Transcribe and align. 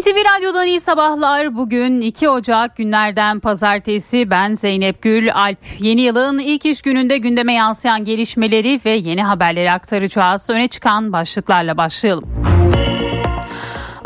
NTV 0.00 0.36
Radyo'dan 0.36 0.66
iyi 0.66 0.80
sabahlar. 0.80 1.56
Bugün 1.56 2.00
2 2.00 2.28
Ocak 2.28 2.76
günlerden 2.76 3.40
pazartesi. 3.40 4.30
Ben 4.30 4.54
Zeynep 4.54 5.02
Gül 5.02 5.34
Alp. 5.34 5.58
Yeni 5.78 6.00
yılın 6.00 6.38
ilk 6.38 6.66
iş 6.66 6.82
gününde 6.82 7.18
gündeme 7.18 7.52
yansıyan 7.52 8.04
gelişmeleri 8.04 8.80
ve 8.84 8.90
yeni 8.90 9.22
haberleri 9.22 9.72
aktaracağız. 9.72 10.50
Öne 10.50 10.68
çıkan 10.68 11.12
başlıklarla 11.12 11.76
başlayalım. 11.76 12.55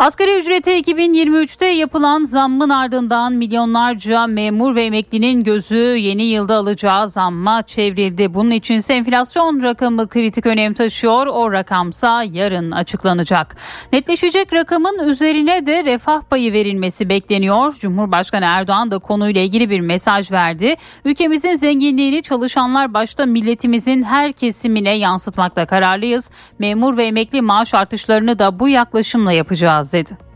Asgari 0.01 0.39
ücrete 0.39 0.81
2023'te 0.81 1.67
yapılan 1.67 2.25
zammın 2.25 2.69
ardından 2.69 3.33
milyonlarca 3.33 4.27
memur 4.27 4.75
ve 4.75 4.85
emeklinin 4.85 5.45
gözü 5.45 5.77
yeni 5.77 6.23
yılda 6.23 6.55
alacağı 6.55 7.09
zamma 7.09 7.63
çevrildi. 7.63 8.35
Bunun 8.35 8.51
için 8.51 8.83
enflasyon 8.89 9.63
rakamı 9.63 10.09
kritik 10.09 10.47
önem 10.47 10.75
taşıyor. 10.75 11.27
O 11.27 11.53
rakamsa 11.53 12.23
yarın 12.23 12.71
açıklanacak. 12.71 13.57
Netleşecek 13.93 14.53
rakamın 14.53 14.99
üzerine 15.09 15.67
de 15.67 15.85
refah 15.85 16.23
payı 16.23 16.53
verilmesi 16.53 17.09
bekleniyor. 17.09 17.75
Cumhurbaşkanı 17.81 18.45
Erdoğan 18.45 18.91
da 18.91 18.99
konuyla 18.99 19.41
ilgili 19.41 19.71
bir 19.71 19.81
mesaj 19.81 20.33
verdi. 20.33 20.77
Ülkemizin 21.05 21.55
zenginliğini 21.55 22.23
çalışanlar 22.23 22.95
başta 22.95 23.27
milletimizin 23.27 24.03
her 24.03 24.33
kesimine 24.33 24.97
yansıtmakta 24.97 25.67
kararlıyız. 25.67 26.31
Memur 26.59 26.97
ve 26.97 27.05
emekli 27.05 27.43
maaş 27.43 27.75
artışlarını 27.75 28.39
da 28.39 28.61
bu 28.61 28.69
yaklaşımla 28.69 29.33
yapacağız 29.33 29.90
dedi. 29.93 30.31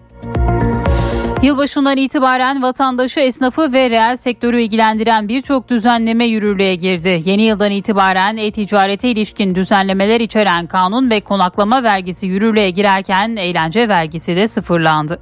Yılbaşından 1.42 1.96
itibaren 1.96 2.62
vatandaşı, 2.62 3.20
esnafı 3.20 3.72
ve 3.72 3.90
reel 3.90 4.16
sektörü 4.16 4.60
ilgilendiren 4.60 5.28
birçok 5.28 5.68
düzenleme 5.68 6.24
yürürlüğe 6.24 6.74
girdi. 6.74 7.22
Yeni 7.24 7.42
yıldan 7.42 7.70
itibaren 7.70 8.36
e-ticarete 8.36 9.10
ilişkin 9.10 9.54
düzenlemeler 9.54 10.20
içeren 10.20 10.66
kanun 10.66 11.10
ve 11.10 11.20
konaklama 11.20 11.82
vergisi 11.82 12.26
yürürlüğe 12.26 12.70
girerken 12.70 13.36
eğlence 13.36 13.88
vergisi 13.88 14.36
de 14.36 14.48
sıfırlandı. 14.48 15.20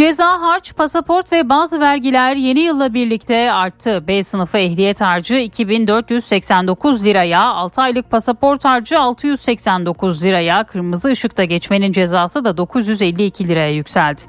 Ceza, 0.00 0.40
harç, 0.40 0.76
pasaport 0.76 1.32
ve 1.32 1.48
bazı 1.48 1.80
vergiler 1.80 2.36
yeni 2.36 2.60
yılla 2.60 2.94
birlikte 2.94 3.52
arttı. 3.52 4.04
B 4.08 4.24
sınıfı 4.24 4.58
ehliyet 4.58 5.00
harcı 5.00 5.34
2489 5.34 7.04
liraya, 7.04 7.42
6 7.42 7.80
aylık 7.80 8.10
pasaport 8.10 8.64
harcı 8.64 8.98
689 9.00 10.24
liraya, 10.24 10.64
kırmızı 10.64 11.08
ışıkta 11.08 11.44
geçmenin 11.44 11.92
cezası 11.92 12.44
da 12.44 12.56
952 12.56 13.48
liraya 13.48 13.72
yükseldi. 13.74 14.20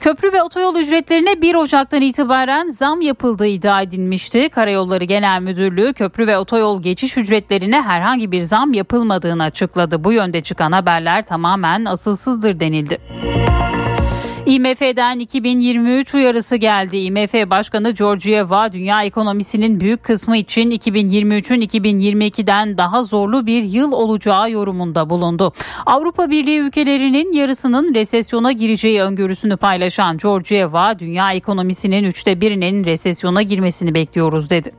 Köprü 0.00 0.32
ve 0.32 0.42
otoyol 0.42 0.76
ücretlerine 0.76 1.42
1 1.42 1.54
Ocak'tan 1.54 2.02
itibaren 2.02 2.68
zam 2.68 3.00
yapıldığı 3.00 3.46
iddia 3.46 3.82
edilmişti. 3.82 4.48
Karayolları 4.48 5.04
Genel 5.04 5.42
Müdürlüğü 5.42 5.92
köprü 5.92 6.26
ve 6.26 6.38
otoyol 6.38 6.82
geçiş 6.82 7.16
ücretlerine 7.16 7.82
herhangi 7.82 8.32
bir 8.32 8.40
zam 8.40 8.72
yapılmadığını 8.72 9.42
açıkladı. 9.42 10.04
Bu 10.04 10.12
yönde 10.12 10.40
çıkan 10.40 10.72
haberler 10.72 11.26
tamamen 11.26 11.84
asılsızdır 11.84 12.60
denildi. 12.60 12.98
IMF'den 14.50 15.18
2023 15.18 16.14
uyarısı 16.14 16.56
geldi. 16.56 16.96
IMF 16.96 17.34
Başkanı 17.34 17.90
Georgieva 17.90 18.72
dünya 18.72 19.02
ekonomisinin 19.02 19.80
büyük 19.80 20.02
kısmı 20.02 20.36
için 20.36 20.70
2023'ün 20.70 21.60
2022'den 21.60 22.78
daha 22.78 23.02
zorlu 23.02 23.46
bir 23.46 23.62
yıl 23.62 23.92
olacağı 23.92 24.50
yorumunda 24.50 25.10
bulundu. 25.10 25.52
Avrupa 25.86 26.30
Birliği 26.30 26.58
ülkelerinin 26.58 27.32
yarısının 27.32 27.94
resesyona 27.94 28.52
gireceği 28.52 29.02
öngörüsünü 29.02 29.56
paylaşan 29.56 30.18
Georgieva 30.18 30.98
dünya 30.98 31.32
ekonomisinin 31.32 32.04
üçte 32.04 32.40
birinin 32.40 32.84
resesyona 32.84 33.42
girmesini 33.42 33.94
bekliyoruz 33.94 34.50
dedi. 34.50 34.72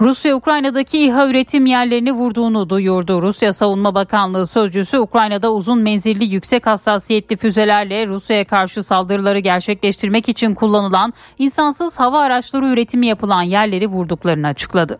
Rusya 0.00 0.36
Ukrayna'daki 0.36 0.98
İHA 0.98 1.28
üretim 1.28 1.66
yerlerini 1.66 2.12
vurduğunu 2.12 2.70
duyurdu. 2.70 3.22
Rusya 3.22 3.52
Savunma 3.52 3.94
Bakanlığı 3.94 4.46
sözcüsü 4.46 4.98
Ukrayna'da 4.98 5.52
uzun 5.52 5.78
menzilli 5.78 6.24
yüksek 6.24 6.66
hassasiyetli 6.66 7.36
füzelerle 7.36 8.06
Rusya'ya 8.06 8.44
karşı 8.44 8.82
saldırıları 8.82 9.38
gerçekleştirmek 9.38 10.28
için 10.28 10.54
kullanılan 10.54 11.12
insansız 11.38 12.00
hava 12.00 12.20
araçları 12.20 12.66
üretimi 12.66 13.06
yapılan 13.06 13.42
yerleri 13.42 13.86
vurduklarını 13.86 14.46
açıkladı. 14.46 14.98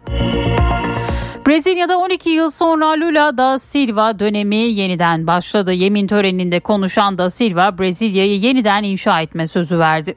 Brezilya'da 1.46 1.98
12 1.98 2.30
yıl 2.30 2.50
sonra 2.50 2.86
Lula 2.86 3.38
da 3.38 3.58
Silva 3.58 4.18
dönemi 4.18 4.56
yeniden 4.56 5.26
başladı. 5.26 5.72
Yemin 5.72 6.06
töreninde 6.06 6.60
konuşan 6.60 7.18
da 7.18 7.30
Silva 7.30 7.78
Brezilya'yı 7.78 8.38
yeniden 8.38 8.82
inşa 8.82 9.20
etme 9.20 9.46
sözü 9.46 9.78
verdi. 9.78 10.16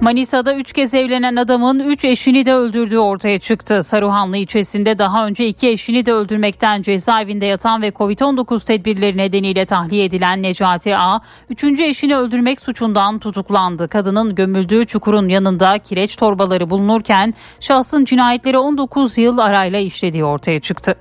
Manisa'da 0.00 0.54
3 0.54 0.72
kez 0.72 0.94
evlenen 0.94 1.36
adamın 1.36 1.80
3 1.80 2.04
eşini 2.04 2.46
de 2.46 2.54
öldürdüğü 2.54 2.98
ortaya 2.98 3.38
çıktı. 3.38 3.82
Saruhanlı 3.82 4.36
ilçesinde 4.36 4.98
daha 4.98 5.26
önce 5.26 5.46
2 5.46 5.68
eşini 5.68 6.06
de 6.06 6.12
öldürmekten 6.12 6.82
cezaevinde 6.82 7.46
yatan 7.46 7.82
ve 7.82 7.88
Covid-19 7.88 8.64
tedbirleri 8.64 9.16
nedeniyle 9.16 9.64
tahliye 9.64 10.04
edilen 10.04 10.42
Necati 10.42 10.96
A, 10.96 11.20
3. 11.50 11.64
eşini 11.64 12.16
öldürmek 12.16 12.60
suçundan 12.60 13.18
tutuklandı. 13.18 13.88
Kadının 13.88 14.34
gömüldüğü 14.34 14.86
çukurun 14.86 15.28
yanında 15.28 15.78
kireç 15.78 16.16
torbaları 16.16 16.70
bulunurken 16.70 17.34
şahsın 17.60 18.04
cinayetleri 18.04 18.58
19 18.58 19.18
yıl 19.18 19.38
arayla 19.38 19.78
işlediği 19.78 20.24
ortaya 20.24 20.60
çıktı. 20.60 20.96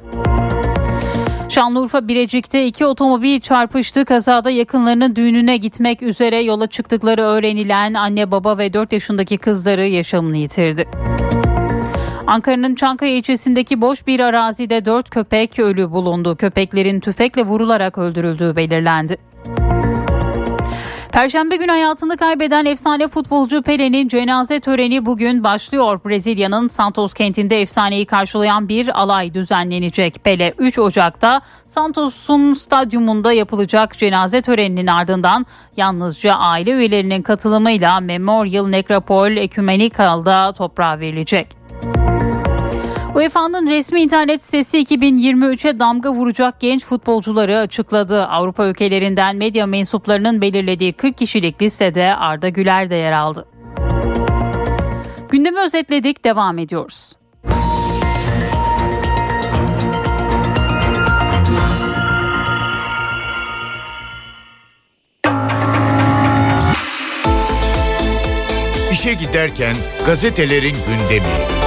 Şanlıurfa 1.50 2.08
Birecik'te 2.08 2.66
iki 2.66 2.86
otomobil 2.86 3.40
çarpıştı. 3.40 4.06
Kazada 4.06 4.50
yakınlarının 4.50 5.16
düğününe 5.16 5.58
gitmek 5.58 6.02
üzere 6.02 6.38
yola 6.42 6.68
çıktıkları 6.68 7.22
öğrenilen 7.22 7.94
anne 7.94 8.32
baba 8.32 8.58
ve 8.58 8.74
4 8.74 8.94
yaşındaki 8.94 9.38
kızları 9.38 9.86
yaşamını 9.86 10.38
yitirdi. 10.38 10.88
Ankara'nın 12.28 12.76
Çankaya 12.76 13.16
ilçesindeki 13.16 13.82
boş 13.82 14.08
bir 14.08 14.20
arazide 14.20 14.86
4 14.86 15.10
köpek 15.10 15.60
ölü 15.60 15.92
bulundu. 15.92 16.36
Köpeklerin 16.36 17.00
tüfekle 17.00 17.46
vurularak 17.46 17.98
öldürüldüğü 17.98 18.56
belirlendi. 18.56 19.18
Perşembe 21.20 21.56
günü 21.56 21.72
hayatını 21.72 22.18
kaybeden 22.18 22.66
efsane 22.66 23.08
futbolcu 23.08 23.62
Pele'nin 23.62 24.08
cenaze 24.08 24.60
töreni 24.60 25.06
bugün 25.06 25.44
başlıyor. 25.44 26.00
Brezilya'nın 26.06 26.68
Santos 26.68 27.14
kentinde 27.14 27.62
efsaneyi 27.62 28.06
karşılayan 28.06 28.70
bir 28.70 29.02
alay 29.02 29.34
düzenlenecek. 29.34 30.24
Pele 30.24 30.54
3 30.58 30.80
Ocak'ta 30.80 31.42
Santos'un 31.66 32.54
stadyumunda 32.54 33.34
yapılacak 33.34 33.98
cenaze 33.98 34.42
töreninin 34.42 34.88
ardından 34.88 35.46
yalnızca 35.78 36.34
aile 36.34 36.72
üyelerinin 36.72 37.22
katılımıyla 37.22 38.00
Memorial 38.00 38.68
Necropol 38.68 39.32
Ecumenikal'da 39.32 40.54
toprağa 40.54 41.00
verilecek. 41.00 41.48
UEFA'nın 43.16 43.68
resmi 43.68 44.02
internet 44.02 44.42
sitesi 44.42 44.78
2023'e 44.78 45.80
damga 45.80 46.14
vuracak 46.14 46.60
genç 46.60 46.86
futbolcuları 46.86 47.58
açıkladı. 47.58 48.24
Avrupa 48.24 48.66
ülkelerinden 48.66 49.36
medya 49.36 49.66
mensuplarının 49.66 50.42
belirlediği 50.42 50.94
40 50.94 51.18
kişilik 51.18 51.62
listede 51.62 52.16
Arda 52.16 52.50
Güler 52.50 52.90
de 52.90 52.96
yer 52.96 53.12
aldı. 53.12 53.48
Gündemi 55.30 55.60
özetledik, 55.60 56.26
devam 56.26 56.58
ediyoruz. 56.58 57.14
İşe 68.92 69.14
giderken 69.14 69.76
gazetelerin 70.06 70.76
gündemi. 70.88 71.59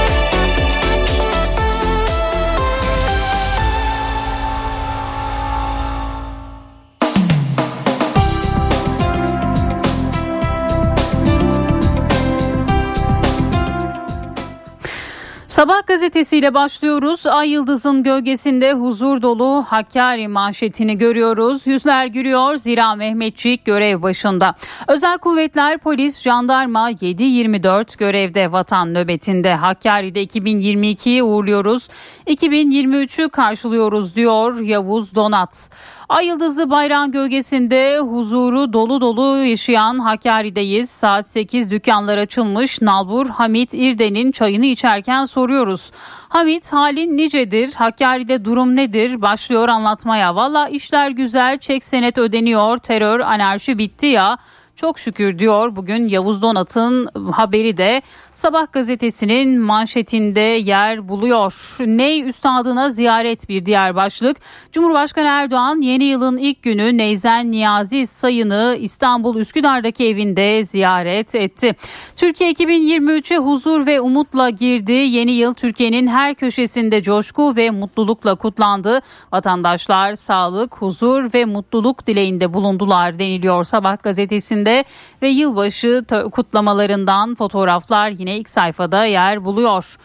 Sabah 15.63 15.87
gazetesiyle 15.87 16.55
başlıyoruz. 16.55 17.27
Ay 17.27 17.51
Yıldız'ın 17.51 18.03
gölgesinde 18.03 18.73
huzur 18.73 19.23
dolu 19.23 19.65
Hakkari 19.69 20.29
manşetini 20.29 20.99
görüyoruz. 20.99 21.67
Yüzler 21.67 22.07
gülüyor 22.07 22.57
zira 22.57 22.95
Mehmetçik 22.95 23.65
görev 23.65 24.03
başında. 24.03 24.55
Özel 24.89 25.19
kuvvetler, 25.19 25.79
polis, 25.79 26.21
jandarma 26.21 26.91
7-24 26.91 27.99
görevde 27.99 28.53
vatan 28.53 28.95
nöbetinde. 28.95 29.55
Hakkari'de 29.55 30.25
2022'yi 30.25 31.23
uğurluyoruz. 31.23 31.89
2023'ü 32.27 33.29
karşılıyoruz 33.29 34.17
diyor 34.17 34.61
Yavuz 34.61 35.15
Donat. 35.15 35.71
Ay 36.13 36.27
yıldızlı 36.27 36.71
bayrağın 36.71 37.13
gölgesinde 37.13 37.99
huzuru 37.99 38.73
dolu 38.73 39.01
dolu 39.01 39.45
yaşayan 39.45 39.99
Hakkari'deyiz. 39.99 40.91
Saat 40.91 41.29
8 41.29 41.71
dükkanlar 41.71 42.19
açılmış. 42.19 42.83
Nalbur 42.83 43.29
Hamit 43.29 43.75
İrden'in 43.75 44.33
çayını 44.33 44.67
içerken 44.67 45.25
soruyoruz. 45.25 45.91
Hamit 46.29 46.73
halin 46.73 47.17
nicedir? 47.17 47.73
Hakkari'de 47.73 48.45
durum 48.45 48.77
nedir? 48.77 49.23
Başlıyor 49.23 49.69
anlatmaya. 49.69 50.35
Valla 50.35 50.69
işler 50.69 51.11
güzel, 51.11 51.59
çek 51.59 51.85
senet 51.85 52.19
ödeniyor, 52.19 52.79
terör, 52.79 53.21
anarşi 53.21 53.79
bitti 53.79 54.07
ya. 54.07 54.39
çok 54.77 54.99
şükür 54.99 55.39
diyor 55.39 55.77
bugün 55.77 56.09
Yavuz 56.09 56.43
Donat'ın 56.43 57.09
haberi 57.33 57.77
de 57.77 58.03
Sabah 58.35 58.73
gazetesinin 58.73 59.61
manşetinde 59.61 60.41
yer 60.41 61.09
buluyor. 61.09 61.77
Ney 61.81 62.29
Üstadına 62.29 62.91
ziyaret 62.91 63.49
bir 63.49 63.67
diğer 63.67 63.95
başlık. 63.95 64.37
Cumhurbaşkanı 64.73 65.29
Erdoğan 65.29 65.81
yeni 65.81 66.05
yılın 66.05 66.39
ilk 66.39 66.63
günü 66.63 66.99
Neyzen 66.99 67.51
Niyazi 67.51 68.07
Sayın'ı 68.07 68.77
İstanbul 68.81 69.37
Üsküdar'daki 69.37 70.07
evinde 70.07 70.65
ziyaret 70.65 71.35
etti. 71.35 71.75
Türkiye 72.17 72.53
2023'e 72.53 73.39
huzur 73.39 73.87
ve 73.87 74.01
umutla 74.01 74.51
girdi. 74.51 74.93
Yeni 74.93 75.33
yıl 75.33 75.55
Türkiye'nin 75.55 76.07
her 76.07 76.35
köşesinde 76.35 77.03
coşku 77.03 77.57
ve 77.57 77.71
mutlulukla 77.71 78.35
kutlandı. 78.35 79.01
Vatandaşlar 79.33 80.15
sağlık, 80.15 80.75
huzur 80.75 81.35
ve 81.35 81.45
mutluluk 81.45 82.07
dileğinde 82.07 82.55
bulundular 82.55 83.19
deniliyor 83.19 83.65
Sabah 83.65 84.03
gazetesinde 84.03 84.85
ve 85.23 85.29
yılbaşı 85.29 86.05
kutlamalarından 86.33 87.35
fotoğraflar 87.35 88.22
yine 88.23 88.37
ilk 88.37 88.49
sayfada 88.49 89.05
yer 89.05 89.45
buluyor. 89.45 89.97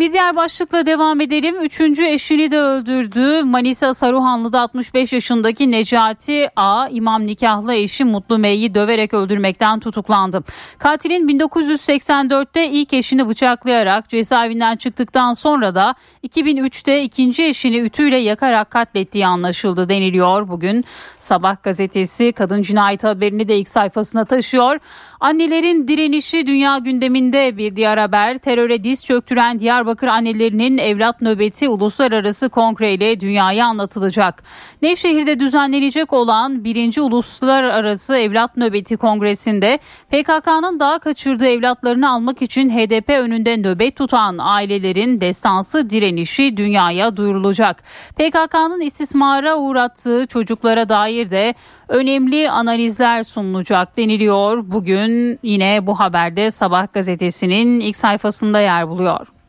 Bir 0.00 0.12
diğer 0.12 0.36
başlıkla 0.36 0.86
devam 0.86 1.20
edelim. 1.20 1.60
Üçüncü 1.62 2.04
eşini 2.04 2.50
de 2.50 2.58
öldürdü. 2.58 3.42
Manisa 3.42 3.94
Saruhanlı'da 3.94 4.60
65 4.60 5.12
yaşındaki 5.12 5.70
Necati 5.70 6.48
A. 6.56 6.88
imam 6.88 7.26
nikahlı 7.26 7.74
eşi 7.74 8.04
Mutlu 8.04 8.38
Mey'i 8.38 8.74
döverek 8.74 9.14
öldürmekten 9.14 9.80
tutuklandı. 9.80 10.42
Katilin 10.78 11.28
1984'te 11.28 12.70
ilk 12.70 12.92
eşini 12.92 13.28
bıçaklayarak 13.28 14.08
cezaevinden 14.08 14.76
çıktıktan 14.76 15.32
sonra 15.32 15.74
da 15.74 15.94
2003'te 16.28 17.02
ikinci 17.02 17.44
eşini 17.44 17.78
ütüyle 17.78 18.16
yakarak 18.16 18.70
katlettiği 18.70 19.26
anlaşıldı 19.26 19.88
deniliyor. 19.88 20.48
Bugün 20.48 20.84
Sabah 21.18 21.62
gazetesi 21.62 22.32
kadın 22.32 22.62
cinayeti 22.62 23.06
haberini 23.06 23.48
de 23.48 23.58
ilk 23.58 23.68
sayfasına 23.68 24.24
taşıyor. 24.24 24.78
Annelerin 25.20 25.88
direnişi 25.88 26.46
dünya 26.46 26.78
gündeminde 26.78 27.56
bir 27.56 27.76
diğer 27.76 27.98
haber. 27.98 28.38
Teröre 28.38 28.84
diz 28.84 29.04
çöktüren 29.04 29.60
Diyarbakır 29.60 29.89
annelerinin 30.08 30.78
evlat 30.78 31.20
nöbeti 31.20 31.68
uluslararası 31.68 32.48
kongreyle 32.48 33.20
dünyaya 33.20 33.66
anlatılacak. 33.66 34.42
Nevşehir'de 34.82 35.40
düzenlenecek 35.40 36.12
olan 36.12 36.64
birinci 36.64 37.00
uluslararası 37.00 38.16
evlat 38.16 38.56
nöbeti 38.56 38.96
kongresinde 38.96 39.78
PKK'nın 40.10 40.80
daha 40.80 40.98
kaçırdığı 40.98 41.46
evlatlarını 41.46 42.10
almak 42.10 42.42
için 42.42 42.70
HDP 42.70 43.08
önünde 43.08 43.56
nöbet 43.56 43.96
tutan 43.96 44.38
ailelerin 44.38 45.20
destansı 45.20 45.90
direnişi 45.90 46.56
dünyaya 46.56 47.16
duyurulacak. 47.16 47.82
PKK'nın 48.16 48.80
istismara 48.80 49.56
uğrattığı 49.56 50.26
çocuklara 50.26 50.88
dair 50.88 51.30
de 51.30 51.54
önemli 51.88 52.50
analizler 52.50 53.22
sunulacak 53.22 53.96
deniliyor. 53.96 54.70
Bugün 54.70 55.38
yine 55.42 55.86
bu 55.86 56.00
haberde 56.00 56.50
Sabah 56.50 56.92
gazetesinin 56.92 57.80
ilk 57.80 57.96
sayfasında 57.96 58.60
yer 58.60 58.88
buluyor. 58.88 59.39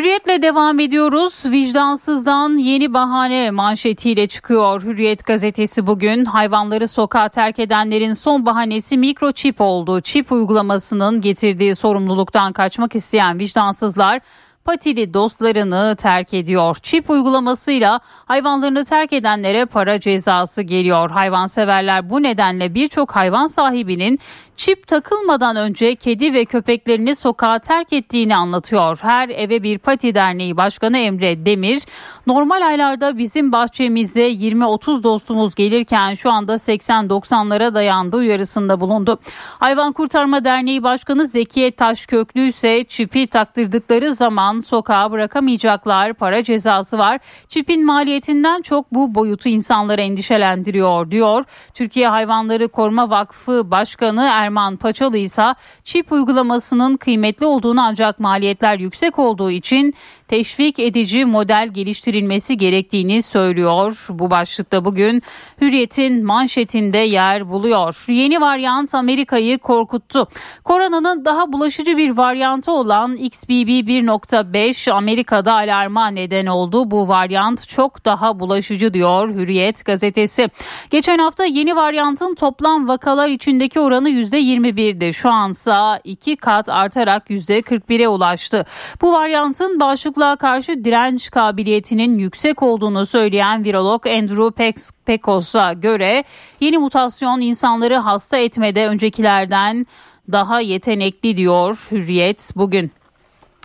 Hürriyetle 0.00 0.42
devam 0.42 0.80
ediyoruz. 0.80 1.42
Vicdansızdan 1.44 2.56
yeni 2.56 2.94
bahane 2.94 3.50
manşetiyle 3.50 4.26
çıkıyor 4.26 4.82
Hürriyet 4.82 5.24
gazetesi 5.24 5.86
bugün. 5.86 6.24
Hayvanları 6.24 6.88
sokağa 6.88 7.28
terk 7.28 7.58
edenlerin 7.58 8.12
son 8.12 8.46
bahanesi 8.46 8.98
mikroçip 8.98 9.60
oldu. 9.60 10.00
Çip 10.00 10.32
uygulamasının 10.32 11.20
getirdiği 11.20 11.76
sorumluluktan 11.76 12.52
kaçmak 12.52 12.94
isteyen 12.94 13.38
vicdansızlar 13.38 14.20
patili 14.64 15.14
dostlarını 15.14 15.96
terk 15.96 16.34
ediyor. 16.34 16.76
Çip 16.82 17.10
uygulamasıyla 17.10 18.00
hayvanlarını 18.04 18.84
terk 18.84 19.12
edenlere 19.12 19.64
para 19.64 20.00
cezası 20.00 20.62
geliyor. 20.62 21.10
Hayvanseverler 21.10 22.10
bu 22.10 22.22
nedenle 22.22 22.74
birçok 22.74 23.16
hayvan 23.16 23.46
sahibinin 23.46 24.18
çip 24.56 24.86
takılmadan 24.86 25.56
önce 25.56 25.94
kedi 25.94 26.34
ve 26.34 26.44
köpeklerini 26.44 27.14
sokağa 27.14 27.58
terk 27.58 27.92
ettiğini 27.92 28.36
anlatıyor. 28.36 28.98
Her 29.02 29.28
eve 29.28 29.62
bir 29.62 29.78
pati 29.78 30.14
derneği 30.14 30.56
başkanı 30.56 30.98
Emre 30.98 31.46
Demir, 31.46 31.82
normal 32.26 32.66
aylarda 32.66 33.18
bizim 33.18 33.52
bahçemize 33.52 34.30
20-30 34.30 35.02
dostumuz 35.02 35.54
gelirken 35.54 36.14
şu 36.14 36.30
anda 36.30 36.54
80-90'lara 36.54 37.74
dayandı 37.74 38.16
uyarısında 38.16 38.80
bulundu. 38.80 39.18
Hayvan 39.58 39.92
Kurtarma 39.92 40.44
Derneği 40.44 40.82
Başkanı 40.82 41.26
Zekiye 41.26 41.70
Taşköklü 41.70 42.40
ise 42.40 42.84
çipi 42.84 43.26
taktırdıkları 43.26 44.14
zaman 44.14 44.59
sokağa 44.62 45.10
bırakamayacaklar. 45.10 46.14
Para 46.14 46.44
cezası 46.44 46.98
var. 46.98 47.18
Çipin 47.48 47.86
maliyetinden 47.86 48.62
çok 48.62 48.94
bu 48.94 49.14
boyutu 49.14 49.48
insanları 49.48 50.00
endişelendiriyor 50.00 51.10
diyor. 51.10 51.44
Türkiye 51.74 52.08
Hayvanları 52.08 52.68
Koruma 52.68 53.10
Vakfı 53.10 53.70
Başkanı 53.70 54.28
Erman 54.32 54.76
Paçalı 54.76 55.16
ise 55.18 55.54
çip 55.84 56.12
uygulamasının 56.12 56.96
kıymetli 56.96 57.46
olduğunu 57.46 57.80
ancak 57.82 58.20
maliyetler 58.20 58.78
yüksek 58.78 59.18
olduğu 59.18 59.50
için 59.50 59.94
teşvik 60.30 60.78
edici 60.78 61.24
model 61.24 61.68
geliştirilmesi 61.72 62.56
gerektiğini 62.56 63.22
söylüyor. 63.22 64.06
Bu 64.10 64.30
başlıkta 64.30 64.84
bugün 64.84 65.22
Hürriyet'in 65.60 66.24
manşetinde 66.24 66.98
yer 66.98 67.48
buluyor. 67.48 68.04
Yeni 68.08 68.40
varyant 68.40 68.94
Amerika'yı 68.94 69.58
korkuttu. 69.58 70.28
Koronanın 70.64 71.24
daha 71.24 71.52
bulaşıcı 71.52 71.96
bir 71.96 72.10
varyantı 72.10 72.72
olan 72.72 73.16
XBB 73.16 73.88
1.5 73.88 74.92
Amerika'da 74.92 75.54
alarma 75.54 76.06
neden 76.08 76.46
oldu. 76.46 76.90
Bu 76.90 77.08
varyant 77.08 77.68
çok 77.68 78.04
daha 78.04 78.40
bulaşıcı 78.40 78.94
diyor 78.94 79.28
Hürriyet 79.28 79.84
gazetesi. 79.84 80.50
Geçen 80.90 81.18
hafta 81.18 81.44
yeni 81.44 81.76
varyantın 81.76 82.34
toplam 82.34 82.88
vakalar 82.88 83.28
içindeki 83.28 83.80
oranı 83.80 84.10
%21'di. 84.10 85.14
Şu 85.14 85.30
ansa 85.30 86.00
iki 86.04 86.36
kat 86.36 86.68
artarak 86.68 87.30
%41'e 87.30 88.08
ulaştı. 88.08 88.66
Bu 89.00 89.12
varyantın 89.12 89.80
bağışıklık 89.80 90.19
hastalığa 90.20 90.36
karşı 90.36 90.84
direnç 90.84 91.30
kabiliyetinin 91.30 92.18
yüksek 92.18 92.62
olduğunu 92.62 93.06
söyleyen 93.06 93.64
virolog 93.64 94.06
Andrew 94.06 94.72
Pekos'a 95.04 95.72
göre 95.72 96.24
yeni 96.60 96.78
mutasyon 96.78 97.40
insanları 97.40 97.94
hasta 97.96 98.36
etmede 98.36 98.86
öncekilerden 98.86 99.86
daha 100.32 100.60
yetenekli 100.60 101.36
diyor 101.36 101.88
Hürriyet 101.90 102.52
bugün. 102.56 102.92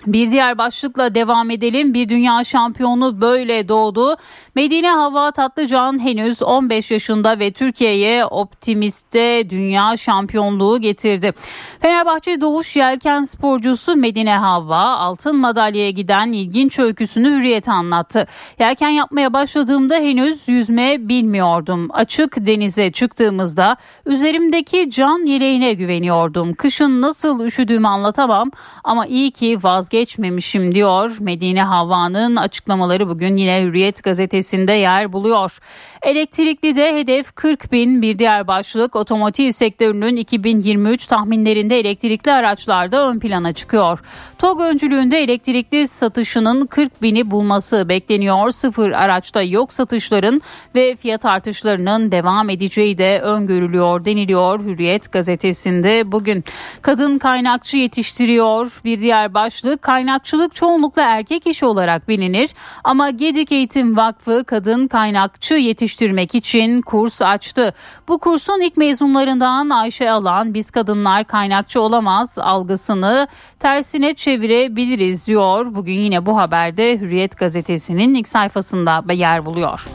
Bir 0.07 0.31
diğer 0.31 0.57
başlıkla 0.57 1.15
devam 1.15 1.49
edelim. 1.51 1.93
Bir 1.93 2.09
dünya 2.09 2.43
şampiyonu 2.43 3.21
böyle 3.21 3.69
doğdu. 3.69 4.15
Medine 4.55 4.89
Hava 4.89 5.31
Tatlıcan 5.31 5.99
henüz 5.99 6.41
15 6.41 6.91
yaşında 6.91 7.39
ve 7.39 7.51
Türkiye'ye 7.51 8.25
optimiste 8.25 9.49
dünya 9.49 9.97
şampiyonluğu 9.97 10.81
getirdi. 10.81 11.33
Fenerbahçe 11.81 12.41
Doğuş 12.41 12.75
Yelken 12.75 13.21
sporcusu 13.21 13.95
Medine 13.95 14.37
Hava 14.37 14.77
altın 14.77 15.35
madalyaya 15.35 15.89
giden 15.89 16.31
ilginç 16.31 16.79
öyküsünü 16.79 17.29
hürriyete 17.29 17.71
anlattı. 17.71 18.27
Yelken 18.59 18.89
yapmaya 18.89 19.33
başladığımda 19.33 19.95
henüz 19.95 20.47
yüzme 20.47 21.09
bilmiyordum. 21.09 21.87
Açık 21.93 22.47
denize 22.47 22.91
çıktığımızda 22.91 23.77
üzerimdeki 24.05 24.91
can 24.91 25.25
yeleğine 25.25 25.73
güveniyordum. 25.73 26.53
Kışın 26.53 27.01
nasıl 27.01 27.45
üşüdüğümü 27.45 27.87
anlatamam 27.87 28.51
ama 28.83 29.05
iyi 29.05 29.31
ki 29.31 29.57
vazgeçtim 29.63 29.94
vazgeçmemişim 29.95 30.75
diyor. 30.75 31.17
Medine 31.19 31.63
Havva'nın 31.63 32.35
açıklamaları 32.35 33.09
bugün 33.09 33.37
yine 33.37 33.61
Hürriyet 33.61 34.03
gazetesinde 34.03 34.71
yer 34.71 35.13
buluyor. 35.13 35.59
Elektrikli 36.01 36.75
de 36.75 36.95
hedef 36.95 37.35
40 37.35 37.71
bin 37.71 38.01
bir 38.01 38.19
diğer 38.19 38.47
başlık 38.47 38.95
otomotiv 38.95 39.51
sektörünün 39.51 40.15
2023 40.15 41.05
tahminlerinde 41.05 41.79
elektrikli 41.79 42.31
araçlarda 42.31 43.09
ön 43.09 43.19
plana 43.19 43.53
çıkıyor. 43.53 43.99
TOG 44.37 44.61
öncülüğünde 44.61 45.19
elektrikli 45.19 45.87
satışının 45.87 46.65
40 46.65 47.01
bini 47.01 47.31
bulması 47.31 47.89
bekleniyor. 47.89 48.51
Sıfır 48.51 48.91
araçta 48.91 49.41
yok 49.41 49.73
satışların 49.73 50.41
ve 50.75 50.95
fiyat 50.95 51.25
artışlarının 51.25 52.11
devam 52.11 52.49
edeceği 52.49 52.97
de 52.97 53.21
öngörülüyor 53.21 54.05
deniliyor 54.05 54.59
Hürriyet 54.59 55.11
gazetesinde 55.11 56.11
bugün. 56.11 56.43
Kadın 56.81 57.17
kaynakçı 57.17 57.77
yetiştiriyor 57.77 58.81
bir 58.85 58.99
diğer 58.99 59.33
başlık 59.33 59.84
kaynakçılık 59.85 60.55
çoğunlukla 60.55 61.01
erkek 61.01 61.47
işi 61.47 61.65
olarak 61.65 62.07
bilinir 62.07 62.49
ama 62.83 63.09
Gedik 63.09 63.51
Eğitim 63.51 63.97
Vakfı 63.97 64.43
kadın 64.47 64.87
kaynakçı 64.87 65.53
yetiştirmek 65.53 66.35
için 66.35 66.81
kurs 66.81 67.21
açtı. 67.21 67.73
Bu 68.07 68.17
kursun 68.17 68.61
ilk 68.61 68.77
mezunlarından 68.77 69.69
Ayşe 69.69 70.11
Alan 70.11 70.53
biz 70.53 70.71
kadınlar 70.71 71.23
kaynakçı 71.23 71.81
olamaz 71.81 72.37
algısını 72.39 73.27
tersine 73.59 74.13
çevirebiliriz 74.13 75.27
diyor. 75.27 75.75
Bugün 75.75 75.99
yine 75.99 76.25
bu 76.25 76.37
haberde 76.37 76.99
Hürriyet 76.99 77.37
gazetesinin 77.37 78.13
ilk 78.13 78.27
sayfasında 78.27 79.13
yer 79.13 79.45
buluyor. 79.45 79.85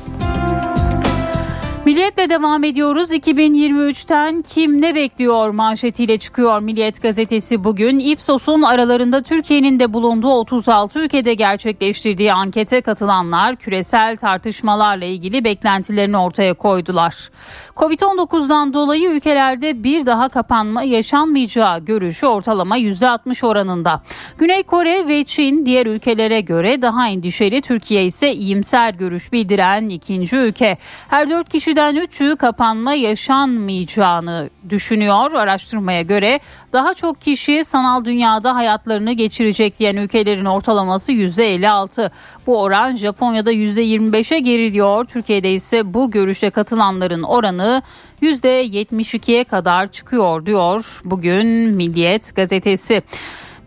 Milliyetle 1.87 2.31
devam 2.31 2.65
ediyoruz. 2.65 3.11
2023'ten 3.11 4.43
kim 4.43 4.83
ne 4.83 4.95
bekliyor 4.95 5.51
manşetiyle 5.51 6.19
çıkıyor 6.19 6.61
Milliyet 6.61 7.03
gazetesi 7.03 7.65
bugün. 7.65 7.99
Ipsos'un 7.99 8.63
aralarında 8.63 9.23
Türkiye'nin 9.23 9.81
de 9.81 9.93
bulunduğu 9.93 10.33
36 10.33 10.99
ülkede 10.99 11.35
gerçekleştirdiği 11.35 12.33
ankete 12.33 12.81
katılanlar 12.81 13.57
küresel 13.57 14.17
tartışmalarla 14.17 15.05
ilgili 15.05 15.45
beklentilerini 15.45 16.17
ortaya 16.17 16.55
koydular. 16.55 17.31
Covid-19'dan 17.77 18.75
dolayı 18.75 19.11
ülkelerde 19.11 19.85
bir 19.85 20.07
daha 20.07 20.29
kapanma 20.29 20.83
yaşanmayacağı 20.83 21.85
görüşü 21.85 22.27
ortalama 22.27 22.79
%60 22.79 23.47
oranında. 23.47 24.03
Güney 24.39 24.63
Kore 24.63 25.09
ve 25.09 25.25
Çin 25.25 25.67
diğer 25.67 25.87
ülkelere 25.87 26.41
göre 26.41 26.83
daha 26.83 27.09
endişeli, 27.09 27.63
Türkiye 27.63 28.05
ise 28.05 28.35
iyimser 28.35 28.95
görüş 28.95 29.33
bildiren 29.33 29.89
ikinci 29.89 30.37
ülke. 30.37 30.77
Her 31.09 31.31
dört 31.31 31.49
kişiden 31.49 31.70
kişiden 31.71 31.97
3'ü 31.97 32.37
kapanma 32.37 32.95
yaşanmayacağını 32.95 34.51
düşünüyor. 34.69 35.33
Araştırmaya 35.33 36.03
göre 36.03 36.41
daha 36.73 36.95
çok 36.95 37.21
kişi 37.21 37.65
sanal 37.65 38.05
dünyada 38.05 38.55
hayatlarını 38.55 39.13
geçirecek 39.13 39.79
diyen 39.79 39.97
ülkelerin 39.97 40.45
ortalaması 40.45 41.13
%56. 41.13 42.11
Bu 42.47 42.61
oran 42.61 42.97
Japonya'da 42.97 43.53
%25'e 43.53 44.39
geriliyor. 44.39 45.05
Türkiye'de 45.05 45.53
ise 45.53 45.95
bu 45.95 46.11
görüşe 46.11 46.51
katılanların 46.51 47.23
oranı 47.23 47.83
%72'ye 48.23 49.45
kadar 49.45 49.93
çıkıyor 49.93 50.47
diyor 50.47 51.01
bugün 51.05 51.47
Milliyet 51.75 52.37
gazetesi. 52.37 53.03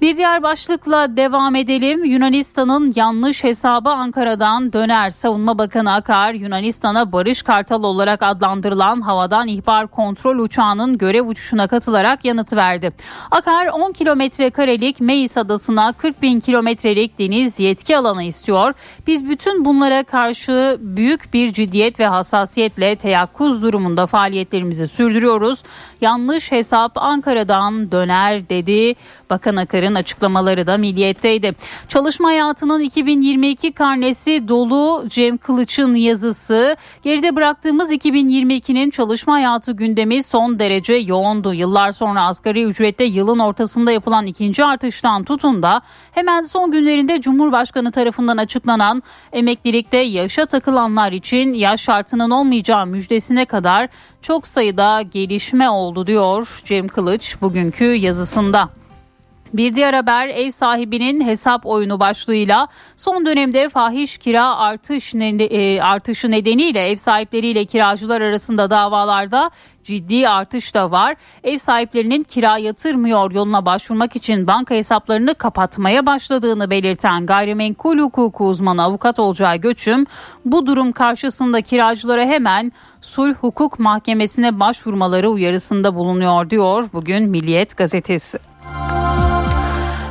Bir 0.03 0.17
diğer 0.17 0.43
başlıkla 0.43 1.17
devam 1.17 1.55
edelim. 1.55 2.05
Yunanistan'ın 2.05 2.93
yanlış 2.95 3.43
hesabı 3.43 3.89
Ankara'dan 3.89 4.73
döner. 4.73 5.09
Savunma 5.09 5.57
Bakanı 5.57 5.93
Akar, 5.93 6.33
Yunanistan'a 6.33 7.11
Barış 7.11 7.41
Kartal 7.41 7.83
olarak 7.83 8.23
adlandırılan 8.23 9.01
havadan 9.01 9.47
ihbar 9.47 9.87
kontrol 9.87 10.37
uçağının 10.39 10.97
görev 10.97 11.27
uçuşuna 11.27 11.67
katılarak 11.67 12.25
yanıt 12.25 12.53
verdi. 12.53 12.91
Akar 13.31 13.67
10 13.67 13.91
kilometre 13.91 14.49
karelik 14.49 15.01
Meis 15.01 15.37
Adası'na 15.37 15.93
40 15.93 16.21
bin 16.21 16.39
kilometrelik 16.39 17.19
deniz 17.19 17.59
yetki 17.59 17.97
alanı 17.97 18.23
istiyor. 18.23 18.73
Biz 19.07 19.29
bütün 19.29 19.65
bunlara 19.65 20.03
karşı 20.03 20.77
büyük 20.81 21.33
bir 21.33 21.53
ciddiyet 21.53 21.99
ve 21.99 22.07
hassasiyetle 22.07 22.95
teyakkuz 22.95 23.63
durumunda 23.63 24.07
faaliyetlerimizi 24.07 24.87
sürdürüyoruz. 24.87 25.63
Yanlış 26.01 26.51
hesap 26.51 26.91
Ankara'dan 26.95 27.91
döner 27.91 28.49
dedi. 28.49 28.95
Bakan 29.29 29.55
Akar'ın 29.55 29.92
açıklamaları 29.95 30.67
da 30.67 30.77
milliyetteydi. 30.77 31.55
Çalışma 31.87 32.27
hayatının 32.27 32.79
2022 32.79 33.71
karnesi 33.71 34.47
dolu 34.47 35.03
Cem 35.09 35.37
Kılıç'ın 35.37 35.95
yazısı. 35.95 36.77
Geride 37.03 37.35
bıraktığımız 37.35 37.91
2022'nin 37.91 38.89
çalışma 38.89 39.33
hayatı 39.33 39.71
gündemi 39.71 40.23
son 40.23 40.59
derece 40.59 40.93
yoğundu. 40.93 41.53
Yıllar 41.53 41.91
sonra 41.91 42.23
asgari 42.23 42.63
ücrette 42.63 43.03
yılın 43.03 43.39
ortasında 43.39 43.91
yapılan 43.91 44.25
ikinci 44.25 44.65
artıştan 44.65 45.23
tutun 45.23 45.63
da 45.63 45.81
hemen 46.11 46.41
son 46.41 46.71
günlerinde 46.71 47.21
Cumhurbaşkanı 47.21 47.91
tarafından 47.91 48.37
açıklanan 48.37 49.03
emeklilikte 49.33 49.97
yaşa 49.97 50.45
takılanlar 50.45 51.11
için 51.11 51.53
yaş 51.53 51.81
şartının 51.81 52.29
olmayacağı 52.29 52.85
müjdesine 52.85 53.45
kadar 53.45 53.89
çok 54.21 54.47
sayıda 54.47 55.01
gelişme 55.01 55.69
oldu 55.69 56.07
diyor 56.07 56.61
Cem 56.65 56.87
Kılıç 56.87 57.41
bugünkü 57.41 57.85
yazısında. 57.85 58.69
Bir 59.53 59.75
diğer 59.75 59.93
haber 59.93 60.27
ev 60.27 60.51
sahibinin 60.51 61.27
hesap 61.27 61.65
oyunu 61.65 61.99
başlığıyla 61.99 62.67
son 62.95 63.25
dönemde 63.25 63.69
fahiş 63.69 64.17
kira 64.17 64.55
artış 64.57 65.13
e, 65.15 65.81
artışı 65.81 66.31
nedeniyle 66.31 66.89
ev 66.89 66.95
sahipleriyle 66.95 67.65
kiracılar 67.65 68.21
arasında 68.21 68.69
davalarda 68.69 69.51
ciddi 69.83 70.29
artış 70.29 70.73
da 70.73 70.91
var. 70.91 71.15
Ev 71.43 71.57
sahiplerinin 71.57 72.23
kira 72.23 72.57
yatırmıyor 72.57 73.31
yoluna 73.31 73.65
başvurmak 73.65 74.15
için 74.15 74.47
banka 74.47 74.75
hesaplarını 74.75 75.35
kapatmaya 75.35 76.05
başladığını 76.05 76.69
belirten 76.69 77.25
gayrimenkul 77.25 77.99
hukuku 77.99 78.47
uzmanı 78.47 78.83
avukat 78.83 79.19
Olcay 79.19 79.61
Göçüm 79.61 80.05
bu 80.45 80.67
durum 80.67 80.91
karşısında 80.91 81.61
kiracılara 81.61 82.25
hemen 82.25 82.71
sulh 83.01 83.35
hukuk 83.35 83.79
mahkemesine 83.79 84.59
başvurmaları 84.59 85.29
uyarısında 85.29 85.95
bulunuyor 85.95 86.49
diyor 86.49 86.89
bugün 86.93 87.29
Milliyet 87.29 87.77
gazetesi. 87.77 88.52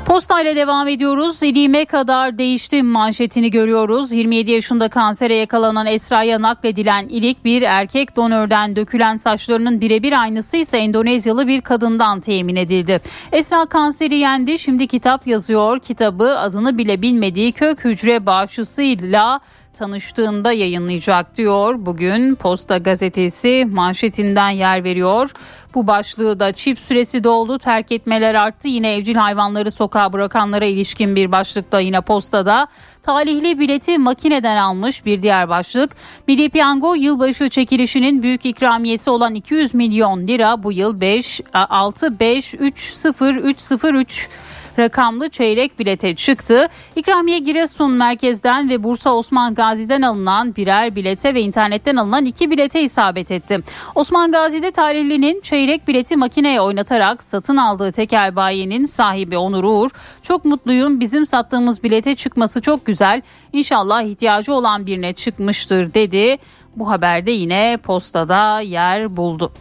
Posta 0.06 0.40
ile 0.40 0.56
devam 0.56 0.88
ediyoruz. 0.88 1.42
İliğime 1.42 1.84
kadar 1.84 2.38
değişti 2.38 2.82
manşetini 2.82 3.50
görüyoruz. 3.50 4.12
27 4.12 4.50
yaşında 4.50 4.88
kansere 4.88 5.34
yakalanan 5.34 5.86
Esra'ya 5.86 6.42
nakledilen 6.42 7.08
ilik 7.08 7.44
bir 7.44 7.62
erkek 7.62 8.16
donörden 8.16 8.76
dökülen 8.76 9.16
saçlarının 9.16 9.80
birebir 9.80 10.22
aynısı 10.22 10.56
ise 10.56 10.78
Endonezyalı 10.78 11.48
bir 11.48 11.60
kadından 11.60 12.20
temin 12.20 12.56
edildi. 12.56 13.00
Esra 13.32 13.66
kanseri 13.66 14.16
yendi. 14.16 14.58
Şimdi 14.58 14.86
kitap 14.86 15.26
yazıyor. 15.26 15.78
Kitabı 15.78 16.38
adını 16.38 16.78
bile 16.78 17.02
bilmediği 17.02 17.52
kök 17.52 17.84
hücre 17.84 18.26
bağışçısıyla 18.26 19.40
tanıştığında 19.72 20.52
yayınlayacak 20.52 21.36
diyor. 21.36 21.74
Bugün 21.78 22.34
Posta 22.34 22.78
gazetesi 22.78 23.68
manşetinden 23.70 24.50
yer 24.50 24.84
veriyor. 24.84 25.30
Bu 25.74 25.86
başlığı 25.86 26.40
da 26.40 26.52
çip 26.52 26.78
süresi 26.78 27.24
doldu 27.24 27.58
terk 27.58 27.92
etmeler 27.92 28.34
arttı. 28.34 28.68
Yine 28.68 28.94
evcil 28.94 29.14
hayvanları 29.14 29.70
sokağa 29.70 30.12
bırakanlara 30.12 30.64
ilişkin 30.64 31.16
bir 31.16 31.32
başlık 31.32 31.72
da 31.72 31.80
yine 31.80 32.00
postada. 32.00 32.66
Talihli 33.02 33.58
bileti 33.58 33.98
makineden 33.98 34.56
almış 34.56 35.06
bir 35.06 35.22
diğer 35.22 35.48
başlık. 35.48 35.90
Milli 36.28 36.48
Piyango 36.48 36.94
yılbaşı 36.94 37.48
çekilişinin 37.48 38.22
büyük 38.22 38.46
ikramiyesi 38.46 39.10
olan 39.10 39.34
200 39.34 39.74
milyon 39.74 40.26
lira 40.26 40.62
bu 40.62 40.72
yıl 40.72 41.00
5 41.00 41.40
6 41.54 42.20
5 42.20 42.54
3 42.54 42.92
0 42.94 43.34
3 43.34 43.60
0 43.60 43.94
3 43.94 44.28
rakamlı 44.78 45.28
çeyrek 45.28 45.78
bilete 45.78 46.14
çıktı. 46.14 46.68
İkramiye 46.96 47.38
Giresun 47.38 47.92
merkezden 47.92 48.70
ve 48.70 48.82
Bursa 48.82 49.14
Osman 49.14 49.54
Gazi'den 49.54 50.02
alınan 50.02 50.56
birer 50.56 50.96
bilete 50.96 51.34
ve 51.34 51.40
internetten 51.40 51.96
alınan 51.96 52.24
iki 52.24 52.50
bilete 52.50 52.82
isabet 52.82 53.30
etti. 53.30 53.58
Osman 53.94 54.32
Gazi'de 54.32 54.70
tarihlinin 54.70 55.40
çeyrek 55.40 55.88
bileti 55.88 56.16
makineye 56.16 56.60
oynatarak 56.60 57.22
satın 57.22 57.56
aldığı 57.56 57.92
tekel 57.92 58.36
bayinin 58.36 58.84
sahibi 58.84 59.38
Onur 59.38 59.64
Uğur, 59.64 59.90
çok 60.22 60.44
mutluyum 60.44 61.00
bizim 61.00 61.26
sattığımız 61.26 61.82
bilete 61.82 62.14
çıkması 62.14 62.60
çok 62.60 62.86
güzel. 62.86 63.22
İnşallah 63.52 64.02
ihtiyacı 64.02 64.54
olan 64.54 64.86
birine 64.86 65.12
çıkmıştır 65.12 65.94
dedi. 65.94 66.38
Bu 66.76 66.90
haberde 66.90 67.30
yine 67.30 67.78
postada 67.82 68.60
yer 68.60 69.16
buldu. 69.16 69.52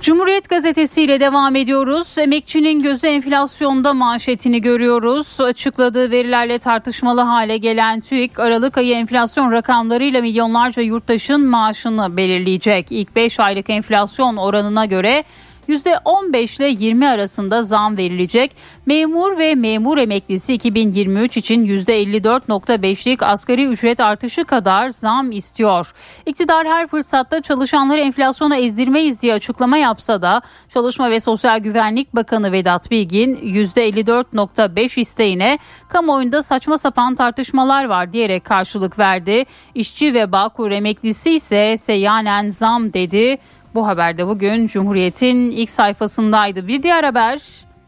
Cumhuriyet 0.00 0.48
Gazetesi 0.48 1.02
ile 1.02 1.20
devam 1.20 1.56
ediyoruz. 1.56 2.18
Emekçinin 2.18 2.82
gözü 2.82 3.06
enflasyonda 3.06 3.94
manşetini 3.94 4.60
görüyoruz. 4.62 5.40
Açıkladığı 5.40 6.10
verilerle 6.10 6.58
tartışmalı 6.58 7.20
hale 7.20 7.56
gelen 7.56 8.00
TÜİK 8.00 8.38
Aralık 8.38 8.78
ayı 8.78 8.94
enflasyon 8.94 9.52
rakamlarıyla 9.52 10.20
milyonlarca 10.20 10.82
yurttaşın 10.82 11.46
maaşını 11.46 12.16
belirleyecek. 12.16 12.92
İlk 12.92 13.16
5 13.16 13.40
aylık 13.40 13.70
enflasyon 13.70 14.36
oranına 14.36 14.84
göre 14.84 15.24
%15 15.68 16.62
ile 16.62 16.86
20 16.86 17.08
arasında 17.08 17.62
zam 17.62 17.96
verilecek. 17.96 18.56
Memur 18.86 19.38
ve 19.38 19.54
memur 19.54 19.98
emeklisi 19.98 20.54
2023 20.54 21.36
için 21.36 21.66
%54.5'lik 21.66 23.22
asgari 23.22 23.66
ücret 23.66 24.00
artışı 24.00 24.44
kadar 24.44 24.88
zam 24.88 25.32
istiyor. 25.32 25.92
İktidar 26.26 26.66
her 26.66 26.86
fırsatta 26.86 27.42
çalışanları 27.42 28.00
enflasyona 28.00 28.56
ezdirmeyiz 28.56 29.22
diye 29.22 29.34
açıklama 29.34 29.76
yapsa 29.76 30.22
da 30.22 30.42
Çalışma 30.68 31.10
ve 31.10 31.20
Sosyal 31.20 31.58
Güvenlik 31.58 32.14
Bakanı 32.14 32.52
Vedat 32.52 32.90
Bilgin 32.90 33.34
%54.5 33.34 35.00
isteğine 35.00 35.58
kamuoyunda 35.88 36.42
saçma 36.42 36.78
sapan 36.78 37.14
tartışmalar 37.14 37.84
var 37.84 38.12
diyerek 38.12 38.44
karşılık 38.44 38.98
verdi. 38.98 39.44
İşçi 39.74 40.14
ve 40.14 40.32
Bağkur 40.32 40.70
emeklisi 40.70 41.30
ise 41.30 41.76
seyyanen 41.76 42.50
zam 42.50 42.92
dedi. 42.92 43.38
Bu 43.74 43.86
haberde 43.86 44.26
bugün 44.26 44.66
Cumhuriyet'in 44.66 45.50
ilk 45.50 45.70
sayfasındaydı. 45.70 46.68
Bir 46.68 46.82
diğer 46.82 47.04
haber 47.04 47.40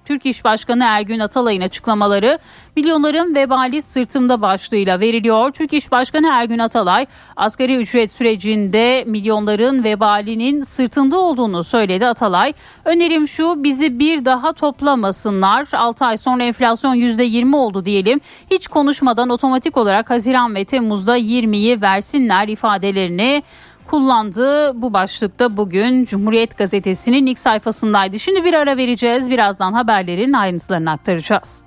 Türk 0.05 0.27
İş 0.27 0.45
Başkanı 0.45 0.85
Ergün 0.85 1.19
Atalay'ın 1.19 1.61
açıklamaları 1.61 2.39
milyonların 2.77 3.35
vebali 3.35 3.83
sırtımda 3.83 4.43
başlığıyla 4.43 5.01
veriliyor. 5.01 5.51
Türk 5.51 5.73
İş 5.73 5.91
Başkanı 5.91 6.29
Ergün 6.33 6.59
Atalay 6.59 7.07
asgari 7.37 7.77
ücret 7.77 8.13
sürecinde 8.13 9.05
milyonların 9.07 9.85
vebalinin 9.85 10.63
sırtında 10.63 11.19
olduğunu 11.19 11.65
söyledi 11.65 12.07
Atalay. 12.07 12.53
Önerim 12.85 13.29
şu 13.29 13.65
bizi 13.65 13.99
bir 13.99 14.25
daha 14.25 14.53
toplamasınlar. 14.53 15.69
6 15.73 16.05
ay 16.05 16.17
sonra 16.17 16.45
enflasyon 16.45 16.95
%20 16.95 17.57
oldu 17.57 17.85
diyelim. 17.85 18.21
Hiç 18.51 18.69
konuşmadan 18.69 19.29
otomatik 19.29 19.77
olarak 19.77 20.11
Haziran 20.11 20.55
ve 20.55 20.65
Temmuz'da 20.65 21.19
20'yi 21.19 21.83
versinler 21.83 22.49
ifadelerini 22.49 23.43
kullandı. 23.91 24.83
Bu 24.83 24.93
başlıkta 24.93 25.57
bugün 25.57 26.05
Cumhuriyet 26.05 26.59
Gazetesi'nin 26.59 27.27
ilk 27.27 27.39
sayfasındaydı. 27.39 28.19
Şimdi 28.19 28.45
bir 28.45 28.55
ara 28.55 28.77
vereceğiz. 28.77 29.31
Birazdan 29.31 29.73
haberlerin 29.73 30.33
ayrıntılarını 30.33 30.91
aktaracağız. 30.91 31.63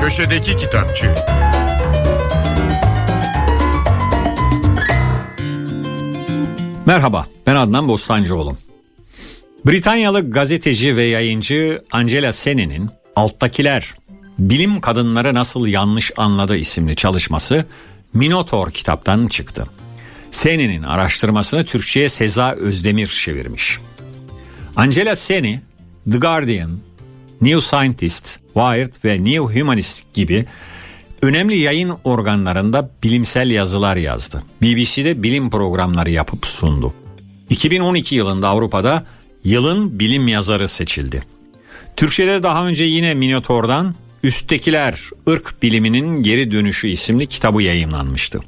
Köşedeki 0.00 0.56
Kitapçı 0.56 1.14
Merhaba, 6.86 7.26
ben 7.46 7.56
Adnan 7.56 7.88
Bostancıoğlu. 7.88 8.56
Britanyalı 9.66 10.30
gazeteci 10.30 10.96
ve 10.96 11.02
yayıncı 11.02 11.82
Angela 11.92 12.32
Sene'nin 12.32 12.90
Alttakiler 13.16 13.94
Bilim 14.38 14.80
Kadınları 14.80 15.34
Nasıl 15.34 15.66
Yanlış 15.66 16.12
Anladı 16.16 16.56
isimli 16.56 16.96
çalışması 16.96 17.64
Minotaur 18.16 18.70
kitaptan 18.70 19.26
çıktı. 19.26 19.66
Senne'nin 20.30 20.82
araştırmasını 20.82 21.64
Türkçe'ye 21.64 22.08
Seza 22.08 22.52
Özdemir 22.52 23.06
çevirmiş. 23.06 23.78
Angela 24.76 25.16
Senne, 25.16 25.62
The 26.10 26.18
Guardian, 26.18 26.70
New 27.40 27.60
Scientist, 27.60 28.38
Wired 28.46 28.92
ve 29.04 29.24
New 29.24 29.60
Humanist 29.60 30.14
gibi 30.14 30.44
önemli 31.22 31.56
yayın 31.56 31.94
organlarında 32.04 32.90
bilimsel 33.02 33.50
yazılar 33.50 33.96
yazdı. 33.96 34.42
BBC'de 34.62 35.22
bilim 35.22 35.50
programları 35.50 36.10
yapıp 36.10 36.46
sundu. 36.46 36.94
2012 37.50 38.14
yılında 38.14 38.48
Avrupa'da 38.48 39.04
yılın 39.44 39.98
bilim 39.98 40.28
yazarı 40.28 40.68
seçildi. 40.68 41.22
Türkçe'de 41.96 42.42
daha 42.42 42.66
önce 42.66 42.84
yine 42.84 43.14
Minotaur'dan 43.14 43.94
Üsttekiler 44.22 45.00
ırk 45.28 45.62
Biliminin 45.62 46.22
Geri 46.22 46.50
Dönüşü 46.50 46.88
isimli 46.88 47.26
kitabı 47.26 47.62
yayınlanmıştı. 47.62 48.38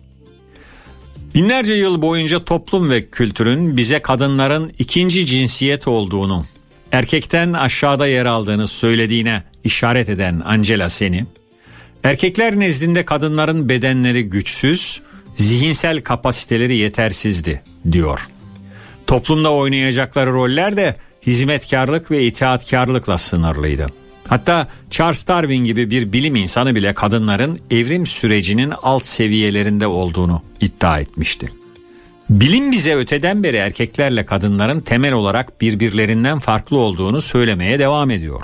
Binlerce 1.35 1.75
yıl 1.75 2.03
boyunca 2.03 2.45
toplum 2.45 2.91
ve 2.91 3.07
kültürün 3.07 3.77
bize 3.77 4.03
kadınların 4.03 4.73
ikinci 4.79 5.27
cinsiyet 5.27 5.89
olduğunu, 5.89 6.47
erkekten 6.93 7.53
aşağıda 7.53 8.07
yer 8.07 8.27
aldığını 8.27 8.69
söylediğine 8.69 9.43
işaret 9.65 10.09
eden 10.09 10.43
Angela 10.45 10.89
Seni, 10.89 11.27
erkekler 12.05 12.61
nezdinde 12.61 13.05
kadınların 13.05 13.69
bedenleri 13.69 14.23
güçsüz, 14.23 15.01
zihinsel 15.37 16.01
kapasiteleri 16.01 16.77
yetersizdi 16.77 17.63
diyor. 17.93 18.21
Toplumda 19.07 19.53
oynayacakları 19.53 20.33
roller 20.33 20.77
de 20.77 20.97
hizmetkarlık 21.27 22.11
ve 22.11 22.25
itaatkarlıkla 22.25 23.19
sınırlıydı. 23.19 23.87
Hatta 24.29 24.67
Charles 24.91 25.29
Darwin 25.29 25.65
gibi 25.65 25.91
bir 25.91 26.13
bilim 26.13 26.35
insanı 26.35 26.75
bile 26.75 26.93
kadınların 26.93 27.59
evrim 27.71 28.07
sürecinin 28.07 28.73
alt 28.83 29.07
seviyelerinde 29.07 29.87
olduğunu 29.87 30.43
iddia 30.61 31.01
etmişti. 31.01 31.53
Bilim 32.31 32.73
bize 32.73 32.95
öteden 32.97 33.43
beri 33.43 33.57
erkeklerle 33.57 34.27
kadınların 34.27 34.81
temel 34.81 35.13
olarak 35.13 35.61
birbirlerinden 35.61 36.39
farklı 36.39 36.79
olduğunu 36.79 37.21
söylemeye 37.23 37.79
devam 37.79 38.11
ediyor. 38.11 38.41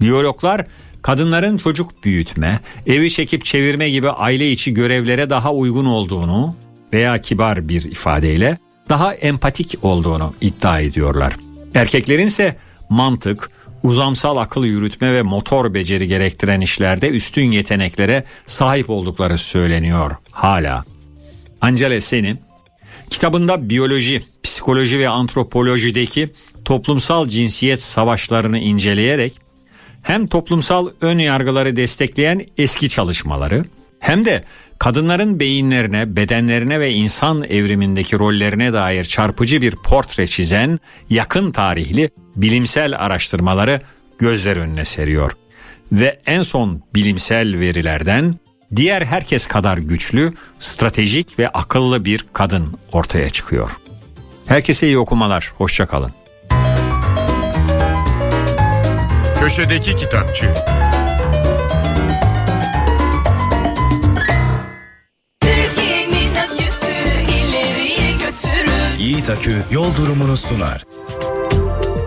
Biyologlar 0.00 0.66
kadınların 1.02 1.56
çocuk 1.56 2.04
büyütme, 2.04 2.60
evi 2.86 3.10
çekip 3.10 3.44
çevirme 3.44 3.90
gibi 3.90 4.10
aile 4.10 4.50
içi 4.50 4.74
görevlere 4.74 5.30
daha 5.30 5.52
uygun 5.52 5.84
olduğunu 5.84 6.54
veya 6.92 7.18
kibar 7.18 7.68
bir 7.68 7.84
ifadeyle 7.84 8.58
daha 8.88 9.14
empatik 9.14 9.74
olduğunu 9.82 10.34
iddia 10.40 10.80
ediyorlar. 10.80 11.36
Erkeklerin 11.74 12.26
ise 12.26 12.56
mantık, 12.88 13.50
uzamsal 13.86 14.36
akıl 14.36 14.64
yürütme 14.64 15.12
ve 15.12 15.22
motor 15.22 15.74
beceri 15.74 16.08
gerektiren 16.08 16.60
işlerde 16.60 17.08
üstün 17.08 17.50
yeteneklere 17.50 18.24
sahip 18.46 18.90
oldukları 18.90 19.38
söyleniyor 19.38 20.16
hala. 20.30 20.84
Angela 21.60 22.00
Seni 22.00 22.36
kitabında 23.10 23.70
biyoloji, 23.70 24.22
psikoloji 24.42 24.98
ve 24.98 25.08
antropolojideki 25.08 26.28
toplumsal 26.64 27.28
cinsiyet 27.28 27.82
savaşlarını 27.82 28.58
inceleyerek 28.58 29.32
hem 30.02 30.26
toplumsal 30.26 30.90
ön 31.00 31.18
yargıları 31.18 31.76
destekleyen 31.76 32.46
eski 32.58 32.88
çalışmaları 32.88 33.64
hem 34.00 34.24
de 34.24 34.44
kadınların 34.78 35.40
beyinlerine, 35.40 36.16
bedenlerine 36.16 36.80
ve 36.80 36.92
insan 36.92 37.44
evrimindeki 37.44 38.18
rollerine 38.18 38.72
dair 38.72 39.04
çarpıcı 39.04 39.62
bir 39.62 39.76
portre 39.76 40.26
çizen 40.26 40.80
yakın 41.10 41.52
tarihli 41.52 42.10
bilimsel 42.36 42.98
araştırmaları 42.98 43.80
gözler 44.18 44.56
önüne 44.56 44.84
seriyor. 44.84 45.32
Ve 45.92 46.20
en 46.26 46.42
son 46.42 46.82
bilimsel 46.94 47.58
verilerden 47.58 48.34
diğer 48.76 49.02
herkes 49.02 49.46
kadar 49.46 49.78
güçlü, 49.78 50.32
stratejik 50.60 51.38
ve 51.38 51.48
akıllı 51.48 52.04
bir 52.04 52.26
kadın 52.32 52.68
ortaya 52.92 53.30
çıkıyor. 53.30 53.70
Herkese 54.46 54.86
iyi 54.86 54.98
okumalar, 54.98 55.52
hoşçakalın. 55.56 56.12
Köşedeki 59.40 59.96
Kitapçı 59.96 60.54
Yiğit 69.06 69.30
Akü 69.30 69.56
yol 69.72 69.96
durumunu 69.96 70.36
sunar. 70.36 70.86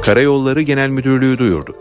Karayolları 0.03 0.61
Genel 0.61 0.89
Müdürlüğü 0.89 1.37
duyurdu. 1.37 1.75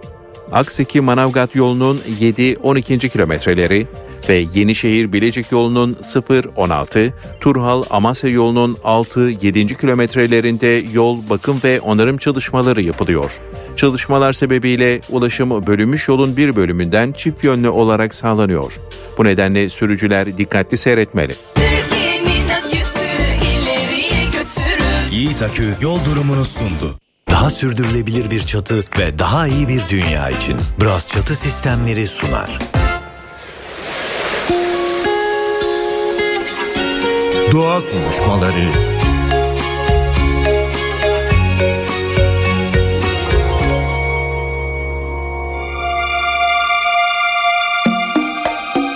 Akseki 0.53 1.01
Manavgat 1.01 1.55
yolunun 1.55 2.01
7-12. 2.21 3.09
kilometreleri 3.09 3.87
ve 4.29 4.45
Yenişehir 4.55 5.13
Bilecik 5.13 5.53
yolunun 5.53 5.95
0-16, 5.95 7.13
Turhal 7.41 7.85
Amasya 7.91 8.31
yolunun 8.31 8.75
6-7. 8.75 9.79
kilometrelerinde 9.81 10.83
yol 10.93 11.19
bakım 11.31 11.61
ve 11.65 11.81
onarım 11.81 12.19
çalışmaları 12.19 12.83
yapılıyor. 12.83 13.33
Çalışmalar 13.77 14.33
sebebiyle 14.33 15.01
ulaşım 15.09 15.67
bölünmüş 15.67 16.09
yolun 16.09 16.37
bir 16.37 16.57
bölümünden 16.57 17.13
çift 17.13 17.45
yönlü 17.45 17.69
olarak 17.69 18.15
sağlanıyor. 18.15 18.73
Bu 19.19 19.25
nedenle 19.25 19.69
sürücüler 19.69 20.39
dikkatli 20.39 20.79
seyretmeli. 20.79 21.35
Yiğit 25.19 25.43
Akü 25.43 25.75
yol 25.81 26.05
durumunu 26.05 26.45
sundu. 26.45 26.99
Daha 27.31 27.51
sürdürülebilir 27.51 28.31
bir 28.31 28.41
çatı 28.41 28.81
ve 28.99 29.19
daha 29.19 29.47
iyi 29.47 29.69
bir 29.69 29.89
dünya 29.89 30.31
için 30.31 30.57
Bras 30.81 31.13
Çatı 31.13 31.35
Sistemleri 31.35 32.09
sunar. 32.09 32.59
Doğa 37.53 37.81
konuşmaları 37.81 38.69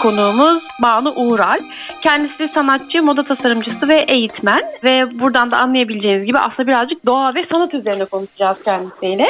Konuğumuz 0.02 0.62
Banu 0.82 1.12
Uğral. 1.16 1.60
Kendisi 2.02 2.48
sanatçı, 2.48 3.02
moda 3.02 3.22
tasarımcısı 3.22 3.88
ve 3.88 3.94
eğitmen 4.08 4.60
ve 4.84 5.18
buradan 5.20 5.50
da 5.50 5.56
anlayabileceğiniz 5.58 6.26
gibi 6.26 6.38
aslında 6.38 6.66
birazcık 6.66 7.06
doğa 7.06 7.34
ve 7.34 7.46
sanat 7.52 7.74
üzerine 7.74 8.04
konuşacağız 8.04 8.56
kendisiyle. 8.64 9.26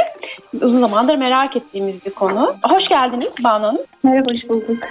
Uzun 0.55 0.81
zamandır 0.81 1.17
merak 1.17 1.57
ettiğimiz 1.57 2.07
bir 2.07 2.11
konu. 2.11 2.55
Hoş 2.71 2.89
geldiniz 2.89 3.33
Banu 3.45 3.67
Hanım. 3.67 3.83
Merhaba, 4.03 4.35
hoş 4.35 4.49
bulduk. 4.49 4.85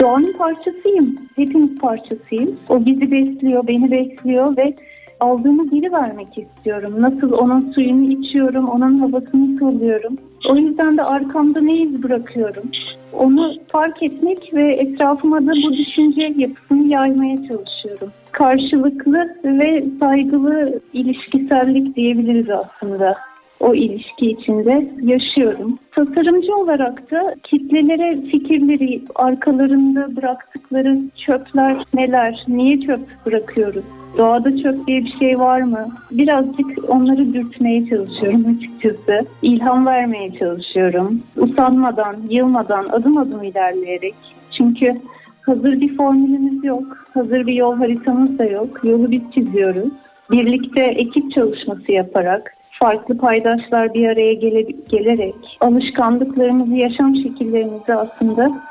Doğanın 0.00 0.32
parçasıyım. 0.38 1.16
Hepimiz 1.36 1.78
parçasıyım. 1.78 2.60
O 2.68 2.84
bizi 2.86 3.10
besliyor, 3.10 3.66
beni 3.66 3.90
besliyor 3.90 4.56
ve 4.56 4.74
aldığımı 5.20 5.70
geri 5.70 5.92
vermek 5.92 6.38
istiyorum. 6.38 6.94
Nasıl 6.98 7.32
onun 7.32 7.72
suyunu 7.72 8.10
içiyorum, 8.12 8.68
onun 8.68 8.98
havasını 8.98 9.58
soluyorum. 9.58 10.16
O 10.50 10.56
yüzden 10.56 10.96
de 10.96 11.02
arkamda 11.02 11.60
ne 11.60 11.76
iz 11.76 12.02
bırakıyorum. 12.02 12.64
Onu 13.12 13.52
fark 13.68 14.02
etmek 14.02 14.54
ve 14.54 14.74
etrafıma 14.74 15.40
da 15.46 15.52
bu 15.66 15.72
düşünce 15.72 16.34
yapısını 16.36 16.86
yaymaya 16.88 17.36
çalışıyorum. 17.36 18.12
Karşılıklı 18.32 19.36
ve 19.44 19.84
saygılı 20.00 20.80
ilişkisellik 20.92 21.96
diyebiliriz 21.96 22.50
aslında 22.50 23.16
o 23.60 23.74
ilişki 23.74 24.26
içinde 24.30 24.90
yaşıyorum. 25.02 25.78
Tasarımcı 25.92 26.56
olarak 26.56 27.10
da 27.10 27.34
kitlelere 27.42 28.20
fikirleri, 28.20 29.02
arkalarında 29.14 30.16
bıraktıkları 30.16 30.98
çöpler 31.26 31.76
neler, 31.94 32.44
niye 32.48 32.80
çöp 32.80 33.00
bırakıyoruz? 33.26 33.84
Doğada 34.18 34.56
çöp 34.62 34.86
diye 34.86 35.04
bir 35.04 35.14
şey 35.18 35.38
var 35.38 35.60
mı? 35.60 35.88
Birazcık 36.10 36.90
onları 36.90 37.34
dürtmeye 37.34 37.86
çalışıyorum 37.88 38.56
açıkçası. 38.56 39.26
İlham 39.42 39.86
vermeye 39.86 40.32
çalışıyorum. 40.38 41.22
Usanmadan, 41.36 42.16
yılmadan, 42.30 42.86
adım 42.92 43.18
adım 43.18 43.42
ilerleyerek. 43.42 44.14
Çünkü 44.56 44.94
hazır 45.42 45.80
bir 45.80 45.96
formülümüz 45.96 46.64
yok. 46.64 47.06
Hazır 47.14 47.46
bir 47.46 47.54
yol 47.54 47.76
haritamız 47.76 48.38
da 48.38 48.44
yok. 48.44 48.80
Yolu 48.84 49.10
biz 49.10 49.22
çiziyoruz. 49.34 49.92
Birlikte 50.30 50.80
ekip 50.80 51.32
çalışması 51.32 51.92
yaparak, 51.92 52.55
farklı 52.78 53.18
paydaşlar 53.18 53.94
bir 53.94 54.08
araya 54.08 54.34
gele, 54.34 54.66
gelerek 54.88 55.34
alışkanlıklarımızı, 55.60 56.74
yaşam 56.74 57.16
şekillerimizi 57.16 57.94
aslında 57.94 58.62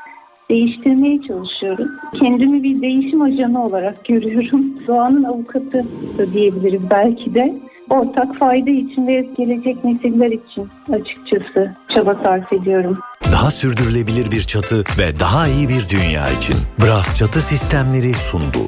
değiştirmeye 0.50 1.22
çalışıyoruz. 1.22 1.88
Kendimi 2.20 2.62
bir 2.62 2.82
değişim 2.82 3.22
ajanı 3.22 3.64
olarak 3.64 4.04
görüyorum. 4.04 4.74
Doğanın 4.86 5.24
avukatı 5.24 5.84
da 6.18 6.32
diyebiliriz 6.32 6.90
belki 6.90 7.34
de. 7.34 7.54
Ortak 7.90 8.38
fayda 8.38 8.70
için 8.70 9.06
ve 9.06 9.26
gelecek 9.36 9.84
nesiller 9.84 10.30
için 10.30 10.68
açıkçası 10.92 11.74
çaba 11.94 12.14
sarf 12.14 12.52
ediyorum. 12.52 12.98
Daha 13.32 13.50
sürdürülebilir 13.50 14.30
bir 14.30 14.42
çatı 14.42 14.76
ve 14.76 15.20
daha 15.20 15.48
iyi 15.48 15.68
bir 15.68 15.88
dünya 15.88 16.30
için 16.30 16.56
Bras 16.78 17.18
Çatı 17.18 17.40
Sistemleri 17.40 18.14
sundu. 18.14 18.58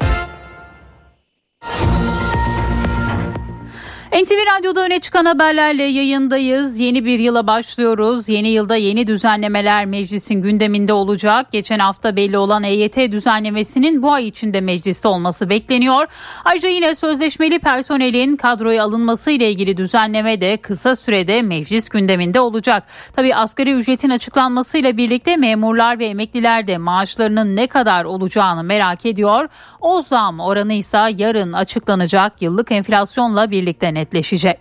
NTV 4.23 4.57
Radyo'da 4.57 4.81
öne 4.85 4.99
çıkan 4.99 5.25
haberlerle 5.25 5.83
yayındayız. 5.83 6.79
Yeni 6.79 7.05
bir 7.05 7.19
yıla 7.19 7.47
başlıyoruz. 7.47 8.29
Yeni 8.29 8.47
yılda 8.47 8.75
yeni 8.75 9.07
düzenlemeler 9.07 9.85
meclisin 9.85 10.41
gündeminde 10.41 10.93
olacak. 10.93 11.51
Geçen 11.51 11.79
hafta 11.79 12.15
belli 12.15 12.37
olan 12.37 12.63
EYT 12.63 12.97
düzenlemesinin 12.97 14.01
bu 14.01 14.13
ay 14.13 14.27
içinde 14.27 14.61
mecliste 14.61 15.07
olması 15.07 15.49
bekleniyor. 15.49 16.07
Ayrıca 16.45 16.69
yine 16.69 16.95
sözleşmeli 16.95 17.59
personelin 17.59 18.35
kadroya 18.35 18.83
alınması 18.83 19.31
ile 19.31 19.51
ilgili 19.51 19.77
düzenleme 19.77 20.41
de 20.41 20.57
kısa 20.57 20.95
sürede 20.95 21.41
meclis 21.41 21.89
gündeminde 21.89 22.39
olacak. 22.39 22.83
Tabii 23.13 23.35
asgari 23.35 23.71
ücretin 23.73 24.09
açıklanmasıyla 24.09 24.97
birlikte 24.97 25.37
memurlar 25.37 25.99
ve 25.99 26.05
emekliler 26.05 26.67
de 26.67 26.77
maaşlarının 26.77 27.55
ne 27.55 27.67
kadar 27.67 28.05
olacağını 28.05 28.63
merak 28.63 29.05
ediyor. 29.05 29.47
O 29.81 30.01
zam 30.01 30.39
oranı 30.39 30.73
ise 30.73 30.99
yarın 31.17 31.53
açıklanacak 31.53 32.41
yıllık 32.41 32.71
enflasyonla 32.71 33.51
birlikte 33.51 33.93
netleşecek. 34.09 34.57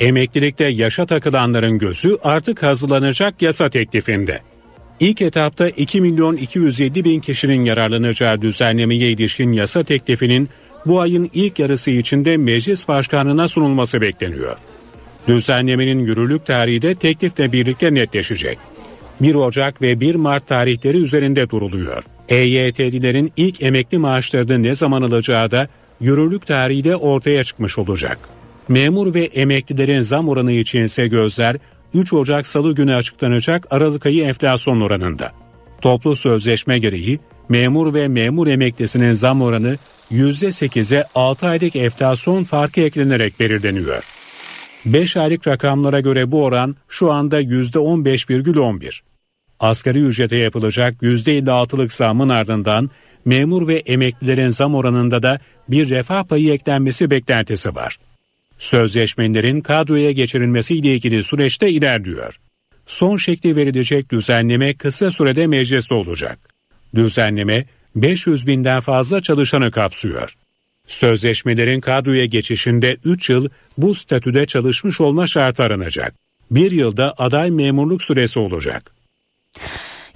Emeklilikte 0.00 0.64
yaşa 0.64 1.06
takılanların 1.06 1.78
gözü 1.78 2.16
artık 2.22 2.62
hazırlanacak 2.62 3.42
yasa 3.42 3.70
teklifinde. 3.70 4.40
İlk 5.00 5.22
etapta 5.22 5.68
2 5.68 6.00
milyon 6.00 6.36
207 6.36 7.04
bin 7.04 7.20
kişinin 7.20 7.64
yararlanacağı 7.64 8.42
düzenlemeye 8.42 9.10
ilişkin 9.10 9.52
yasa 9.52 9.84
teklifinin 9.84 10.48
bu 10.86 11.00
ayın 11.00 11.30
ilk 11.34 11.58
yarısı 11.58 11.90
içinde 11.90 12.36
meclis 12.36 12.88
başkanına 12.88 13.48
sunulması 13.48 14.00
bekleniyor. 14.00 14.56
Düzenlemenin 15.28 15.98
yürürlük 15.98 16.46
tarihi 16.46 16.82
de 16.82 16.94
teklifle 16.94 17.52
birlikte 17.52 17.94
netleşecek. 17.94 18.58
1 19.20 19.34
Ocak 19.34 19.82
ve 19.82 20.00
1 20.00 20.14
Mart 20.14 20.46
tarihleri 20.46 20.96
üzerinde 20.96 21.50
duruluyor. 21.50 22.02
EYT'lilerin 22.28 23.32
ilk 23.36 23.62
emekli 23.62 23.98
maaşlarını 23.98 24.62
ne 24.62 24.74
zaman 24.74 25.02
alacağı 25.02 25.50
da 25.50 25.68
yürürlük 26.00 26.46
tarihi 26.46 26.84
de 26.84 26.96
ortaya 26.96 27.44
çıkmış 27.44 27.78
olacak. 27.78 28.18
Memur 28.68 29.14
ve 29.14 29.24
emeklilerin 29.24 30.00
zam 30.00 30.28
oranı 30.28 30.52
için 30.52 30.84
ise 30.84 31.06
gözler 31.06 31.56
3 31.94 32.12
Ocak 32.12 32.46
Salı 32.46 32.74
günü 32.74 32.94
açıklanacak 32.94 33.66
Aralık 33.70 34.06
ayı 34.06 34.24
enflasyon 34.24 34.80
oranında. 34.80 35.32
Toplu 35.80 36.16
sözleşme 36.16 36.78
gereği 36.78 37.18
memur 37.48 37.94
ve 37.94 38.08
memur 38.08 38.46
emeklisinin 38.46 39.12
zam 39.12 39.42
oranı 39.42 39.76
%8'e 40.12 41.04
6 41.14 41.46
aylık 41.46 41.76
enflasyon 41.76 42.44
farkı 42.44 42.80
eklenerek 42.80 43.40
belirleniyor. 43.40 44.04
5 44.84 45.16
aylık 45.16 45.48
rakamlara 45.48 46.00
göre 46.00 46.30
bu 46.30 46.44
oran 46.44 46.76
şu 46.88 47.12
anda 47.12 47.42
%15,11. 47.42 49.00
Asgari 49.60 49.98
ücrete 49.98 50.36
yapılacak 50.36 51.02
%56'lık 51.02 51.92
zamın 51.92 52.28
ardından 52.28 52.90
memur 53.24 53.68
ve 53.68 53.74
emeklilerin 53.74 54.48
zam 54.48 54.74
oranında 54.74 55.22
da 55.22 55.38
bir 55.68 55.90
refah 55.90 56.24
payı 56.24 56.52
eklenmesi 56.52 57.10
beklentisi 57.10 57.74
var. 57.74 57.98
Sözleşmelerin 58.58 59.60
kadroya 59.60 60.10
geçirilmesiyle 60.10 60.94
ilgili 60.94 61.24
süreçte 61.24 61.70
ilerliyor. 61.70 62.40
Son 62.86 63.16
şekli 63.16 63.56
verilecek 63.56 64.10
düzenleme 64.10 64.74
kısa 64.74 65.10
sürede 65.10 65.46
mecliste 65.46 65.94
olacak. 65.94 66.38
Düzenleme 66.94 67.64
500 67.96 68.46
binden 68.46 68.80
fazla 68.80 69.22
çalışanı 69.22 69.70
kapsıyor. 69.70 70.34
Sözleşmelerin 70.86 71.80
kadroya 71.80 72.24
geçişinde 72.24 72.96
3 73.04 73.30
yıl 73.30 73.48
bu 73.78 73.94
statüde 73.94 74.46
çalışmış 74.46 75.00
olma 75.00 75.26
şartı 75.26 75.62
aranacak. 75.62 76.14
Bir 76.50 76.70
yılda 76.70 77.14
aday 77.18 77.50
memurluk 77.50 78.02
süresi 78.02 78.38
olacak. 78.38 78.92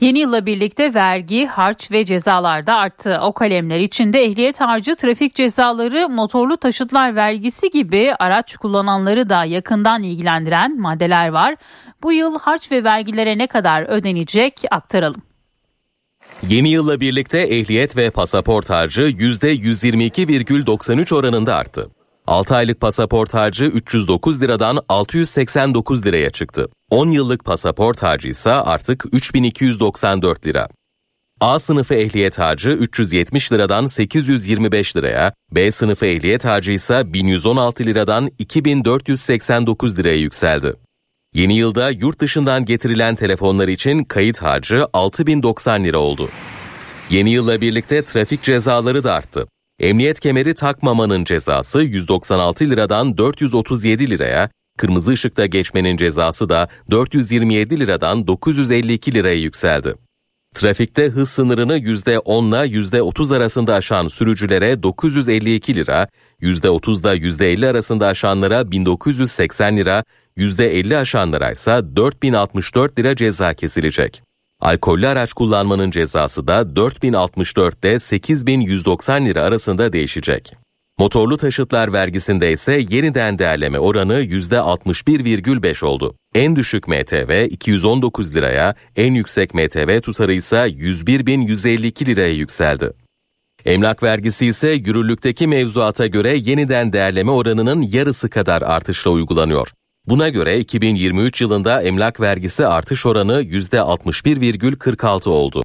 Yeni 0.03 0.19
yılla 0.19 0.47
birlikte 0.47 0.95
vergi, 0.95 1.47
harç 1.47 1.91
ve 1.91 2.05
cezalar 2.05 2.67
da 2.67 2.77
arttı. 2.77 3.19
O 3.23 3.33
kalemler 3.33 3.81
içinde 3.81 4.25
ehliyet 4.25 4.61
harcı, 4.61 4.97
trafik 4.97 5.35
cezaları, 5.35 6.09
motorlu 6.09 6.57
taşıtlar 6.57 7.17
vergisi 7.17 7.71
gibi 7.71 8.13
araç 8.19 8.57
kullananları 8.57 9.29
da 9.29 9.45
yakından 9.45 10.03
ilgilendiren 10.03 10.81
maddeler 10.81 11.29
var. 11.29 11.57
Bu 12.03 12.13
yıl 12.13 12.39
harç 12.39 12.73
ve 12.73 12.85
vergilere 12.85 13.39
ne 13.39 13.47
kadar 13.47 13.83
ödenecek 13.83 14.61
aktaralım. 14.71 15.23
Yeni 16.49 16.69
yılla 16.69 17.01
birlikte 17.01 17.41
ehliyet 17.41 17.97
ve 17.97 18.11
pasaport 18.11 18.71
harcı 18.71 19.03
%122,93 19.03 21.15
oranında 21.15 21.57
arttı. 21.57 21.91
6 22.27 22.57
aylık 22.57 22.81
pasaport 22.81 23.35
harcı 23.35 23.65
309 23.65 24.43
liradan 24.43 24.79
689 24.89 26.07
liraya 26.07 26.31
çıktı. 26.31 26.69
10 26.91 27.11
yıllık 27.11 27.45
pasaport 27.45 28.03
harcı 28.03 28.29
ise 28.29 28.51
artık 28.51 29.05
3294 29.13 30.47
lira. 30.47 30.69
A 31.41 31.59
sınıfı 31.59 31.95
ehliyet 31.95 32.39
harcı 32.39 32.71
370 32.71 33.53
liradan 33.53 33.87
825 33.87 34.97
liraya, 34.97 35.33
B 35.53 35.73
sınıfı 35.73 36.07
ehliyet 36.07 36.45
harcı 36.45 36.73
ise 36.73 37.13
1116 37.13 37.87
liradan 37.87 38.31
2489 38.39 39.99
liraya 39.99 40.17
yükseldi. 40.17 40.75
Yeni 41.35 41.57
yılda 41.57 41.91
yurt 41.91 42.21
dışından 42.21 42.65
getirilen 42.65 43.15
telefonlar 43.15 43.69
için 43.69 44.05
kayıt 44.05 44.43
harcı 44.43 44.87
6090 44.93 45.85
lira 45.85 45.99
oldu. 45.99 46.29
Yeni 47.11 47.31
yılla 47.31 47.61
birlikte 47.61 48.05
trafik 48.05 48.43
cezaları 48.43 49.05
da 49.05 49.15
arttı. 49.15 49.47
Emniyet 49.81 50.21
kemeri 50.21 50.55
takmamanın 50.55 51.25
cezası 51.25 51.83
196 51.83 52.65
liradan 52.65 53.19
437 53.19 54.11
liraya, 54.11 54.51
kırmızı 54.79 55.13
ışıkta 55.13 55.47
geçmenin 55.47 55.97
cezası 55.97 56.49
da 56.49 56.69
427 56.91 57.81
liradan 57.81 58.27
952 58.27 59.15
liraya 59.15 59.39
yükseldi. 59.39 59.95
Trafikte 60.55 61.09
hız 61.09 61.29
sınırını 61.29 61.79
%10 61.79 62.67
ile 62.67 62.79
%30 62.79 63.37
arasında 63.37 63.75
aşan 63.75 64.09
sürücülere 64.09 64.83
952 64.83 65.75
lira, 65.75 66.09
%30 66.41 67.01
ile 67.01 67.27
%50 67.27 67.69
arasında 67.69 68.07
aşanlara 68.07 68.71
1980 68.71 69.77
lira, 69.77 70.05
%50 70.37 70.97
aşanlara 70.97 71.51
ise 71.51 71.83
4064 71.97 72.99
lira 72.99 73.17
ceza 73.17 73.55
kesilecek. 73.55 74.23
Alkollü 74.63 75.09
araç 75.09 75.33
kullanmanın 75.33 75.91
cezası 75.91 76.47
da 76.47 76.77
4064 76.77 77.85
ile 77.85 77.99
8190 77.99 79.27
lira 79.27 79.43
arasında 79.43 79.93
değişecek. 79.93 80.53
Motorlu 80.99 81.37
taşıtlar 81.37 81.93
vergisinde 81.93 82.53
ise 82.53 82.83
yeniden 82.91 83.39
değerleme 83.39 83.79
oranı 83.79 84.15
%61,5 84.15 85.85
oldu. 85.85 86.15
En 86.35 86.57
düşük 86.57 86.89
MTV 86.89 87.47
219 87.51 88.35
liraya, 88.35 88.75
en 88.97 89.15
yüksek 89.15 89.55
MTV 89.55 90.01
tutarı 90.01 90.35
ise 90.35 90.57
101.152 90.57 92.07
liraya 92.07 92.33
yükseldi. 92.33 92.93
Emlak 93.65 94.03
vergisi 94.03 94.47
ise 94.47 94.71
yürürlükteki 94.71 95.47
mevzuata 95.47 96.07
göre 96.07 96.37
yeniden 96.37 96.93
değerleme 96.93 97.31
oranının 97.31 97.83
yarısı 97.83 98.31
kadar 98.31 98.63
artışla 98.63 99.11
uygulanıyor. 99.11 99.73
Buna 100.07 100.29
göre 100.29 100.59
2023 100.59 101.41
yılında 101.41 101.83
emlak 101.83 102.21
vergisi 102.21 102.67
artış 102.67 103.07
oranı 103.07 103.43
%61,46 103.43 105.29
oldu. 105.29 105.63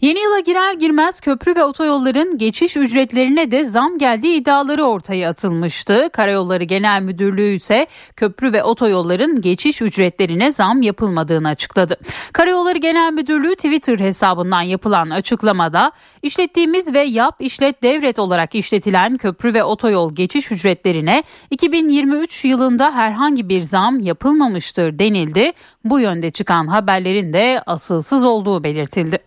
Yeni 0.00 0.20
yıla 0.20 0.40
girer 0.40 0.74
girmez 0.74 1.20
köprü 1.20 1.56
ve 1.56 1.64
otoyolların 1.64 2.38
geçiş 2.38 2.76
ücretlerine 2.76 3.50
de 3.50 3.64
zam 3.64 3.98
geldiği 3.98 4.34
iddiaları 4.34 4.84
ortaya 4.84 5.30
atılmıştı. 5.30 6.10
Karayolları 6.12 6.64
Genel 6.64 7.02
Müdürlüğü 7.02 7.54
ise 7.54 7.86
köprü 8.16 8.52
ve 8.52 8.62
otoyolların 8.62 9.40
geçiş 9.40 9.82
ücretlerine 9.82 10.52
zam 10.52 10.82
yapılmadığını 10.82 11.48
açıkladı. 11.48 11.96
Karayolları 12.32 12.78
Genel 12.78 13.12
Müdürlüğü 13.12 13.54
Twitter 13.54 13.98
hesabından 13.98 14.62
yapılan 14.62 15.10
açıklamada 15.10 15.92
işlettiğimiz 16.22 16.94
ve 16.94 17.00
yap 17.00 17.36
işlet 17.40 17.82
devret 17.82 18.18
olarak 18.18 18.54
işletilen 18.54 19.16
köprü 19.16 19.54
ve 19.54 19.64
otoyol 19.64 20.12
geçiş 20.12 20.52
ücretlerine 20.52 21.22
2023 21.50 22.44
yılında 22.44 22.94
herhangi 22.94 23.48
bir 23.48 23.60
zam 23.60 24.00
yapılmamıştır 24.00 24.98
denildi. 24.98 25.52
Bu 25.84 26.00
yönde 26.00 26.30
çıkan 26.30 26.66
haberlerin 26.66 27.32
de 27.32 27.62
asılsız 27.66 28.24
olduğu 28.24 28.64
belirtildi. 28.64 29.18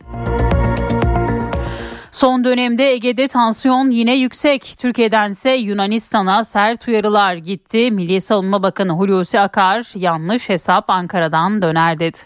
Son 2.19 2.43
dönemde 2.43 2.91
Ege'de 2.91 3.27
tansiyon 3.27 3.89
yine 3.89 4.15
yüksek. 4.15 4.75
Türkiye'den 4.79 5.31
ise 5.31 5.49
Yunanistan'a 5.51 6.43
sert 6.43 6.87
uyarılar 6.87 7.33
gitti. 7.35 7.91
Milli 7.91 8.21
Savunma 8.21 8.63
Bakanı 8.63 8.91
Hulusi 8.91 9.39
Akar 9.39 9.91
yanlış 9.95 10.49
hesap 10.49 10.89
Ankara'dan 10.89 11.61
döner 11.61 11.99
dedi. 11.99 12.17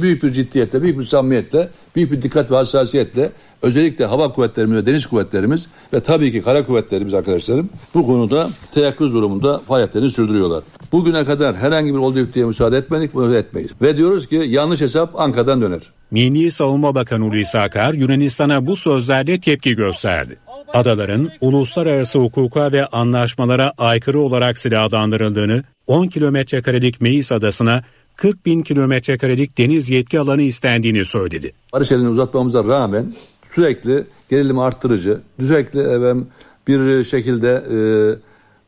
Büyük 0.00 0.22
bir 0.22 0.32
ciddiyetle, 0.32 0.82
büyük 0.82 0.98
bir 0.98 1.04
samimiyetle, 1.04 1.68
büyük 1.96 2.12
bir 2.12 2.22
dikkat 2.22 2.50
ve 2.50 2.54
hassasiyetle 2.54 3.30
özellikle 3.62 4.04
hava 4.04 4.32
kuvvetlerimiz 4.32 4.76
ve 4.76 4.86
deniz 4.86 5.06
kuvvetlerimiz 5.06 5.66
ve 5.92 6.00
tabii 6.00 6.32
ki 6.32 6.42
kara 6.42 6.66
kuvvetlerimiz 6.66 7.14
arkadaşlarım 7.14 7.68
bu 7.94 8.06
konuda 8.06 8.48
teyakkuz 8.74 9.12
durumunda 9.12 9.58
faaliyetlerini 9.58 10.10
sürdürüyorlar. 10.10 10.62
Bugüne 10.92 11.24
kadar 11.24 11.56
herhangi 11.56 11.94
bir 11.94 11.98
olduğu 11.98 12.34
diye 12.34 12.44
müsaade 12.44 12.76
etmedik, 12.76 13.14
müsaade 13.14 13.38
etmeyiz. 13.38 13.70
Ve 13.82 13.96
diyoruz 13.96 14.26
ki 14.26 14.44
yanlış 14.48 14.80
hesap 14.80 15.20
Ankara'dan 15.20 15.60
döner. 15.60 15.80
Milli 16.10 16.50
Savunma 16.50 16.94
Bakanı 16.94 17.24
Hulusi 17.24 17.58
Akar 17.58 17.94
Yunanistan'a 17.94 18.66
bu 18.66 18.76
sözlerle 18.76 19.40
tepki 19.40 19.74
gösterdi. 19.74 20.38
Adaların 20.74 21.30
uluslararası 21.40 22.18
hukuka 22.18 22.72
ve 22.72 22.86
anlaşmalara 22.86 23.72
aykırı 23.78 24.20
olarak 24.20 24.58
silahlandırıldığını, 24.58 25.64
10 25.86 26.06
kilometre 26.06 26.62
karelik 26.62 27.00
Meis 27.00 27.32
adasına 27.32 27.82
40 28.16 28.46
bin 28.46 28.62
kilometre 28.62 29.18
karelik 29.18 29.58
deniz 29.58 29.90
yetki 29.90 30.20
alanı 30.20 30.42
istendiğini 30.42 31.04
söyledi. 31.04 31.52
Barış 31.72 31.92
elini 31.92 32.08
uzatmamıza 32.08 32.64
rağmen 32.64 33.14
sürekli 33.54 34.04
gerilimi 34.28 34.62
arttırıcı, 34.62 35.20
sürekli 35.40 35.80
efendim, 35.80 36.26
bir 36.68 37.04
şekilde 37.04 37.48
e, 37.48 37.78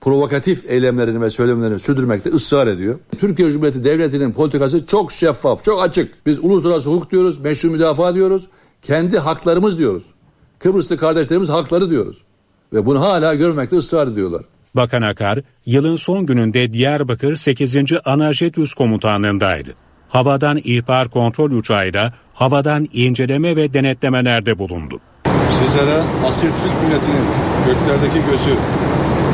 provokatif 0.00 0.64
eylemlerini 0.70 1.20
ve 1.20 1.30
söylemlerini 1.30 1.78
sürdürmekte 1.78 2.30
ısrar 2.30 2.66
ediyor. 2.66 2.98
Türkiye 3.18 3.50
Cumhuriyeti 3.50 3.84
Devleti'nin 3.84 4.32
politikası 4.32 4.86
çok 4.86 5.12
şeffaf, 5.12 5.64
çok 5.64 5.82
açık. 5.82 6.26
Biz 6.26 6.38
uluslararası 6.38 6.90
hukuk 6.90 7.10
diyoruz, 7.10 7.38
meşru 7.38 7.70
müdafaa 7.70 8.14
diyoruz, 8.14 8.48
kendi 8.82 9.18
haklarımız 9.18 9.78
diyoruz. 9.78 10.04
Kıbrıslı 10.58 10.96
kardeşlerimiz 10.96 11.48
hakları 11.48 11.90
diyoruz. 11.90 12.22
Ve 12.72 12.86
bunu 12.86 13.00
hala 13.00 13.34
görmekte 13.34 13.76
ısrar 13.76 14.06
ediyorlar. 14.06 14.42
Bakan 14.74 15.02
Akar, 15.02 15.38
yılın 15.66 15.96
son 15.96 16.26
gününde 16.26 16.72
Diyarbakır 16.72 17.36
8. 17.36 17.76
Anajet 18.04 18.58
Üst 18.58 18.74
Komutanlığındaydı. 18.74 19.74
Havadan 20.08 20.60
ihbar 20.64 21.08
kontrol 21.08 21.50
uçağıyla 21.50 22.12
havadan 22.34 22.86
inceleme 22.92 23.56
ve 23.56 23.72
denetlemelerde 23.74 24.58
bulundu. 24.58 25.00
Sizlere 25.50 26.02
asil 26.26 26.48
Türk 26.48 26.82
milletinin 26.84 27.26
göklerdeki 27.66 28.30
gözü 28.30 28.56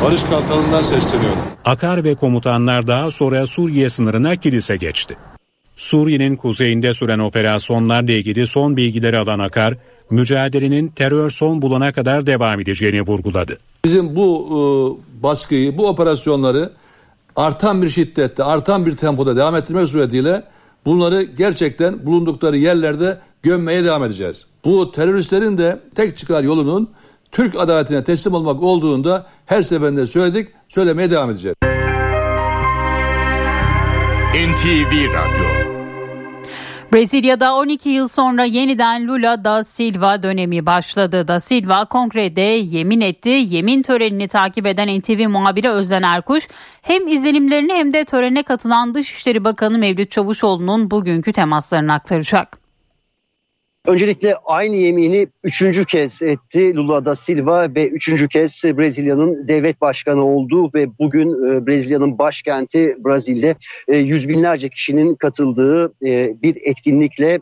Barış 0.03 0.23
Kartalı'ndan 0.23 0.81
sesleniyorum. 0.81 1.39
Akar 1.65 2.03
ve 2.03 2.15
komutanlar 2.15 2.87
daha 2.87 3.11
sonra 3.11 3.47
Suriye 3.47 3.89
sınırına 3.89 4.35
kilise 4.35 4.75
geçti. 4.75 5.17
Suriye'nin 5.75 6.35
kuzeyinde 6.35 6.93
süren 6.93 7.19
operasyonlarla 7.19 8.11
ilgili 8.11 8.47
son 8.47 8.77
bilgileri 8.77 9.17
alan 9.17 9.39
Akar, 9.39 9.73
mücadelenin 10.09 10.87
terör 10.87 11.29
son 11.29 11.61
bulana 11.61 11.93
kadar 11.93 12.27
devam 12.27 12.59
edeceğini 12.59 13.01
vurguladı. 13.01 13.57
Bizim 13.85 14.15
bu 14.15 14.47
e, 14.49 15.23
baskıyı, 15.23 15.77
bu 15.77 15.87
operasyonları 15.87 16.71
artan 17.35 17.81
bir 17.81 17.89
şiddette, 17.89 18.43
artan 18.43 18.85
bir 18.85 18.97
tempoda 18.97 19.35
devam 19.35 19.55
ettirmek 19.55 19.87
suretiyle 19.87 20.43
bunları 20.85 21.21
gerçekten 21.21 22.05
bulundukları 22.05 22.57
yerlerde 22.57 23.17
gömmeye 23.43 23.85
devam 23.85 24.03
edeceğiz. 24.03 24.45
Bu 24.65 24.91
teröristlerin 24.91 25.57
de 25.57 25.79
tek 25.95 26.17
çıkar 26.17 26.43
yolunun 26.43 26.89
Türk 27.31 27.59
adaletine 27.59 28.03
teslim 28.03 28.33
olmak 28.33 28.63
olduğunda 28.63 29.25
her 29.45 29.61
seferinde 29.61 30.05
söyledik, 30.05 30.49
söylemeye 30.69 31.11
devam 31.11 31.29
edeceğiz. 31.29 31.55
NTV 34.35 35.13
Radyo 35.13 35.54
Brezilya'da 36.95 37.55
12 37.55 37.89
yıl 37.89 38.07
sonra 38.07 38.43
yeniden 38.43 39.07
Lula 39.07 39.43
da 39.43 39.63
Silva 39.63 40.23
dönemi 40.23 40.65
başladı. 40.65 41.27
Da 41.27 41.39
Silva 41.39 41.85
kongrede 41.85 42.41
yemin 42.41 43.01
etti. 43.01 43.29
Yemin 43.29 43.81
törenini 43.81 44.27
takip 44.27 44.65
eden 44.65 44.99
NTV 44.99 45.29
muhabiri 45.29 45.69
Özden 45.69 46.03
Erkuş 46.03 46.47
hem 46.81 47.07
izlenimlerini 47.07 47.73
hem 47.73 47.93
de 47.93 48.05
törene 48.05 48.43
katılan 48.43 48.93
Dışişleri 48.93 49.43
Bakanı 49.43 49.77
Mevlüt 49.77 50.11
Çavuşoğlu'nun 50.11 50.91
bugünkü 50.91 51.33
temaslarını 51.33 51.93
aktaracak. 51.93 52.64
Öncelikle 53.87 54.35
aynı 54.45 54.75
yemini 54.75 55.27
üçüncü 55.43 55.85
kez 55.85 56.21
etti 56.21 56.75
Lula 56.75 57.05
da 57.05 57.15
Silva 57.15 57.75
ve 57.75 57.87
üçüncü 57.89 58.27
kez 58.27 58.63
Brezilya'nın 58.63 59.47
devlet 59.47 59.81
başkanı 59.81 60.23
oldu 60.23 60.71
ve 60.73 60.99
bugün 60.99 61.29
e, 61.29 61.67
Brezilya'nın 61.67 62.19
başkenti 62.19 62.95
Brezil'de 63.05 63.55
e, 63.87 63.97
yüz 63.97 64.29
binlerce 64.29 64.69
kişinin 64.69 65.15
katıldığı 65.15 65.93
e, 66.05 66.41
bir 66.41 66.57
etkinlikle 66.61 67.39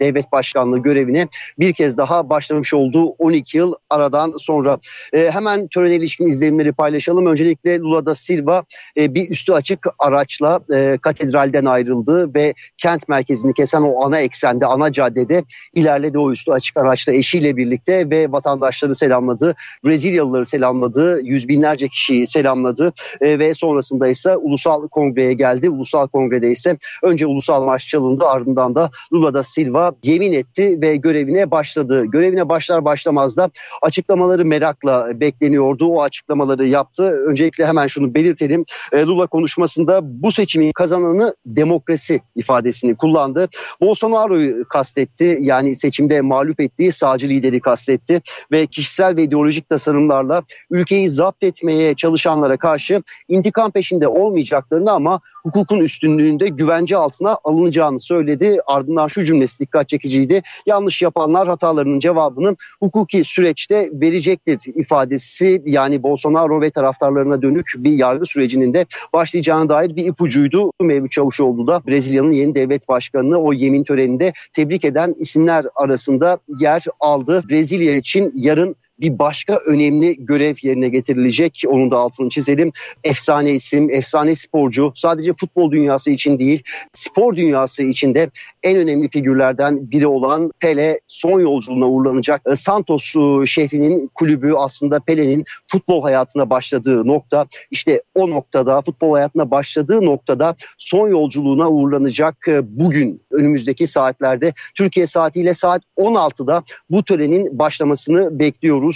devlet 0.00 0.32
başkanlığı 0.32 0.78
görevine 0.78 1.28
bir 1.58 1.72
kez 1.72 1.96
daha 1.96 2.30
başlamış 2.30 2.74
olduğu 2.74 3.06
12 3.06 3.58
yıl 3.58 3.72
aradan 3.90 4.32
sonra. 4.38 4.78
Hemen 5.14 5.68
törene 5.68 5.94
ilişkin 5.94 6.26
izlenimleri 6.26 6.72
paylaşalım. 6.72 7.26
Öncelikle 7.26 7.78
Lula 7.78 8.06
da 8.06 8.14
Silva 8.14 8.64
bir 8.96 9.30
üstü 9.30 9.52
açık 9.52 9.86
araçla 9.98 10.60
katedralden 11.02 11.64
ayrıldı 11.64 12.34
ve 12.34 12.54
kent 12.78 13.08
merkezini 13.08 13.54
kesen 13.54 13.82
o 13.82 14.04
ana 14.04 14.20
eksende, 14.20 14.66
ana 14.66 14.92
caddede 14.92 15.42
ilerledi 15.74 16.18
o 16.18 16.32
üstü 16.32 16.52
açık 16.52 16.76
araçta 16.76 17.12
eşiyle 17.12 17.56
birlikte 17.56 18.10
ve 18.10 18.32
vatandaşları 18.32 18.94
selamladı. 18.94 19.54
Brezilyalıları 19.84 20.46
selamladı. 20.46 21.20
Yüz 21.22 21.48
binlerce 21.48 21.88
kişiyi 21.88 22.26
selamladı 22.26 22.92
e, 23.20 23.38
ve 23.38 23.54
sonrasında 23.54 24.08
ise 24.08 24.36
ulusal 24.36 24.88
kongreye 24.88 25.32
geldi. 25.32 25.70
Ulusal 25.70 26.08
kongrede 26.08 26.50
ise 26.50 26.78
önce 27.02 27.26
ulusal 27.26 27.64
marş 27.64 27.88
çalındı 27.88 28.24
ardından 28.26 28.74
da 28.74 28.90
Lula 29.12 29.34
da 29.34 29.42
Silva 29.42 29.92
yemin 30.02 30.32
etti 30.32 30.78
ve 30.80 30.96
görevine 30.96 31.50
başladı. 31.50 32.04
Görevine 32.04 32.48
başlar 32.48 32.84
başlamaz 32.84 33.36
da 33.36 33.50
açıklamaları 33.82 34.44
merakla 34.44 35.20
bekleniyordu. 35.20 35.86
O 35.86 36.02
açıklamaları 36.02 36.68
yaptı. 36.68 37.02
Öncelikle 37.28 37.66
hemen 37.66 37.86
şunu 37.86 38.14
belirtelim. 38.14 38.64
E, 38.92 39.02
Lula 39.02 39.26
konuşmasında 39.26 40.00
bu 40.02 40.32
seçimin 40.32 40.72
kazananı 40.72 41.34
demokrasi 41.46 42.20
ifadesini 42.36 42.94
kullandı. 42.96 43.48
Bolsonaro'yu 43.80 44.68
kastetti. 44.68 45.38
Yani 45.40 45.61
yani 45.62 45.76
seçimde 45.76 46.20
mağlup 46.20 46.60
ettiği 46.60 46.92
sağcı 46.92 47.28
lideri 47.28 47.60
kastetti 47.60 48.20
ve 48.52 48.66
kişisel 48.66 49.16
ve 49.16 49.22
ideolojik 49.22 49.68
tasarımlarla 49.68 50.42
ülkeyi 50.70 51.10
zapt 51.10 51.42
etmeye 51.42 51.94
çalışanlara 51.94 52.56
karşı 52.56 53.02
intikam 53.28 53.70
peşinde 53.70 54.08
olmayacaklarını 54.08 54.92
ama 54.92 55.20
hukukun 55.42 55.80
üstünlüğünde 55.80 56.48
güvence 56.48 56.96
altına 56.96 57.38
alınacağını 57.44 58.00
söyledi. 58.00 58.58
Ardından 58.66 59.08
şu 59.08 59.24
cümlesi 59.24 59.58
dikkat 59.58 59.88
çekiciydi. 59.88 60.42
Yanlış 60.66 61.02
yapanlar 61.02 61.48
hatalarının 61.48 61.98
cevabını 61.98 62.56
hukuki 62.80 63.24
süreçte 63.24 63.90
verecektir 63.92 64.58
ifadesi 64.74 65.62
yani 65.66 66.02
Bolsonaro 66.02 66.60
ve 66.60 66.70
taraftarlarına 66.70 67.42
dönük 67.42 67.72
bir 67.76 67.92
yargı 67.92 68.26
sürecinin 68.26 68.74
de 68.74 68.86
başlayacağına 69.12 69.68
dair 69.68 69.96
bir 69.96 70.06
ipucuydu. 70.06 70.70
Mevlüt 70.80 71.12
Çavuşoğlu 71.12 71.66
da 71.66 71.82
Brezilya'nın 71.86 72.32
yeni 72.32 72.54
devlet 72.54 72.88
başkanını 72.88 73.38
o 73.38 73.52
yemin 73.52 73.84
töreninde 73.84 74.32
tebrik 74.52 74.84
eden 74.84 75.14
isimler 75.18 75.51
arasında 75.74 76.38
yer 76.48 76.84
aldı. 77.00 77.42
Brezilya 77.48 77.96
için 77.96 78.32
yarın 78.36 78.76
bir 79.02 79.18
başka 79.18 79.56
önemli 79.56 80.24
görev 80.24 80.54
yerine 80.62 80.88
getirilecek. 80.88 81.62
Onun 81.66 81.90
da 81.90 81.98
altını 81.98 82.28
çizelim. 82.28 82.72
Efsane 83.04 83.50
isim, 83.50 83.90
efsane 83.90 84.34
sporcu. 84.34 84.92
Sadece 84.94 85.32
futbol 85.40 85.70
dünyası 85.70 86.10
için 86.10 86.38
değil, 86.38 86.62
spor 86.92 87.36
dünyası 87.36 87.82
için 87.82 88.14
de 88.14 88.30
en 88.62 88.78
önemli 88.78 89.08
figürlerden 89.08 89.90
biri 89.90 90.06
olan 90.06 90.52
Pele 90.60 91.00
son 91.08 91.40
yolculuğuna 91.40 91.88
uğurlanacak. 91.88 92.42
E, 92.46 92.56
Santos 92.56 93.16
e, 93.16 93.46
şehrinin 93.46 94.10
kulübü 94.14 94.52
aslında 94.56 95.00
Pele'nin 95.00 95.44
futbol 95.66 96.02
hayatına 96.02 96.50
başladığı 96.50 97.06
nokta. 97.06 97.46
İşte 97.70 98.02
o 98.14 98.30
noktada 98.30 98.82
futbol 98.82 99.12
hayatına 99.12 99.50
başladığı 99.50 100.04
noktada 100.04 100.56
son 100.78 101.08
yolculuğuna 101.08 101.70
uğurlanacak 101.70 102.48
e, 102.48 102.78
bugün 102.78 103.22
önümüzdeki 103.30 103.86
saatlerde 103.86 104.52
Türkiye 104.74 105.06
saatiyle 105.06 105.54
saat 105.54 105.82
16'da 105.98 106.62
bu 106.90 107.04
törenin 107.04 107.58
başlamasını 107.58 108.38
bekliyoruz. 108.38 108.91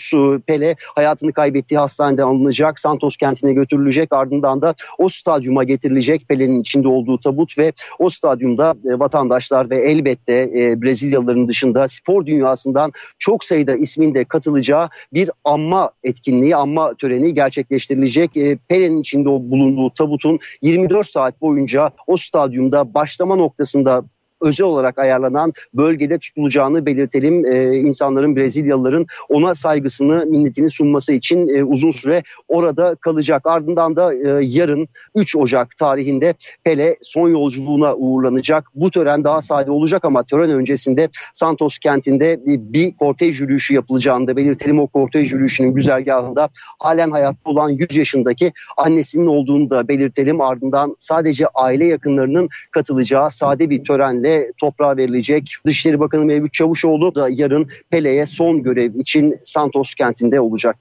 Pele 0.47 0.77
hayatını 0.95 1.33
kaybettiği 1.33 1.79
hastanede 1.79 2.23
alınacak, 2.23 2.81
Santos 2.81 3.17
kentine 3.17 3.53
götürülecek 3.53 4.13
ardından 4.13 4.63
da 4.63 4.75
o 4.99 5.09
stadyuma 5.09 5.65
getirilecek 5.65 6.29
Pele'nin 6.29 6.61
içinde 6.61 6.89
olduğu 6.89 7.21
tabut 7.21 7.59
ve 7.59 7.73
o 7.99 8.11
stadyumda 8.11 8.75
vatandaşlar 8.85 9.57
Ruslar 9.57 9.71
ve 9.71 9.91
elbette 9.91 10.51
e, 10.55 10.83
Brezilyalıların 10.83 11.49
dışında 11.49 11.89
spor 11.89 12.27
dünyasından 12.27 12.93
çok 13.19 13.45
sayıda 13.45 13.77
ismin 13.77 14.15
de 14.15 14.25
katılacağı 14.25 14.89
bir 15.13 15.31
anma 15.45 15.91
etkinliği, 16.05 16.57
anma 16.57 16.95
töreni 16.95 17.35
gerçekleştirilecek. 17.35 18.37
E, 18.37 18.59
Pele'nin 18.69 19.01
içinde 19.01 19.29
bulunduğu 19.29 19.91
tabutun 19.91 20.39
24 20.63 21.09
saat 21.09 21.41
boyunca 21.41 21.91
o 22.07 22.17
stadyumda 22.17 22.95
başlama 22.95 23.37
noktasında 23.37 24.05
özel 24.41 24.67
olarak 24.67 24.99
ayarlanan 24.99 25.53
bölgede 25.75 26.19
tutulacağını 26.19 26.87
belirtelim. 26.87 27.47
E, 27.47 27.77
insanların 27.77 28.37
Brezilyalıların 28.37 29.07
ona 29.29 29.55
saygısını, 29.55 30.27
minnetini 30.27 30.71
sunması 30.71 31.13
için 31.13 31.49
e, 31.49 31.65
uzun 31.65 31.91
süre 31.91 32.23
orada 32.49 32.95
kalacak. 32.95 33.43
Ardından 33.45 33.97
da 33.97 34.15
e, 34.15 34.45
yarın 34.45 34.89
3 35.15 35.37
Ocak 35.37 35.77
tarihinde 35.77 36.35
Pele 36.65 36.97
son 37.03 37.29
yolculuğuna 37.29 37.95
uğurlanacak. 37.95 38.69
Bu 38.75 38.91
tören 38.91 39.25
daha 39.25 39.43
sade 39.43 39.71
olacak 39.71 40.05
ama 40.05 40.23
tören 40.23 40.51
öncesinde 40.51 41.09
Santos 41.35 41.79
kentinde 41.79 42.41
bir 42.47 42.97
kortej 42.97 43.41
yürüyüşü 43.41 43.75
yapılacağını 43.75 44.27
da 44.27 44.37
belirtelim. 44.37 44.79
O 44.79 44.87
kortej 44.87 45.33
yürüyüşünün 45.33 45.75
güzergahında 45.75 46.49
halen 46.79 47.11
hayatta 47.11 47.51
olan 47.51 47.69
100 47.69 47.97
yaşındaki 47.97 48.53
annesinin 48.77 49.27
olduğunu 49.27 49.71
da 49.71 49.89
belirtelim. 49.89 50.41
Ardından 50.41 50.97
sadece 50.99 51.47
aile 51.55 51.87
yakınlarının 51.87 52.49
katılacağı 52.71 53.31
sade 53.31 53.71
bir 53.71 53.85
törenle 53.85 54.26
ile 54.27 54.53
toprağa 54.61 54.97
verilecek. 54.97 55.57
Dışişleri 55.67 56.01
Bakanı 56.01 56.25
Mevlüt 56.25 56.53
Çavuşoğlu 56.53 57.15
da 57.15 57.29
yarın 57.31 57.71
Pele'ye 57.91 58.27
son 58.27 58.63
görev 58.63 58.95
için 58.95 59.39
Santos 59.45 59.95
kentinde 59.95 60.41
olacak. 60.41 60.77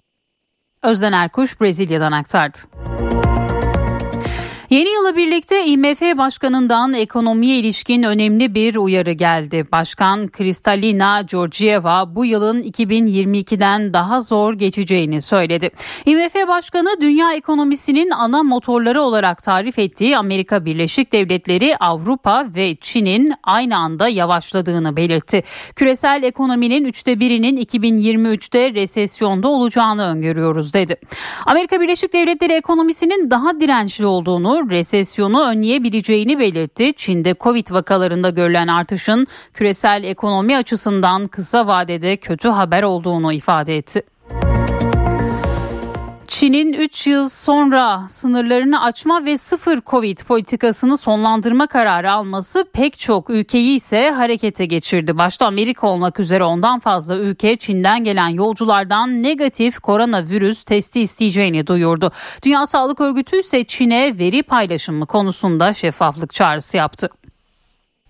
Özden 0.83 1.11
Erkuş 1.11 1.61
Brezilya'dan 1.61 2.11
aktardı. 2.11 2.57
Yeni 4.75 4.89
yıla 4.89 5.15
birlikte 5.15 5.65
IMF 5.65 6.01
Başkanı'ndan 6.01 6.93
ekonomiye 6.93 7.59
ilişkin 7.59 8.03
önemli 8.03 8.55
bir 8.55 8.75
uyarı 8.75 9.11
geldi. 9.11 9.65
Başkan 9.71 10.27
Kristalina 10.27 11.21
Georgieva 11.21 12.15
bu 12.15 12.25
yılın 12.25 12.63
2022'den 12.63 13.93
daha 13.93 14.21
zor 14.21 14.53
geçeceğini 14.53 15.21
söyledi. 15.21 15.69
IMF 16.05 16.35
Başkanı 16.47 17.01
dünya 17.01 17.33
ekonomisinin 17.33 18.09
ana 18.09 18.43
motorları 18.43 19.01
olarak 19.01 19.43
tarif 19.43 19.79
ettiği 19.79 20.17
Amerika 20.17 20.65
Birleşik 20.65 21.11
Devletleri, 21.11 21.77
Avrupa 21.77 22.45
ve 22.55 22.75
Çin'in 22.75 23.33
aynı 23.43 23.77
anda 23.77 24.07
yavaşladığını 24.07 24.95
belirtti. 24.97 25.43
Küresel 25.75 26.23
ekonominin 26.23 26.85
üçte 26.85 27.19
birinin 27.19 27.57
2023'te 27.57 28.73
resesyonda 28.73 29.47
olacağını 29.47 30.05
öngörüyoruz 30.05 30.73
dedi. 30.73 30.95
Amerika 31.45 31.81
Birleşik 31.81 32.13
Devletleri 32.13 32.53
ekonomisinin 32.53 33.31
daha 33.31 33.59
dirençli 33.59 34.05
olduğunu, 34.05 34.64
resesyonu 34.69 35.43
önleyebileceğini 35.43 36.39
belirtti. 36.39 36.93
Çin'de 36.93 37.35
Covid 37.39 37.71
vakalarında 37.71 38.29
görülen 38.29 38.67
artışın 38.67 39.27
küresel 39.53 40.03
ekonomi 40.03 40.57
açısından 40.57 41.27
kısa 41.27 41.67
vadede 41.67 42.17
kötü 42.17 42.49
haber 42.49 42.83
olduğunu 42.83 43.33
ifade 43.33 43.77
etti. 43.77 44.03
Çin'in 46.39 46.73
3 46.73 47.07
yıl 47.07 47.29
sonra 47.29 48.07
sınırlarını 48.09 48.83
açma 48.83 49.25
ve 49.25 49.37
sıfır 49.37 49.81
Covid 49.85 50.17
politikasını 50.17 50.97
sonlandırma 50.97 51.67
kararı 51.67 52.11
alması 52.11 52.65
pek 52.73 52.99
çok 52.99 53.29
ülkeyi 53.29 53.75
ise 53.75 54.09
harekete 54.09 54.65
geçirdi. 54.65 55.17
Başta 55.17 55.45
Amerika 55.45 55.87
olmak 55.87 56.19
üzere 56.19 56.43
ondan 56.43 56.79
fazla 56.79 57.17
ülke 57.17 57.55
Çin'den 57.55 58.03
gelen 58.03 58.27
yolculardan 58.27 59.23
negatif 59.23 59.79
koronavirüs 59.79 60.63
testi 60.63 61.01
isteyeceğini 61.01 61.67
duyurdu. 61.67 62.11
Dünya 62.43 62.65
Sağlık 62.65 63.01
Örgütü 63.01 63.39
ise 63.39 63.63
Çin'e 63.63 64.19
veri 64.19 64.43
paylaşımı 64.43 65.05
konusunda 65.05 65.73
şeffaflık 65.73 66.33
çağrısı 66.33 66.77
yaptı. 66.77 67.09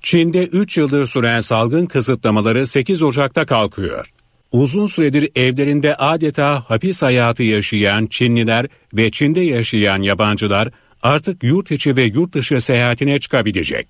Çin'de 0.02 0.46
3 0.46 0.78
yıldır 0.78 1.08
süren 1.08 1.42
salgın 1.42 1.86
kısıtlamaları 1.86 2.68
8 2.68 3.02
Ocak'ta 3.02 3.46
kalkıyor. 3.46 4.14
Uzun 4.56 4.88
süredir 4.88 5.30
evlerinde 5.36 5.96
adeta 5.96 6.63
hapis 6.68 7.02
hayatı 7.02 7.44
yaşayan 7.44 8.08
Çinliler 8.08 8.68
ve 8.94 9.12
Çin'de 9.12 9.41
yaşayan 9.41 10.02
yabancılar 10.02 10.70
artık 11.04 11.44
yurt 11.44 11.72
içi 11.72 11.96
ve 11.96 12.04
yurt 12.04 12.34
dışı 12.34 12.62
seyahatine 12.62 13.20
çıkabilecek. 13.20 13.88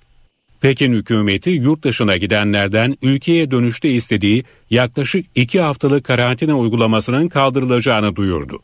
Pekin 0.61 0.93
hükümeti 0.93 1.49
yurt 1.49 1.83
dışına 1.83 2.17
gidenlerden 2.17 2.97
ülkeye 3.01 3.51
dönüşte 3.51 3.89
istediği 3.89 4.43
yaklaşık 4.69 5.25
2 5.35 5.59
haftalık 5.59 6.05
karantina 6.05 6.59
uygulamasının 6.59 7.27
kaldırılacağını 7.27 8.15
duyurdu. 8.15 8.59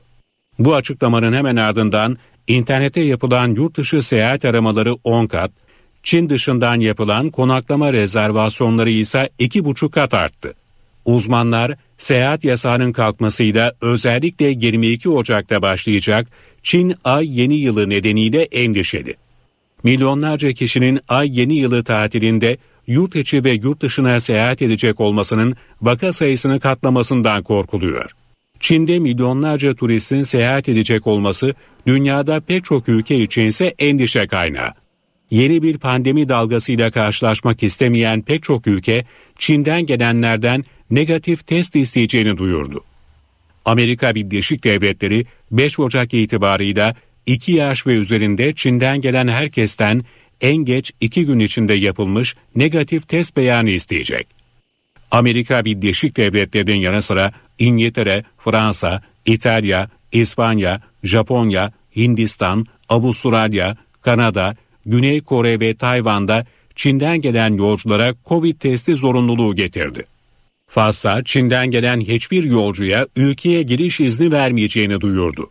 Bu 0.59 0.75
açıklamanın 0.75 1.33
hemen 1.33 1.55
ardından 1.55 2.17
internete 2.47 3.01
yapılan 3.01 3.47
yurt 3.47 3.77
dışı 3.77 4.03
seyahat 4.03 4.45
aramaları 4.45 4.93
10 5.03 5.27
kat, 5.27 5.51
Çin 6.03 6.29
dışından 6.29 6.79
yapılan 6.79 7.29
konaklama 7.29 7.93
rezervasyonları 7.93 8.89
ise 8.89 9.29
2,5 9.39 9.91
kat 9.91 10.13
arttı. 10.13 10.53
Uzmanlar 11.05 11.75
seyahat 12.01 12.43
yasağının 12.43 12.91
kalkmasıyla 12.91 13.73
özellikle 13.81 14.47
22 14.47 15.09
Ocak'ta 15.09 15.61
başlayacak 15.61 16.27
Çin 16.63 16.93
Ay 17.03 17.39
Yeni 17.39 17.55
Yılı 17.55 17.89
nedeniyle 17.89 18.43
endişeli. 18.43 19.15
Milyonlarca 19.83 20.51
kişinin 20.51 20.99
Ay 21.07 21.39
Yeni 21.39 21.55
Yılı 21.55 21.83
tatilinde 21.83 22.57
yurt 22.87 23.15
içi 23.15 23.43
ve 23.43 23.51
yurt 23.51 23.81
dışına 23.81 24.19
seyahat 24.19 24.61
edecek 24.61 24.99
olmasının 24.99 25.55
vaka 25.81 26.13
sayısını 26.13 26.59
katlamasından 26.59 27.43
korkuluyor. 27.43 28.11
Çin'de 28.59 28.99
milyonlarca 28.99 29.75
turistin 29.75 30.23
seyahat 30.23 30.69
edecek 30.69 31.07
olması 31.07 31.53
dünyada 31.87 32.39
pek 32.39 32.65
çok 32.65 32.89
ülke 32.89 33.19
için 33.19 33.41
ise 33.41 33.73
endişe 33.79 34.27
kaynağı. 34.27 34.71
Yeni 35.31 35.61
bir 35.61 35.77
pandemi 35.77 36.29
dalgasıyla 36.29 36.91
karşılaşmak 36.91 37.63
istemeyen 37.63 38.21
pek 38.21 38.43
çok 38.43 38.67
ülke 38.67 39.05
Çin'den 39.39 39.85
gelenlerden 39.85 40.63
negatif 40.91 41.47
test 41.47 41.75
isteyeceğini 41.75 42.37
duyurdu. 42.37 42.83
Amerika 43.65 44.15
Birleşik 44.15 44.63
Devletleri 44.63 45.25
5 45.51 45.79
Ocak 45.79 46.13
itibarıyla 46.13 46.95
2 47.25 47.51
yaş 47.51 47.87
ve 47.87 47.93
üzerinde 47.93 48.55
Çin'den 48.55 49.01
gelen 49.01 49.27
herkesten 49.27 50.05
en 50.41 50.55
geç 50.55 50.91
2 51.01 51.25
gün 51.25 51.39
içinde 51.39 51.73
yapılmış 51.73 52.35
negatif 52.55 53.07
test 53.07 53.37
beyanı 53.37 53.69
isteyecek. 53.69 54.27
Amerika 55.11 55.65
Birleşik 55.65 56.17
Devletleri'nin 56.17 56.75
yanı 56.75 57.01
sıra 57.01 57.31
İngiltere, 57.59 58.23
Fransa, 58.37 59.01
İtalya, 59.25 59.89
İspanya, 60.11 60.81
Japonya, 61.03 61.71
Hindistan, 61.95 62.65
Avustralya, 62.89 63.77
Kanada, 64.01 64.55
Güney 64.85 65.21
Kore 65.21 65.59
ve 65.59 65.73
Tayvan'da 65.73 66.45
Çin'den 66.75 67.21
gelen 67.21 67.53
yolculara 67.53 68.15
Covid 68.25 68.55
testi 68.55 68.95
zorunluluğu 68.95 69.55
getirdi. 69.55 70.05
Fassa, 70.73 71.23
Çin'den 71.23 71.71
gelen 71.71 71.99
hiçbir 71.99 72.43
yolcuya 72.43 73.07
ülkeye 73.15 73.63
giriş 73.63 73.99
izni 73.99 74.31
vermeyeceğini 74.31 75.01
duyurdu. 75.01 75.49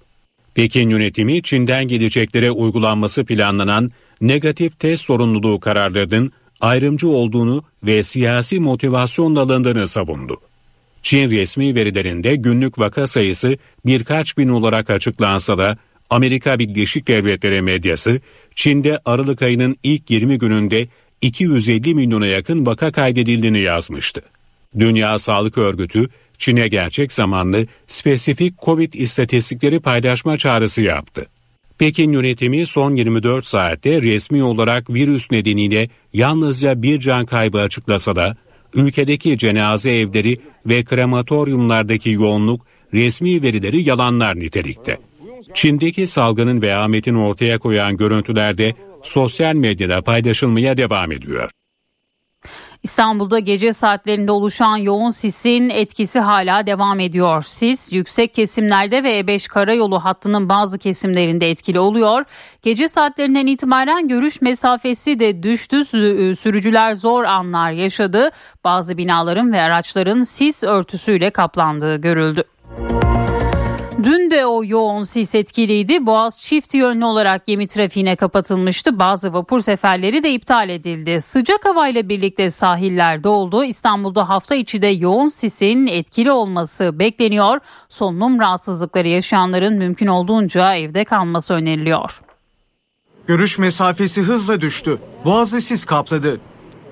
Pekin 0.55 0.91
yönetimi 0.91 1.43
Çin'den 1.43 1.89
gideceklere 1.89 2.51
uygulanması 2.51 3.25
planlanan 3.25 3.91
negatif 4.21 4.79
test 4.79 5.05
sorumluluğu 5.05 5.61
kararlarının 5.61 6.33
ayrımcı 6.61 7.09
olduğunu 7.09 7.65
ve 7.83 8.03
siyasi 8.03 8.61
motivasyonla 8.61 9.41
alındığını 9.41 9.89
savundu. 9.89 10.41
Çin 11.03 11.31
resmi 11.31 11.75
verilerinde 11.75 12.37
günlük 12.37 12.79
vaka 12.79 13.07
sayısı 13.07 13.57
birkaç 13.87 14.39
bin 14.39 14.49
olarak 14.49 14.91
açıklansa 14.91 15.59
da 15.59 15.79
Amerika 16.11 16.59
Birleşik 16.59 17.09
Devletleri 17.09 17.63
medyası 17.63 18.21
Çin'de 18.55 18.99
Aralık 19.05 19.43
ayının 19.43 19.77
ilk 19.83 20.11
20 20.11 20.39
gününde 20.39 20.89
250 21.21 21.95
milyona 21.95 22.27
yakın 22.27 22.67
vaka 22.67 22.93
kaydedildiğini 22.93 23.61
yazmıştı. 23.61 24.23
Dünya 24.79 25.19
Sağlık 25.19 25.59
Örgütü 25.59 26.09
Çin'e 26.39 26.69
gerçek 26.69 27.13
zamanlı 27.13 27.67
spesifik 27.87 28.63
Covid 28.63 28.93
istatistikleri 28.93 29.81
paylaşma 29.81 30.39
çağrısı 30.39 30.83
yaptı. 30.83 31.27
Pekin 31.79 32.13
yönetimi 32.13 32.67
son 32.67 32.95
24 32.97 33.47
saatte 33.47 34.03
resmi 34.03 34.43
olarak 34.43 34.91
virüs 34.91 35.31
nedeniyle 35.31 35.89
yalnızca 36.13 36.83
bir 36.83 37.01
can 37.01 37.27
kaybı 37.27 37.59
açıklasa 37.59 38.17
da 38.17 38.37
ülkedeki 38.75 39.39
cenaze 39.39 39.97
evleri 39.97 40.39
ve 40.67 40.85
krematoryumlardaki 40.85 42.11
yoğunluk 42.11 42.67
resmi 42.95 43.43
verileri 43.43 43.89
yalanlar 43.89 44.37
nitelikte. 44.37 44.99
Çin'deki 45.55 46.07
salgının 46.07 46.63
vehametini 46.63 47.19
ortaya 47.19 47.59
koyan 47.59 47.97
görüntüler 47.97 48.59
de 48.59 48.75
sosyal 49.03 49.55
medyada 49.55 50.03
paylaşılmaya 50.03 50.77
devam 50.77 51.13
ediyor. 51.13 51.51
İstanbul'da 52.83 53.39
gece 53.39 53.73
saatlerinde 53.73 54.33
oluşan 54.33 54.77
yoğun 54.77 55.11
sisin 55.11 55.71
etkisi 55.71 56.21
hala 56.21 56.67
devam 56.67 57.01
ediyor. 57.01 57.43
Sis 57.43 57.93
yüksek 57.93 58.35
kesimlerde 58.35 59.05
ve 59.05 59.21
E5 59.21 59.49
karayolu 59.49 60.05
hattının 60.05 60.49
bazı 60.49 60.79
kesimlerinde 60.79 61.51
etkili 61.51 61.81
oluyor. 61.81 62.25
Gece 62.63 62.89
saatlerinden 62.89 63.47
itibaren 63.47 64.09
görüş 64.09 64.43
mesafesi 64.43 65.19
de 65.19 65.43
düştü. 65.43 65.85
Sürücüler 66.37 66.95
zor 66.95 67.25
anlar 67.25 67.71
yaşadı. 67.71 68.31
Bazı 68.65 68.97
binaların 68.99 69.53
ve 69.53 69.61
araçların 69.61 70.23
sis 70.23 70.65
örtüsüyle 70.65 71.31
kaplandığı 71.31 71.97
görüldü. 71.97 72.45
Dün 74.05 74.31
de 74.31 74.47
o 74.47 74.65
yoğun 74.65 75.03
sis 75.03 75.35
etkiliydi. 75.35 76.07
Boğaz 76.07 76.41
çift 76.41 76.75
yönlü 76.75 77.05
olarak 77.05 77.47
gemi 77.47 77.67
trafiğine 77.67 78.17
kapatılmıştı. 78.17 78.99
Bazı 78.99 79.33
vapur 79.33 79.61
seferleri 79.61 80.23
de 80.23 80.33
iptal 80.33 80.69
edildi. 80.69 81.21
Sıcak 81.21 81.65
havayla 81.65 82.09
birlikte 82.09 82.51
sahiller 82.51 83.25
doldu. 83.25 83.65
İstanbul'da 83.65 84.29
hafta 84.29 84.55
içi 84.55 84.83
de 84.83 84.87
yoğun 84.87 85.29
sisin 85.29 85.87
etkili 85.87 86.33
olması 86.33 86.99
bekleniyor. 86.99 87.61
Solunum 87.89 88.41
rahatsızlıkları 88.41 89.09
yaşayanların 89.09 89.75
mümkün 89.75 90.07
olduğunca 90.07 90.75
evde 90.75 91.05
kalması 91.05 91.55
öneriliyor. 91.55 92.21
Görüş 93.27 93.59
mesafesi 93.59 94.23
hızla 94.23 94.61
düştü. 94.61 94.99
Boğazı 95.25 95.61
sis 95.61 95.85
kapladı. 95.85 96.41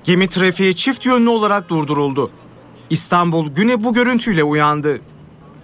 Gemi 0.03 0.29
trafiği 0.29 0.75
çift 0.75 1.05
yönlü 1.05 1.29
olarak 1.29 1.69
durduruldu. 1.69 2.31
İstanbul 2.89 3.49
güne 3.49 3.83
bu 3.83 3.93
görüntüyle 3.93 4.43
uyandı. 4.43 5.01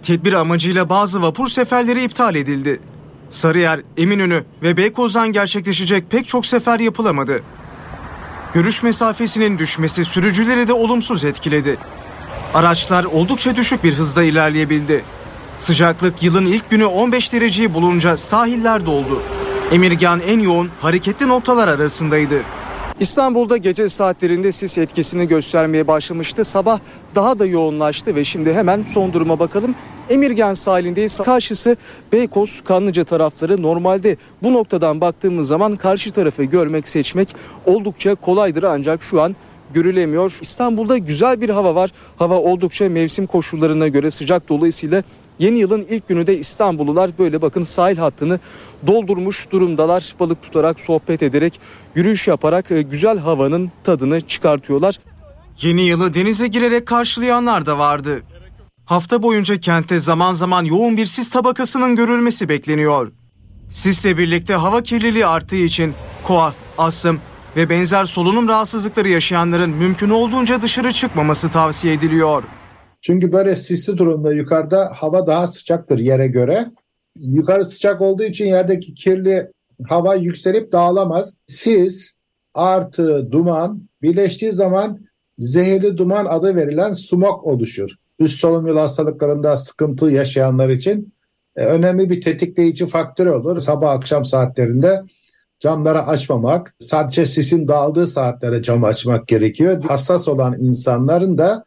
Tedbir 0.05 0.33
amacıyla 0.33 0.89
bazı 0.89 1.21
vapur 1.21 1.47
seferleri 1.47 2.03
iptal 2.03 2.35
edildi. 2.35 2.79
Sarıyer, 3.29 3.81
Eminönü 3.97 4.43
ve 4.61 4.77
Beykoz'dan 4.77 5.31
gerçekleşecek 5.31 6.11
pek 6.11 6.27
çok 6.27 6.45
sefer 6.45 6.79
yapılamadı. 6.79 7.43
Görüş 8.53 8.83
mesafesinin 8.83 9.59
düşmesi 9.59 10.05
sürücüleri 10.05 10.67
de 10.67 10.73
olumsuz 10.73 11.23
etkiledi. 11.23 11.77
Araçlar 12.53 13.03
oldukça 13.03 13.55
düşük 13.55 13.83
bir 13.83 13.93
hızda 13.93 14.23
ilerleyebildi. 14.23 15.03
Sıcaklık 15.59 16.23
yılın 16.23 16.45
ilk 16.45 16.69
günü 16.69 16.85
15 16.85 17.33
dereceyi 17.33 17.73
bulunca 17.73 18.17
sahiller 18.17 18.85
doldu. 18.85 19.21
Emirgan 19.71 20.19
en 20.19 20.39
yoğun 20.39 20.69
hareketli 20.81 21.27
noktalar 21.27 21.67
arasındaydı. 21.67 22.41
İstanbul'da 22.99 23.57
gece 23.57 23.89
saatlerinde 23.89 24.51
sis 24.51 24.77
etkisini 24.77 25.27
göstermeye 25.27 25.87
başlamıştı. 25.87 26.45
Sabah 26.45 26.79
daha 27.15 27.39
da 27.39 27.45
yoğunlaştı 27.45 28.15
ve 28.15 28.23
şimdi 28.23 28.53
hemen 28.53 28.83
son 28.93 29.13
duruma 29.13 29.39
bakalım. 29.39 29.75
Emirgan 30.09 30.53
sahilindeyiz. 30.53 31.17
Karşısı 31.17 31.77
Beykoz, 32.11 32.61
Kanlıca 32.61 33.03
tarafları. 33.03 33.61
Normalde 33.61 34.17
bu 34.43 34.53
noktadan 34.53 35.01
baktığımız 35.01 35.47
zaman 35.47 35.75
karşı 35.75 36.11
tarafı 36.11 36.43
görmek, 36.43 36.87
seçmek 36.87 37.35
oldukça 37.65 38.15
kolaydır 38.15 38.63
ancak 38.63 39.03
şu 39.03 39.21
an 39.21 39.35
görülemiyor. 39.73 40.37
İstanbul'da 40.41 40.97
güzel 40.97 41.41
bir 41.41 41.49
hava 41.49 41.75
var. 41.75 41.91
Hava 42.17 42.39
oldukça 42.39 42.89
mevsim 42.89 43.27
koşullarına 43.27 43.87
göre 43.87 44.11
sıcak 44.11 44.49
dolayısıyla 44.49 45.03
Yeni 45.39 45.59
yılın 45.59 45.85
ilk 45.89 46.07
günü 46.07 46.27
de 46.27 46.37
İstanbullular 46.37 47.11
böyle 47.19 47.41
bakın 47.41 47.61
sahil 47.61 47.97
hattını 47.97 48.39
doldurmuş 48.87 49.51
durumdalar. 49.51 50.15
Balık 50.19 50.41
tutarak, 50.41 50.79
sohbet 50.79 51.23
ederek, 51.23 51.59
yürüyüş 51.95 52.27
yaparak 52.27 52.71
e, 52.71 52.81
güzel 52.81 53.17
havanın 53.17 53.71
tadını 53.83 54.21
çıkartıyorlar. 54.21 54.99
Yeni 55.61 55.81
yılı 55.81 56.13
denize 56.13 56.47
girerek 56.47 56.85
karşılayanlar 56.85 57.65
da 57.65 57.77
vardı. 57.77 58.23
Hafta 58.85 59.23
boyunca 59.23 59.59
kentte 59.59 59.99
zaman 59.99 60.33
zaman 60.33 60.65
yoğun 60.65 60.97
bir 60.97 61.05
sis 61.05 61.29
tabakasının 61.29 61.95
görülmesi 61.95 62.49
bekleniyor. 62.49 63.11
Sisle 63.71 64.17
birlikte 64.17 64.53
hava 64.53 64.83
kirliliği 64.83 65.25
arttığı 65.25 65.55
için 65.55 65.93
koa, 66.23 66.53
asım 66.77 67.19
ve 67.55 67.69
benzer 67.69 68.05
solunum 68.05 68.47
rahatsızlıkları 68.47 69.09
yaşayanların 69.09 69.69
mümkün 69.69 70.09
olduğunca 70.09 70.61
dışarı 70.61 70.93
çıkmaması 70.93 71.49
tavsiye 71.49 71.93
ediliyor. 71.93 72.43
Çünkü 73.01 73.31
böyle 73.31 73.55
sisli 73.55 73.97
durumda 73.97 74.33
yukarıda 74.33 74.91
hava 74.95 75.27
daha 75.27 75.47
sıcaktır 75.47 75.99
yere 75.99 76.27
göre. 76.27 76.65
Yukarı 77.15 77.65
sıcak 77.65 78.01
olduğu 78.01 78.23
için 78.23 78.45
yerdeki 78.45 78.93
kirli 78.93 79.51
hava 79.89 80.15
yükselip 80.15 80.71
dağılamaz. 80.71 81.33
Sis 81.47 82.13
artı 82.53 83.31
duman 83.31 83.89
birleştiği 84.01 84.51
zaman 84.51 84.99
zehirli 85.37 85.97
duman 85.97 86.25
adı 86.25 86.55
verilen 86.55 86.93
smog 86.93 87.47
oluşur. 87.47 87.89
Üst 88.19 88.39
solunum 88.39 88.67
yolu 88.67 88.79
hastalıklarında 88.79 89.57
sıkıntı 89.57 90.05
yaşayanlar 90.05 90.69
için 90.69 91.13
e, 91.55 91.65
önemli 91.65 92.09
bir 92.09 92.21
tetikleyici 92.21 92.85
faktör 92.85 93.25
olur. 93.25 93.59
Sabah 93.59 93.91
akşam 93.91 94.25
saatlerinde 94.25 95.03
camları 95.59 96.01
açmamak, 96.01 96.75
sadece 96.79 97.25
sisin 97.25 97.67
dağıldığı 97.67 98.07
saatlere 98.07 98.61
camı 98.61 98.85
açmak 98.85 99.27
gerekiyor. 99.27 99.83
Hassas 99.83 100.27
olan 100.27 100.55
insanların 100.57 101.37
da 101.37 101.65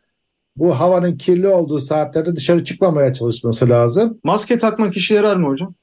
bu 0.56 0.70
havanın 0.80 1.16
kirli 1.16 1.48
olduğu 1.48 1.80
saatlerde 1.80 2.36
dışarı 2.36 2.64
çıkmamaya 2.64 3.14
çalışması 3.14 3.68
lazım. 3.68 4.18
Maske 4.24 4.58
takmak 4.58 4.96
işe 4.96 5.14
yarar 5.14 5.36
mı 5.36 5.48
hocam? 5.48 5.74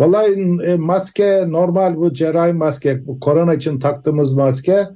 Vallahi 0.00 0.58
e, 0.66 0.76
maske 0.76 1.44
normal 1.48 1.96
bu 1.96 2.12
cerrahi 2.12 2.52
maske, 2.52 3.06
bu 3.06 3.20
korona 3.20 3.54
için 3.54 3.78
taktığımız 3.78 4.32
maske 4.32 4.88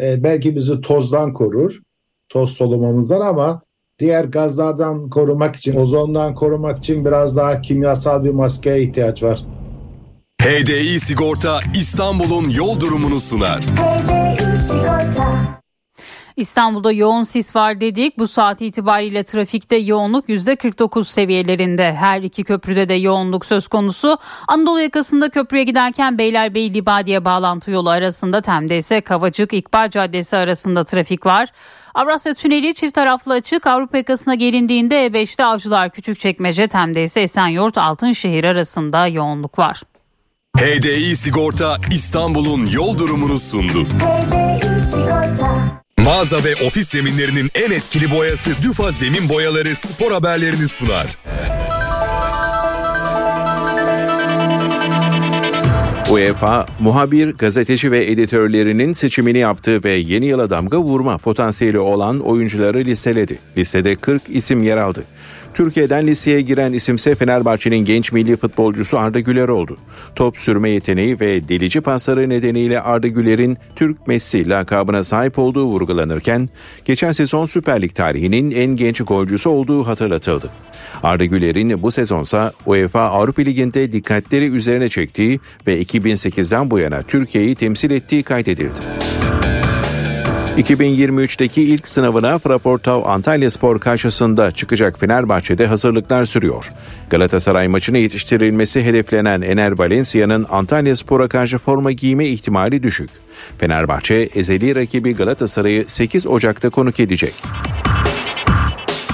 e, 0.00 0.24
belki 0.24 0.56
bizi 0.56 0.80
tozdan 0.80 1.32
korur, 1.32 1.80
toz 2.28 2.50
solumamızdan 2.50 3.20
ama 3.20 3.62
diğer 4.02 4.24
gazlardan 4.24 5.10
korumak 5.10 5.56
için, 5.56 5.76
ozondan 5.76 6.34
korumak 6.34 6.78
için 6.78 7.04
biraz 7.04 7.36
daha 7.36 7.60
kimyasal 7.60 8.24
bir 8.24 8.30
maskeye 8.30 8.82
ihtiyaç 8.82 9.22
var. 9.22 9.44
HDI 10.42 11.00
Sigorta 11.00 11.60
İstanbul'un 11.74 12.50
yol 12.50 12.80
durumunu 12.80 13.20
sunar. 13.20 13.60
HDI 13.62 14.56
Sigorta 14.68 15.61
İstanbul'da 16.36 16.92
yoğun 16.92 17.22
sis 17.22 17.56
var 17.56 17.80
dedik. 17.80 18.18
Bu 18.18 18.26
saat 18.26 18.62
itibariyle 18.62 19.24
trafikte 19.24 19.76
yoğunluk 19.76 20.28
%49 20.28 21.04
seviyelerinde. 21.04 21.92
Her 21.92 22.22
iki 22.22 22.44
köprüde 22.44 22.88
de 22.88 22.94
yoğunluk 22.94 23.46
söz 23.46 23.68
konusu. 23.68 24.18
Anadolu 24.48 24.80
yakasında 24.80 25.30
köprüye 25.30 25.64
giderken 25.64 26.18
Beylerbeyi 26.18 26.74
Libadiye 26.74 27.24
bağlantı 27.24 27.70
yolu 27.70 27.90
arasında 27.90 28.40
Tem'de 28.40 28.78
ise 28.78 29.00
Kavacık 29.00 29.52
İkbal 29.52 29.90
Caddesi 29.90 30.36
arasında 30.36 30.84
trafik 30.84 31.26
var. 31.26 31.48
Avrasya 31.94 32.34
Tüneli 32.34 32.74
çift 32.74 32.94
taraflı 32.94 33.32
açık. 33.32 33.66
Avrupa 33.66 33.96
yakasına 33.96 34.34
gelindiğinde 34.34 35.06
E5'te 35.06 35.44
Avcılar 35.44 35.90
Küçükçekmece 35.90 36.68
Tem'de 36.68 37.04
ise 37.04 37.20
Esenyurt 37.20 37.78
Altınşehir 37.78 38.44
arasında 38.44 39.06
yoğunluk 39.06 39.58
var. 39.58 39.82
HDI 40.56 41.16
Sigorta 41.16 41.76
İstanbul'un 41.90 42.66
yol 42.66 42.98
durumunu 42.98 43.38
sundu. 43.38 43.84
HDI 43.84 44.80
Sigorta 44.80 45.81
Mağaza 45.98 46.44
ve 46.44 46.54
ofis 46.66 46.88
zeminlerinin 46.88 47.50
en 47.54 47.70
etkili 47.70 48.10
boyası 48.10 48.50
Düfa 48.62 48.90
Zemin 48.90 49.28
Boyaları 49.28 49.76
spor 49.76 50.12
haberlerini 50.12 50.68
sunar. 50.68 51.06
UEFA, 56.10 56.66
muhabir, 56.80 57.32
gazeteci 57.32 57.92
ve 57.92 58.10
editörlerinin 58.10 58.92
seçimini 58.92 59.38
yaptı 59.38 59.84
ve 59.84 59.92
yeni 59.92 60.26
yıla 60.26 60.50
damga 60.50 60.78
vurma 60.78 61.18
potansiyeli 61.18 61.78
olan 61.78 62.20
oyuncuları 62.20 62.78
listeledi. 62.78 63.38
Listede 63.56 63.96
40 63.96 64.22
isim 64.28 64.62
yer 64.62 64.76
aldı. 64.76 65.04
Türkiye'den 65.54 66.06
liseye 66.06 66.40
giren 66.40 66.72
isimse 66.72 67.14
Fenerbahçe'nin 67.14 67.76
genç 67.76 68.12
milli 68.12 68.36
futbolcusu 68.36 68.98
Arda 68.98 69.20
Güler 69.20 69.48
oldu. 69.48 69.76
Top 70.14 70.36
sürme 70.36 70.70
yeteneği 70.70 71.20
ve 71.20 71.48
delici 71.48 71.80
pasları 71.80 72.28
nedeniyle 72.28 72.80
Arda 72.80 73.08
Güler'in 73.08 73.58
Türk 73.76 74.06
Messi 74.06 74.48
lakabına 74.48 75.04
sahip 75.04 75.38
olduğu 75.38 75.64
vurgulanırken 75.64 76.48
geçen 76.84 77.12
sezon 77.12 77.46
Süper 77.46 77.82
Lig 77.82 77.94
tarihinin 77.94 78.50
en 78.50 78.76
genç 78.76 79.00
golcüsü 79.00 79.48
olduğu 79.48 79.86
hatırlatıldı. 79.86 80.50
Arda 81.02 81.24
Güler'in 81.24 81.82
bu 81.82 81.90
sezonsa 81.90 82.52
UEFA 82.66 83.00
Avrupa 83.00 83.42
Ligi'nde 83.42 83.92
dikkatleri 83.92 84.50
üzerine 84.50 84.88
çektiği 84.88 85.40
ve 85.66 85.82
2008'den 85.82 86.70
bu 86.70 86.78
yana 86.78 87.02
Türkiye'yi 87.02 87.54
temsil 87.54 87.90
ettiği 87.90 88.22
kaydedildi. 88.22 88.80
2023'teki 90.58 91.62
ilk 91.62 91.88
sınavına 91.88 92.38
Fraportav 92.38 93.04
Antalya 93.04 93.50
Spor 93.50 93.80
karşısında 93.80 94.50
çıkacak 94.50 95.00
Fenerbahçe'de 95.00 95.66
hazırlıklar 95.66 96.24
sürüyor. 96.24 96.72
Galatasaray 97.10 97.68
maçına 97.68 97.98
yetiştirilmesi 97.98 98.84
hedeflenen 98.84 99.42
Ener 99.42 99.78
Valencia'nın 99.78 100.46
Antalya 100.50 100.96
Spor'a 100.96 101.28
karşı 101.28 101.58
forma 101.58 101.92
giyme 101.92 102.26
ihtimali 102.26 102.82
düşük. 102.82 103.10
Fenerbahçe 103.58 104.14
ezeli 104.34 104.76
rakibi 104.76 105.14
Galatasaray'ı 105.14 105.84
8 105.88 106.26
Ocak'ta 106.26 106.70
konuk 106.70 107.00
edecek. 107.00 107.34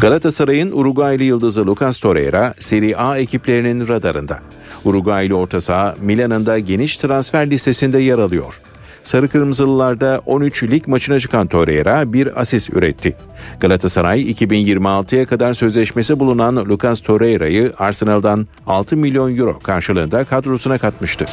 Galatasaray'ın 0.00 0.72
Uruguaylı 0.72 1.22
yıldızı 1.22 1.66
Lucas 1.66 2.00
Torreira 2.00 2.54
Serie 2.58 2.94
A 2.94 3.18
ekiplerinin 3.18 3.88
radarında. 3.88 4.38
Uruguaylı 4.84 5.34
orta 5.34 5.60
saha 5.60 5.94
Milan'ın 6.00 6.46
da 6.46 6.58
geniş 6.58 6.96
transfer 6.96 7.50
listesinde 7.50 7.98
yer 7.98 8.18
alıyor. 8.18 8.60
Sarı 9.02 9.28
Kırmızılılarda 9.28 10.22
13 10.26 10.62
lig 10.62 10.86
maçına 10.86 11.20
çıkan 11.20 11.46
Torreira 11.46 12.12
bir 12.12 12.40
asist 12.40 12.70
üretti. 12.70 13.16
Galatasaray 13.60 14.30
2026'ya 14.30 15.26
kadar 15.26 15.54
sözleşmesi 15.54 16.18
bulunan 16.18 16.56
Lucas 16.56 17.00
Torreira'yı 17.00 17.72
Arsenal'dan 17.78 18.46
6 18.66 18.96
milyon 18.96 19.36
euro 19.36 19.58
karşılığında 19.58 20.24
kadrosuna 20.24 20.78
katmıştı. 20.78 21.26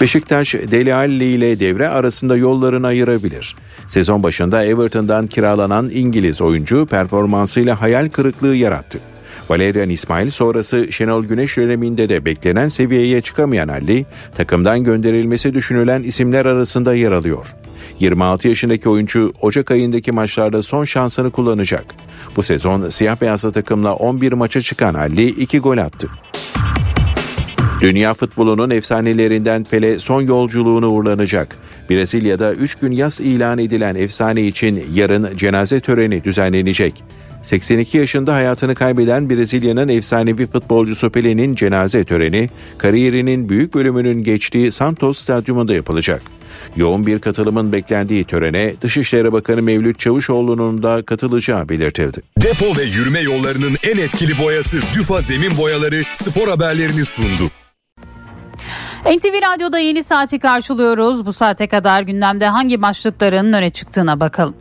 Beşiktaş 0.00 0.54
Deli 0.54 0.94
Alli 0.94 1.24
ile 1.24 1.60
devre 1.60 1.88
arasında 1.88 2.36
yollarını 2.36 2.86
ayırabilir. 2.86 3.56
Sezon 3.88 4.22
başında 4.22 4.64
Everton'dan 4.64 5.26
kiralanan 5.26 5.90
İngiliz 5.90 6.40
oyuncu 6.40 6.86
performansıyla 6.86 7.80
hayal 7.80 8.08
kırıklığı 8.08 8.54
yarattı. 8.54 8.98
Valerian 9.50 9.90
İsmail 9.90 10.30
sonrası 10.30 10.92
Şenol 10.92 11.24
Güneş 11.24 11.56
döneminde 11.56 12.08
de 12.08 12.24
beklenen 12.24 12.68
seviyeye 12.68 13.20
çıkamayan 13.20 13.68
Ali, 13.68 14.06
takımdan 14.34 14.84
gönderilmesi 14.84 15.54
düşünülen 15.54 16.02
isimler 16.02 16.46
arasında 16.46 16.94
yer 16.94 17.12
alıyor. 17.12 17.54
26 18.00 18.48
yaşındaki 18.48 18.88
oyuncu 18.88 19.32
Ocak 19.40 19.70
ayındaki 19.70 20.12
maçlarda 20.12 20.62
son 20.62 20.84
şansını 20.84 21.30
kullanacak. 21.30 21.84
Bu 22.36 22.42
sezon 22.42 22.88
siyah 22.88 23.20
beyazlı 23.20 23.52
takımla 23.52 23.94
11 23.94 24.32
maça 24.32 24.60
çıkan 24.60 24.94
Ali 24.94 25.26
2 25.26 25.58
gol 25.58 25.78
attı. 25.78 26.08
Dünya 27.80 28.14
futbolunun 28.14 28.70
efsanelerinden 28.70 29.64
Pele 29.64 29.98
son 29.98 30.22
yolculuğunu 30.22 30.88
uğurlanacak. 30.88 31.56
Brezilya'da 31.90 32.54
3 32.54 32.74
gün 32.74 32.92
yaz 32.92 33.20
ilan 33.20 33.58
edilen 33.58 33.94
efsane 33.94 34.42
için 34.42 34.84
yarın 34.94 35.36
cenaze 35.36 35.80
töreni 35.80 36.24
düzenlenecek. 36.24 37.04
82 37.42 37.98
yaşında 37.98 38.34
hayatını 38.34 38.74
kaybeden 38.74 39.30
Brezilya'nın 39.30 39.88
efsanevi 39.88 40.46
futbolcusu 40.46 41.10
Pele'nin 41.10 41.54
cenaze 41.54 42.04
töreni 42.04 42.50
kariyerinin 42.78 43.48
büyük 43.48 43.74
bölümünün 43.74 44.24
geçtiği 44.24 44.72
Santos 44.72 45.18
Stadyumunda 45.18 45.74
yapılacak. 45.74 46.22
Yoğun 46.76 47.06
bir 47.06 47.18
katılımın 47.18 47.72
beklendiği 47.72 48.24
törene 48.24 48.74
Dışişleri 48.82 49.32
Bakanı 49.32 49.62
Mevlüt 49.62 49.98
Çavuşoğlu'nun 49.98 50.82
da 50.82 51.02
katılacağı 51.02 51.68
belirtildi. 51.68 52.22
Depo 52.42 52.76
ve 52.76 52.82
yürüme 52.82 53.20
yollarının 53.20 53.76
en 53.82 53.96
etkili 53.96 54.38
boyası 54.38 54.76
Düfa 54.94 55.20
Zemin 55.20 55.58
Boyaları 55.58 56.02
spor 56.12 56.48
haberlerini 56.48 57.04
sundu. 57.04 57.50
NTV 59.06 59.52
Radyo'da 59.54 59.78
yeni 59.78 60.04
saati 60.04 60.38
karşılıyoruz. 60.38 61.26
Bu 61.26 61.32
saate 61.32 61.68
kadar 61.68 62.02
gündemde 62.02 62.46
hangi 62.46 62.82
başlıkların 62.82 63.52
öne 63.52 63.70
çıktığına 63.70 64.20
bakalım. 64.20 64.54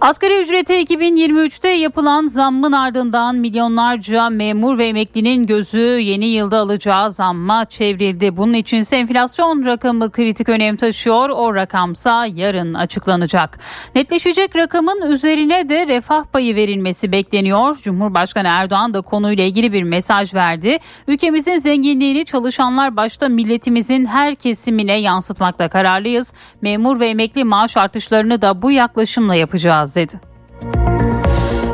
Asgari 0.00 0.40
ücrete 0.40 0.82
2023'te 0.82 1.68
yapılan 1.68 2.26
zammın 2.26 2.72
ardından 2.72 3.36
milyonlarca 3.36 4.30
memur 4.30 4.78
ve 4.78 4.86
emeklinin 4.86 5.46
gözü 5.46 5.78
yeni 5.78 6.26
yılda 6.26 6.58
alacağı 6.58 7.12
zamma 7.12 7.64
çevrildi. 7.64 8.36
Bunun 8.36 8.52
için 8.52 8.84
enflasyon 8.92 9.64
rakamı 9.64 10.10
kritik 10.10 10.48
önem 10.48 10.76
taşıyor. 10.76 11.28
O 11.28 11.54
rakamsa 11.54 12.26
yarın 12.26 12.74
açıklanacak. 12.74 13.58
Netleşecek 13.94 14.56
rakamın 14.56 15.10
üzerine 15.10 15.68
de 15.68 15.86
refah 15.86 16.24
payı 16.24 16.56
verilmesi 16.56 17.12
bekleniyor. 17.12 17.76
Cumhurbaşkanı 17.82 18.48
Erdoğan 18.48 18.94
da 18.94 19.00
konuyla 19.00 19.44
ilgili 19.44 19.72
bir 19.72 19.82
mesaj 19.82 20.34
verdi. 20.34 20.78
Ülkemizin 21.08 21.56
zenginliğini 21.56 22.24
çalışanlar 22.24 22.96
başta 22.96 23.28
milletimizin 23.28 24.04
her 24.04 24.34
kesimine 24.34 25.00
yansıtmakta 25.00 25.68
kararlıyız. 25.68 26.32
Memur 26.62 27.00
ve 27.00 27.06
emekli 27.06 27.44
maaş 27.44 27.76
artışlarını 27.76 28.42
da 28.42 28.62
bu 28.62 28.70
yaklaşımla 28.70 29.34
yapacağız 29.34 29.86
dedi. 29.96 30.20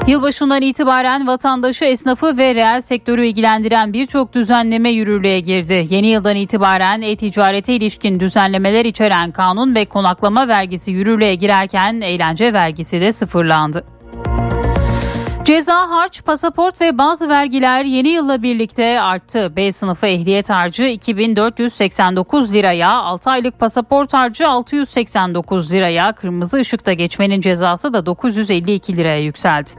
Yılbaşından 0.06 0.62
itibaren 0.62 1.26
vatandaşı, 1.26 1.84
esnafı 1.84 2.38
ve 2.38 2.54
reel 2.54 2.80
sektörü 2.80 3.26
ilgilendiren 3.26 3.92
birçok 3.92 4.32
düzenleme 4.32 4.90
yürürlüğe 4.90 5.40
girdi. 5.40 5.86
Yeni 5.90 6.06
yıldan 6.06 6.36
itibaren 6.36 7.02
e-ticarete 7.02 7.74
ilişkin 7.74 8.20
düzenlemeler 8.20 8.84
içeren 8.84 9.32
kanun 9.32 9.74
ve 9.74 9.84
konaklama 9.84 10.48
vergisi 10.48 10.90
yürürlüğe 10.90 11.34
girerken 11.34 12.00
eğlence 12.00 12.52
vergisi 12.52 13.00
de 13.00 13.12
sıfırlandı. 13.12 13.84
Ceza, 15.45 15.90
harç, 15.90 16.24
pasaport 16.24 16.80
ve 16.80 16.99
bazı 16.99 17.28
vergiler 17.28 17.84
yeni 17.84 18.09
yılla 18.09 18.43
birlikte 18.43 19.01
arttı. 19.01 19.57
B 19.57 19.72
sınıfı 19.72 20.07
ehliyet 20.07 20.51
harcı 20.51 20.84
2489 20.84 22.55
liraya, 22.55 22.90
6 22.90 23.30
aylık 23.30 23.59
pasaport 23.59 24.14
harcı 24.14 24.49
689 24.49 25.72
liraya, 25.72 26.12
kırmızı 26.12 26.57
ışıkta 26.57 26.93
geçmenin 26.93 27.40
cezası 27.40 27.93
da 27.93 28.07
952 28.07 28.97
liraya 28.97 29.20
yükseldi. 29.20 29.70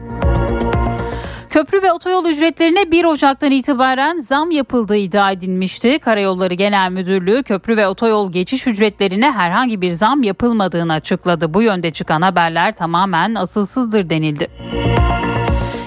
Köprü 1.49 1.84
ve 1.84 1.91
otoyol 1.91 2.26
ücretlerine 2.26 2.91
1 2.91 3.05
Ocak'tan 3.05 3.51
itibaren 3.51 4.20
zam 4.20 4.51
yapıldığı 4.51 4.95
iddia 4.95 5.32
edilmişti. 5.32 5.99
Karayolları 5.99 6.53
Genel 6.53 6.91
Müdürlüğü 6.91 7.43
köprü 7.43 7.78
ve 7.78 7.88
otoyol 7.88 8.32
geçiş 8.32 8.68
ücretlerine 8.68 9.32
herhangi 9.32 9.82
bir 9.82 9.91
zam 9.91 10.24
yapılmadığını 10.24 10.93
açıkladı. 10.93 11.53
Bu 11.53 11.61
yönde 11.61 11.91
çıkan 11.91 12.22
haberler 12.22 12.76
tamamen 12.76 13.36
asılsızdır 13.36 14.09
denildi. 14.09 14.47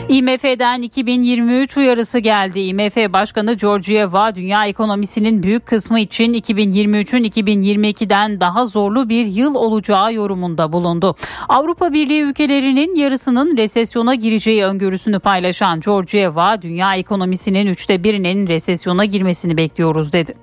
IMF'den 0.08 0.82
2023 0.82 1.76
uyarısı 1.76 2.18
geldi. 2.18 2.60
IMF 2.60 2.96
Başkanı 2.96 3.54
Georgieva 3.54 4.34
dünya 4.34 4.66
ekonomisinin 4.66 5.42
büyük 5.42 5.66
kısmı 5.66 6.00
için 6.00 6.34
2023'ün 6.34 7.24
2022'den 7.24 8.40
daha 8.40 8.66
zorlu 8.66 9.08
bir 9.08 9.26
yıl 9.26 9.54
olacağı 9.54 10.14
yorumunda 10.14 10.72
bulundu. 10.72 11.16
Avrupa 11.48 11.92
Birliği 11.92 12.22
ülkelerinin 12.22 12.94
yarısının 12.94 13.56
resesyona 13.56 14.14
gireceği 14.14 14.64
öngörüsünü 14.64 15.18
paylaşan 15.20 15.80
Georgieva 15.80 16.62
dünya 16.62 16.94
ekonomisinin 16.94 17.66
üçte 17.66 18.04
birinin 18.04 18.46
resesyona 18.46 19.04
girmesini 19.04 19.56
bekliyoruz 19.56 20.12
dedi. 20.12 20.34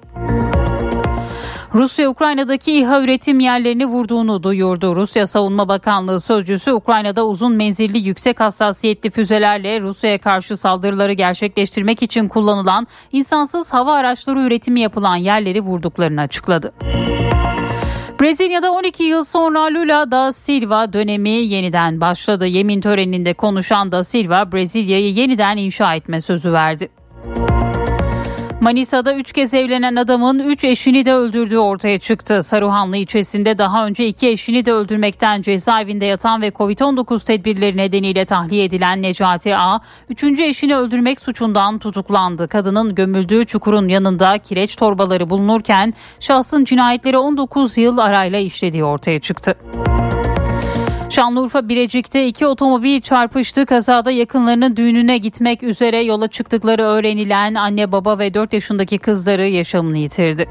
Rusya 1.73 2.09
Ukrayna'daki 2.09 2.73
İHA 2.73 3.01
üretim 3.01 3.39
yerlerini 3.39 3.85
vurduğunu 3.85 4.43
duyurdu. 4.43 4.95
Rusya 4.95 5.27
Savunma 5.27 5.67
Bakanlığı 5.67 6.21
sözcüsü 6.21 6.71
Ukrayna'da 6.71 7.25
uzun 7.25 7.53
menzilli 7.53 7.97
yüksek 7.97 8.39
hassasiyetli 8.39 9.11
füzelerle 9.11 9.81
Rusya'ya 9.81 10.17
karşı 10.17 10.57
saldırıları 10.57 11.13
gerçekleştirmek 11.13 12.03
için 12.03 12.27
kullanılan 12.27 12.87
insansız 13.11 13.73
hava 13.73 13.93
araçları 13.93 14.39
üretimi 14.39 14.79
yapılan 14.79 15.15
yerleri 15.15 15.61
vurduklarını 15.61 16.21
açıkladı. 16.21 16.73
Brezilya'da 18.21 18.71
12 18.71 19.03
yıl 19.03 19.23
sonra 19.23 19.63
Lula 19.63 20.11
da 20.11 20.31
Silva 20.31 20.93
dönemi 20.93 21.29
yeniden 21.29 22.01
başladı. 22.01 22.45
Yemin 22.47 22.81
töreninde 22.81 23.33
konuşan 23.33 23.91
da 23.91 24.03
Silva 24.03 24.51
Brezilya'yı 24.51 25.13
yeniden 25.13 25.57
inşa 25.57 25.95
etme 25.95 26.21
sözü 26.21 26.53
verdi. 26.53 26.89
Manisa'da 28.63 29.15
3 29.15 29.33
kez 29.33 29.53
evlenen 29.53 29.95
adamın 29.95 30.39
3 30.39 30.63
eşini 30.63 31.05
de 31.05 31.13
öldürdüğü 31.13 31.57
ortaya 31.57 31.99
çıktı. 31.99 32.43
Saruhanlı 32.43 32.97
ilçesinde 32.97 33.57
daha 33.57 33.85
önce 33.85 34.07
2 34.07 34.29
eşini 34.29 34.65
de 34.65 34.71
öldürmekten 34.71 35.41
cezaevinde 35.41 36.05
yatan 36.05 36.41
ve 36.41 36.47
Covid-19 36.47 37.25
tedbirleri 37.25 37.77
nedeniyle 37.77 38.25
tahliye 38.25 38.63
edilen 38.63 39.01
Necati 39.01 39.55
A, 39.55 39.79
3. 40.09 40.23
eşini 40.23 40.75
öldürmek 40.75 41.21
suçundan 41.21 41.79
tutuklandı. 41.79 42.47
Kadının 42.47 42.95
gömüldüğü 42.95 43.45
çukurun 43.45 43.87
yanında 43.87 44.37
kireç 44.37 44.75
torbaları 44.75 45.29
bulunurken 45.29 45.93
şahsın 46.19 46.63
cinayetleri 46.63 47.17
19 47.17 47.77
yıl 47.77 47.97
arayla 47.97 48.39
işlediği 48.39 48.83
ortaya 48.83 49.19
çıktı. 49.19 49.55
Şanlıurfa 51.13 51.69
Birecik'te 51.69 52.27
iki 52.27 52.47
otomobil 52.47 53.01
çarpıştı. 53.01 53.65
Kazada 53.65 54.11
yakınlarının 54.11 54.75
düğününe 54.75 55.17
gitmek 55.17 55.63
üzere 55.63 55.97
yola 55.97 56.27
çıktıkları 56.27 56.83
öğrenilen 56.83 57.53
anne 57.53 57.91
baba 57.91 58.19
ve 58.19 58.33
4 58.33 58.53
yaşındaki 58.53 58.97
kızları 58.97 59.47
yaşamını 59.47 59.97
yitirdi. 59.97 60.49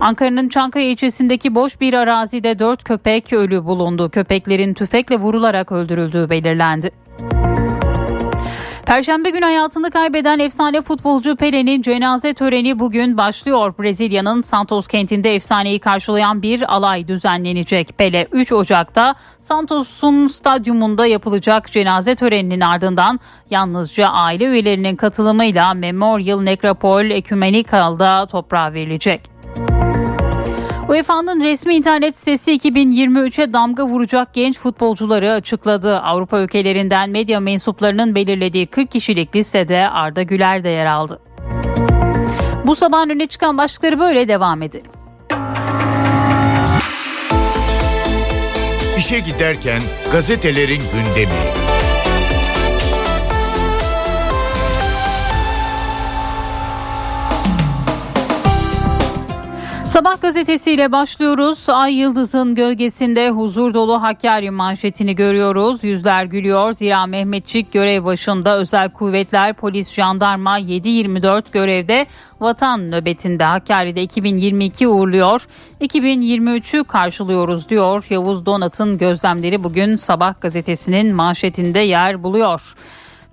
Ankara'nın 0.00 0.48
Çankaya 0.48 0.90
ilçesindeki 0.90 1.54
boş 1.54 1.80
bir 1.80 1.94
arazide 1.94 2.58
4 2.58 2.84
köpek 2.84 3.32
ölü 3.32 3.64
bulundu. 3.64 4.10
Köpeklerin 4.10 4.74
tüfekle 4.74 5.16
vurularak 5.16 5.72
öldürüldüğü 5.72 6.30
belirlendi. 6.30 6.90
Perşembe 8.86 9.30
günü 9.30 9.44
hayatını 9.44 9.90
kaybeden 9.90 10.38
efsane 10.38 10.82
futbolcu 10.82 11.36
Pele'nin 11.36 11.82
cenaze 11.82 12.34
töreni 12.34 12.78
bugün 12.78 13.16
başlıyor. 13.16 13.74
Brezilya'nın 13.78 14.40
Santos 14.40 14.88
kentinde 14.88 15.34
efsaneyi 15.34 15.78
karşılayan 15.78 16.42
bir 16.42 16.74
alay 16.74 17.08
düzenlenecek. 17.08 17.98
Pele 17.98 18.28
3 18.32 18.52
Ocak'ta 18.52 19.14
Santos'un 19.40 20.26
stadyumunda 20.26 21.06
yapılacak 21.06 21.72
cenaze 21.72 22.14
töreninin 22.14 22.60
ardından 22.60 23.20
yalnızca 23.50 24.08
aile 24.08 24.44
üyelerinin 24.44 24.96
katılımıyla 24.96 25.74
Memorial 25.74 26.40
Necropol 26.40 27.04
Ecumenikal'da 27.04 28.26
toprağa 28.26 28.72
verilecek. 28.72 29.35
UEFA'nın 30.88 31.40
resmi 31.40 31.74
internet 31.74 32.16
sitesi 32.16 32.56
2023'e 32.56 33.52
damga 33.52 33.86
vuracak 33.86 34.34
genç 34.34 34.58
futbolcuları 34.58 35.32
açıkladı. 35.32 35.98
Avrupa 35.98 36.38
ülkelerinden 36.40 37.10
medya 37.10 37.40
mensuplarının 37.40 38.14
belirlediği 38.14 38.66
40 38.66 38.90
kişilik 38.90 39.36
listede 39.36 39.88
Arda 39.88 40.22
Güler 40.22 40.64
de 40.64 40.68
yer 40.68 40.86
aldı. 40.86 41.20
Bu 42.66 42.76
sabahın 42.76 43.08
öne 43.10 43.26
çıkan 43.26 43.58
başlıkları 43.58 43.98
böyle 43.98 44.28
devam 44.28 44.62
edelim. 44.62 44.90
İşe 48.98 49.20
giderken 49.20 49.80
gazetelerin 50.12 50.82
gündemi. 50.92 51.75
Sabah 59.96 60.20
gazetesiyle 60.20 60.92
başlıyoruz. 60.92 61.68
Ay 61.68 61.94
Yıldız'ın 61.94 62.54
gölgesinde 62.54 63.30
huzur 63.30 63.74
dolu 63.74 64.02
Hakkari 64.02 64.50
manşetini 64.50 65.14
görüyoruz. 65.14 65.84
Yüzler 65.84 66.24
gülüyor. 66.24 66.72
Zira 66.72 67.06
Mehmetçik 67.06 67.72
görev 67.72 68.04
başında 68.04 68.56
özel 68.56 68.90
kuvvetler, 68.90 69.52
polis, 69.52 69.92
jandarma 69.92 70.60
7-24 70.60 71.42
görevde 71.52 72.06
vatan 72.40 72.90
nöbetinde 72.90 73.44
Hakkari'de 73.44 74.02
2022 74.02 74.88
uğurluyor. 74.88 75.46
2023'ü 75.80 76.84
karşılıyoruz 76.84 77.68
diyor. 77.68 78.04
Yavuz 78.10 78.46
Donat'ın 78.46 78.98
gözlemleri 78.98 79.64
bugün 79.64 79.96
Sabah 79.96 80.40
gazetesinin 80.40 81.14
manşetinde 81.14 81.78
yer 81.78 82.22
buluyor. 82.22 82.74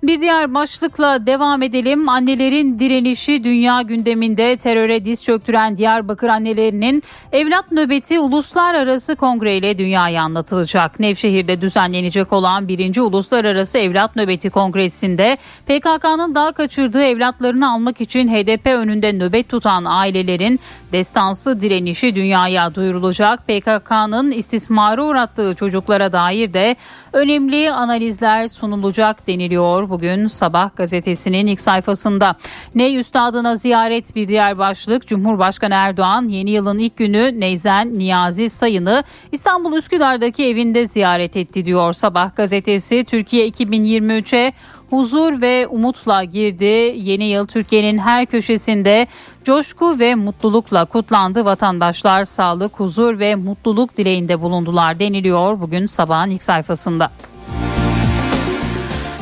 Bir 0.06 0.20
diğer 0.20 0.54
başlıkla 0.54 1.26
devam 1.26 1.62
edelim. 1.62 2.08
Annelerin 2.08 2.78
direnişi 2.78 3.44
dünya 3.44 3.82
gündeminde 3.82 4.56
teröre 4.56 5.04
diz 5.04 5.24
çöktüren 5.24 5.76
Diyarbakır 5.76 6.28
annelerinin 6.28 7.02
evlat 7.32 7.72
nöbeti 7.72 8.18
uluslararası 8.18 9.16
kongre 9.16 9.56
ile 9.56 9.78
dünyaya 9.78 10.22
anlatılacak. 10.22 11.00
Nevşehir'de 11.00 11.60
düzenlenecek 11.60 12.32
olan 12.32 12.68
1. 12.68 12.98
Uluslararası 12.98 13.78
Evlat 13.78 14.16
Nöbeti 14.16 14.50
Kongresi'nde 14.50 15.36
PKK'nın 15.66 16.34
daha 16.34 16.52
kaçırdığı 16.52 17.02
evlatlarını 17.02 17.72
almak 17.72 18.00
için 18.00 18.28
HDP 18.28 18.66
önünde 18.66 19.12
nöbet 19.12 19.48
tutan 19.48 19.84
ailelerin 19.84 20.60
destansı 20.92 21.60
direnişi 21.60 22.14
dünyaya 22.14 22.74
duyurulacak. 22.74 23.46
PKK'nın 23.46 24.30
istismara 24.30 25.04
uğrattığı 25.04 25.54
çocuklara 25.54 26.12
dair 26.12 26.54
de 26.54 26.76
önemli 27.12 27.70
analizler 27.70 28.48
sunulacak 28.48 29.26
deniliyor 29.26 29.93
bugün 29.94 30.26
Sabah 30.26 30.76
gazetesinin 30.76 31.46
ilk 31.46 31.60
sayfasında. 31.60 32.34
Ney 32.74 32.96
Üstadına 32.96 33.56
ziyaret 33.56 34.16
bir 34.16 34.28
diğer 34.28 34.58
başlık. 34.58 35.06
Cumhurbaşkanı 35.06 35.74
Erdoğan 35.74 36.28
yeni 36.28 36.50
yılın 36.50 36.78
ilk 36.78 36.96
günü 36.96 37.40
Neyzen 37.40 37.98
Niyazi 37.98 38.50
Sayın'ı 38.50 39.04
İstanbul 39.32 39.72
Üsküdar'daki 39.72 40.46
evinde 40.46 40.86
ziyaret 40.86 41.36
etti 41.36 41.64
diyor 41.64 41.92
Sabah 41.92 42.36
gazetesi. 42.36 43.04
Türkiye 43.04 43.48
2023'e 43.48 44.52
huzur 44.90 45.40
ve 45.40 45.66
umutla 45.66 46.24
girdi. 46.24 46.94
Yeni 46.96 47.24
yıl 47.24 47.46
Türkiye'nin 47.46 47.98
her 47.98 48.26
köşesinde 48.26 49.06
coşku 49.44 49.98
ve 49.98 50.14
mutlulukla 50.14 50.84
kutlandı. 50.84 51.44
Vatandaşlar 51.44 52.24
sağlık, 52.24 52.80
huzur 52.80 53.18
ve 53.18 53.34
mutluluk 53.34 53.96
dileğinde 53.96 54.40
bulundular 54.40 54.98
deniliyor 54.98 55.60
bugün 55.60 55.86
sabahın 55.86 56.30
ilk 56.30 56.42
sayfasında. 56.42 57.10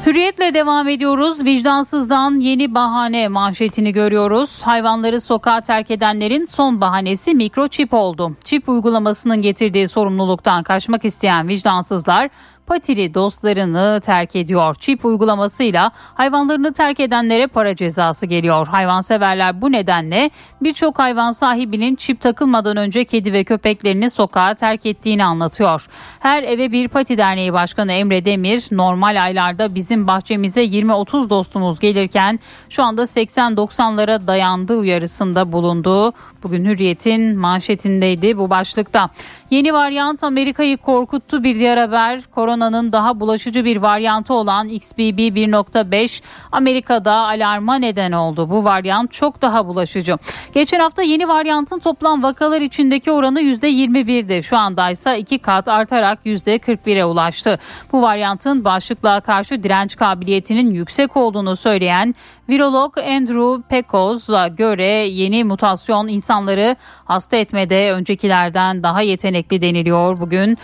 Hürriyetle 0.07 0.55
devam 0.55 0.89
ediyoruz. 0.89 1.45
Vicdansızdan 1.45 2.41
yeni 2.41 2.75
bahane 2.75 3.29
manşetini 3.29 3.93
görüyoruz. 3.93 4.63
Hayvanları 4.63 5.21
sokağa 5.21 5.61
terk 5.61 5.91
edenlerin 5.91 6.45
son 6.45 6.81
bahanesi 6.81 7.35
mikroçip 7.35 7.95
oldu. 7.95 8.37
Çip 8.45 8.69
uygulamasının 8.69 9.43
getirdiği 9.43 9.89
sorumluluktan 9.89 10.63
kaçmak 10.63 11.05
isteyen 11.05 11.49
vicdansızlar 11.49 12.31
patili 12.73 13.15
dostlarını 13.15 14.01
terk 14.05 14.37
ediyor. 14.37 14.75
Çip 14.81 15.05
uygulamasıyla 15.05 15.91
hayvanlarını 15.95 16.73
terk 16.73 17.01
edenlere 17.01 17.47
para 17.47 17.77
cezası 17.77 18.27
geliyor. 18.27 18.67
Hayvanseverler 18.67 19.63
bu 19.63 19.73
nedenle 19.73 20.31
birçok 20.63 20.99
hayvan 20.99 21.33
sahibinin 21.33 21.97
çip 21.97 22.21
takılmadan 22.21 22.77
önce 22.77 23.05
kedi 23.05 23.33
ve 23.33 23.45
köpeklerini 23.45 24.11
sokağa 24.11 24.55
terk 24.55 24.87
ettiğini 24.87 25.25
anlatıyor. 25.25 25.87
Her 26.19 26.43
eve 26.43 26.73
bir 26.73 26.89
pati 26.89 27.19
derneği 27.19 27.53
başkanı 27.53 27.93
Emre 27.93 28.25
Demir 28.25 28.69
normal 28.71 29.23
aylarda 29.23 29.75
bizim 29.75 30.07
bahçemize 30.07 30.65
20-30 30.65 31.31
dostumuz 31.31 31.81
gelirken 31.81 32.41
şu 32.69 32.83
anda 32.83 33.03
80-90'lara 33.03 34.27
dayandığı 34.27 34.77
uyarısında 34.77 35.53
bulundu. 35.53 36.13
Bugün 36.43 36.65
Hürriyet'in 36.65 37.39
manşetindeydi 37.39 38.39
bu 38.39 38.51
başlıkta. 38.51 39.11
Yeni 39.51 39.73
varyant 39.73 40.25
Amerika'yı 40.25 40.77
korkuttu 40.77 41.45
bir 41.45 41.59
diğer 41.59 41.77
haber. 41.77 42.23
Koronanın 42.35 42.93
daha 42.93 43.21
bulaşıcı 43.21 43.65
bir 43.65 43.77
varyantı 43.77 44.35
olan 44.35 44.69
XBB 44.69 45.19
1.5 45.19 46.23
Amerika'da 46.53 47.13
alarma 47.13 47.75
neden 47.75 48.13
oldu. 48.13 48.51
Bu 48.51 48.65
varyant 48.65 49.13
çok 49.13 49.43
daha 49.43 49.67
bulaşıcı. 49.67 50.19
Geçen 50.55 50.81
hafta 50.81 51.03
yeni 51.03 51.29
varyantın 51.29 51.79
toplam 51.79 52.23
vakalar 52.23 52.61
içindeki 52.61 53.13
oranı 53.13 53.41
%21'di. 53.41 54.43
Şu 54.43 54.57
anda 54.57 54.91
ise 54.91 55.19
iki 55.19 55.39
kat 55.39 55.69
artarak 55.69 56.19
%41'e 56.27 57.05
ulaştı. 57.05 57.59
Bu 57.93 58.03
varyantın 58.03 58.65
bağışıklığa 58.65 59.21
karşı 59.21 59.63
direnç 59.63 59.97
kabiliyetinin 59.97 60.75
yüksek 60.75 61.17
olduğunu 61.17 61.57
söyleyen 61.57 62.15
virolog 62.53 62.99
Andrew 62.99 63.63
Pecos'a 63.69 64.49
göre 64.49 64.85
yeni 65.09 65.45
mutasyon 65.45 66.09
insanları 66.09 66.77
hasta 67.05 67.37
etmede 67.37 67.93
öncekilerden 67.93 68.83
daha 68.83 69.03
yetenekli 69.03 69.61
deniliyor 69.61 70.21
bugün. 70.21 70.59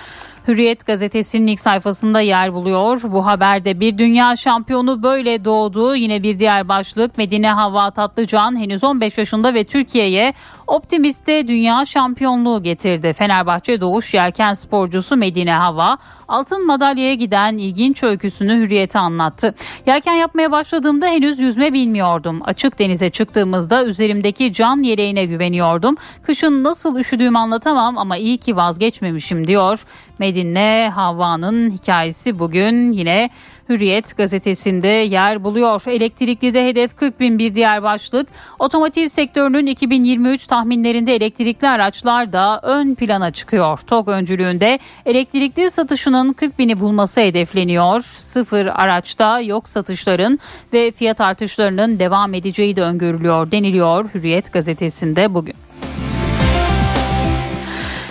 Hürriyet 0.48 0.86
gazetesinin 0.86 1.46
ilk 1.46 1.60
sayfasında 1.60 2.20
yer 2.20 2.54
buluyor. 2.54 3.02
Bu 3.02 3.26
haberde 3.26 3.80
bir 3.80 3.98
dünya 3.98 4.36
şampiyonu 4.36 5.02
böyle 5.02 5.44
doğdu. 5.44 5.96
Yine 5.96 6.22
bir 6.22 6.38
diğer 6.38 6.68
başlık 6.68 7.18
Medine 7.18 7.50
Hava 7.50 7.90
Tatlıcan 7.90 8.60
henüz 8.60 8.84
15 8.84 9.18
yaşında 9.18 9.54
ve 9.54 9.64
Türkiye'ye 9.64 10.34
optimiste 10.66 11.48
dünya 11.48 11.84
şampiyonluğu 11.84 12.62
getirdi. 12.62 13.12
Fenerbahçe 13.12 13.80
doğuş 13.80 14.14
yelken 14.14 14.54
sporcusu 14.54 15.16
Medine 15.16 15.52
Hava 15.52 15.98
altın 16.28 16.66
madalyaya 16.66 17.14
giden 17.14 17.58
ilginç 17.58 18.02
öyküsünü 18.02 18.52
Hürriyet'e 18.52 18.98
anlattı. 18.98 19.54
Yelken 19.86 20.14
yapmaya 20.14 20.52
başladığımda 20.52 21.06
henüz 21.06 21.38
yüzme 21.38 21.72
bilmiyordum. 21.72 22.40
Açık 22.44 22.78
denize 22.78 23.10
çıktığımızda 23.10 23.84
üzerimdeki 23.84 24.52
can 24.52 24.82
yeleğine 24.82 25.24
güveniyordum. 25.24 25.96
Kışın 26.22 26.64
nasıl 26.64 26.98
üşüdüğümü 26.98 27.38
anlatamam 27.38 27.98
ama 27.98 28.16
iyi 28.16 28.38
ki 28.38 28.56
vazgeçmemişim 28.56 29.46
diyor. 29.46 29.84
Medine 30.18 30.90
Havva'nın 30.94 31.70
hikayesi 31.70 32.38
bugün 32.38 32.90
yine 32.90 33.30
Hürriyet 33.68 34.16
gazetesinde 34.16 34.88
yer 34.88 35.44
buluyor. 35.44 35.82
Elektrikli 35.86 36.54
de 36.54 36.66
hedef 36.66 36.96
40 36.96 37.20
bin 37.20 37.38
bir 37.38 37.54
diğer 37.54 37.82
başlık. 37.82 38.28
Otomotiv 38.58 39.08
sektörünün 39.08 39.66
2023 39.66 40.46
tahminlerinde 40.46 41.14
elektrikli 41.14 41.68
araçlar 41.68 42.32
da 42.32 42.60
ön 42.62 42.94
plana 42.94 43.30
çıkıyor. 43.30 43.78
TOG 43.78 44.08
öncülüğünde 44.08 44.78
elektrikli 45.06 45.70
satışının 45.70 46.32
40 46.32 46.58
bini 46.58 46.80
bulması 46.80 47.20
hedefleniyor. 47.20 48.00
Sıfır 48.00 48.66
araçta 48.66 49.40
yok 49.40 49.68
satışların 49.68 50.38
ve 50.72 50.90
fiyat 50.90 51.20
artışlarının 51.20 51.98
devam 51.98 52.34
edeceği 52.34 52.76
de 52.76 52.82
öngörülüyor 52.82 53.50
deniliyor 53.50 54.08
Hürriyet 54.14 54.52
gazetesinde 54.52 55.34
bugün. 55.34 55.67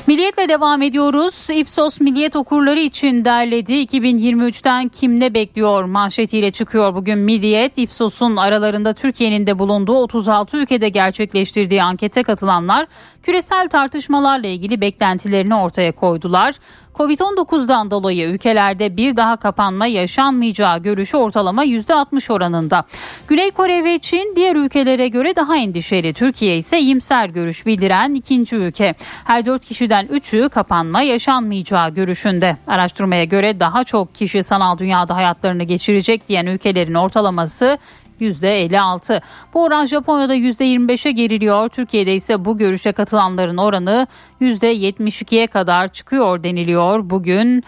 Milliyetle 0.07 0.49
devam 0.49 0.81
ediyoruz. 0.81 1.47
Ipsos 1.49 1.99
Milliyet 1.99 2.35
okurları 2.35 2.79
için 2.79 3.25
derledi. 3.25 3.73
2023'ten 3.73 4.87
kim 4.87 5.19
ne 5.19 5.33
bekliyor 5.33 5.83
manşetiyle 5.83 6.51
çıkıyor 6.51 6.95
bugün 6.95 7.17
Milliyet. 7.17 7.77
Ipsos'un 7.77 8.35
aralarında 8.35 8.93
Türkiye'nin 8.93 9.47
de 9.47 9.59
bulunduğu 9.59 9.97
36 9.97 10.57
ülkede 10.57 10.89
gerçekleştirdiği 10.89 11.83
ankete 11.83 12.23
katılanlar 12.23 12.87
küresel 13.23 13.69
tartışmalarla 13.69 14.47
ilgili 14.47 14.81
beklentilerini 14.81 15.55
ortaya 15.55 15.91
koydular. 15.91 16.55
Covid-19'dan 16.97 17.91
dolayı 17.91 18.27
ülkelerde 18.27 18.97
bir 18.97 19.15
daha 19.15 19.35
kapanma 19.35 19.85
yaşanmayacağı 19.85 20.79
görüşü 20.79 21.17
ortalama 21.17 21.65
%60 21.65 22.33
oranında. 22.33 22.83
Güney 23.27 23.51
Kore 23.51 23.83
ve 23.83 23.99
Çin 23.99 24.33
diğer 24.35 24.55
ülkelere 24.55 25.07
göre 25.07 25.35
daha 25.35 25.57
endişeli. 25.57 26.13
Türkiye 26.13 26.57
ise 26.57 26.79
iyimser 26.79 27.29
görüş 27.29 27.65
bildiren 27.65 28.13
ikinci 28.13 28.55
ülke. 28.55 28.95
Her 29.23 29.45
dört 29.45 29.65
kişiden 29.65 30.07
üçü 30.07 30.49
kapanma 30.49 31.01
yaşanmayacağı 31.01 31.89
görüşünde. 31.89 32.57
Araştırmaya 32.67 33.23
göre 33.23 33.59
daha 33.59 33.83
çok 33.83 34.15
kişi 34.15 34.43
sanal 34.43 34.77
dünyada 34.77 35.15
hayatlarını 35.15 35.63
geçirecek 35.63 36.29
diyen 36.29 36.45
ülkelerin 36.45 36.93
ortalaması 36.93 37.77
%56. 38.21 39.21
Bu 39.53 39.63
oran 39.63 39.85
Japonya'da 39.85 40.35
%25'e 40.35 41.11
geriliyor. 41.11 41.69
Türkiye'de 41.69 42.15
ise 42.15 42.45
bu 42.45 42.57
görüşe 42.57 42.91
katılanların 42.91 43.57
oranı 43.57 44.07
%72'ye 44.41 45.47
kadar 45.47 45.87
çıkıyor 45.87 46.43
deniliyor. 46.43 47.09
Bugün 47.09 47.63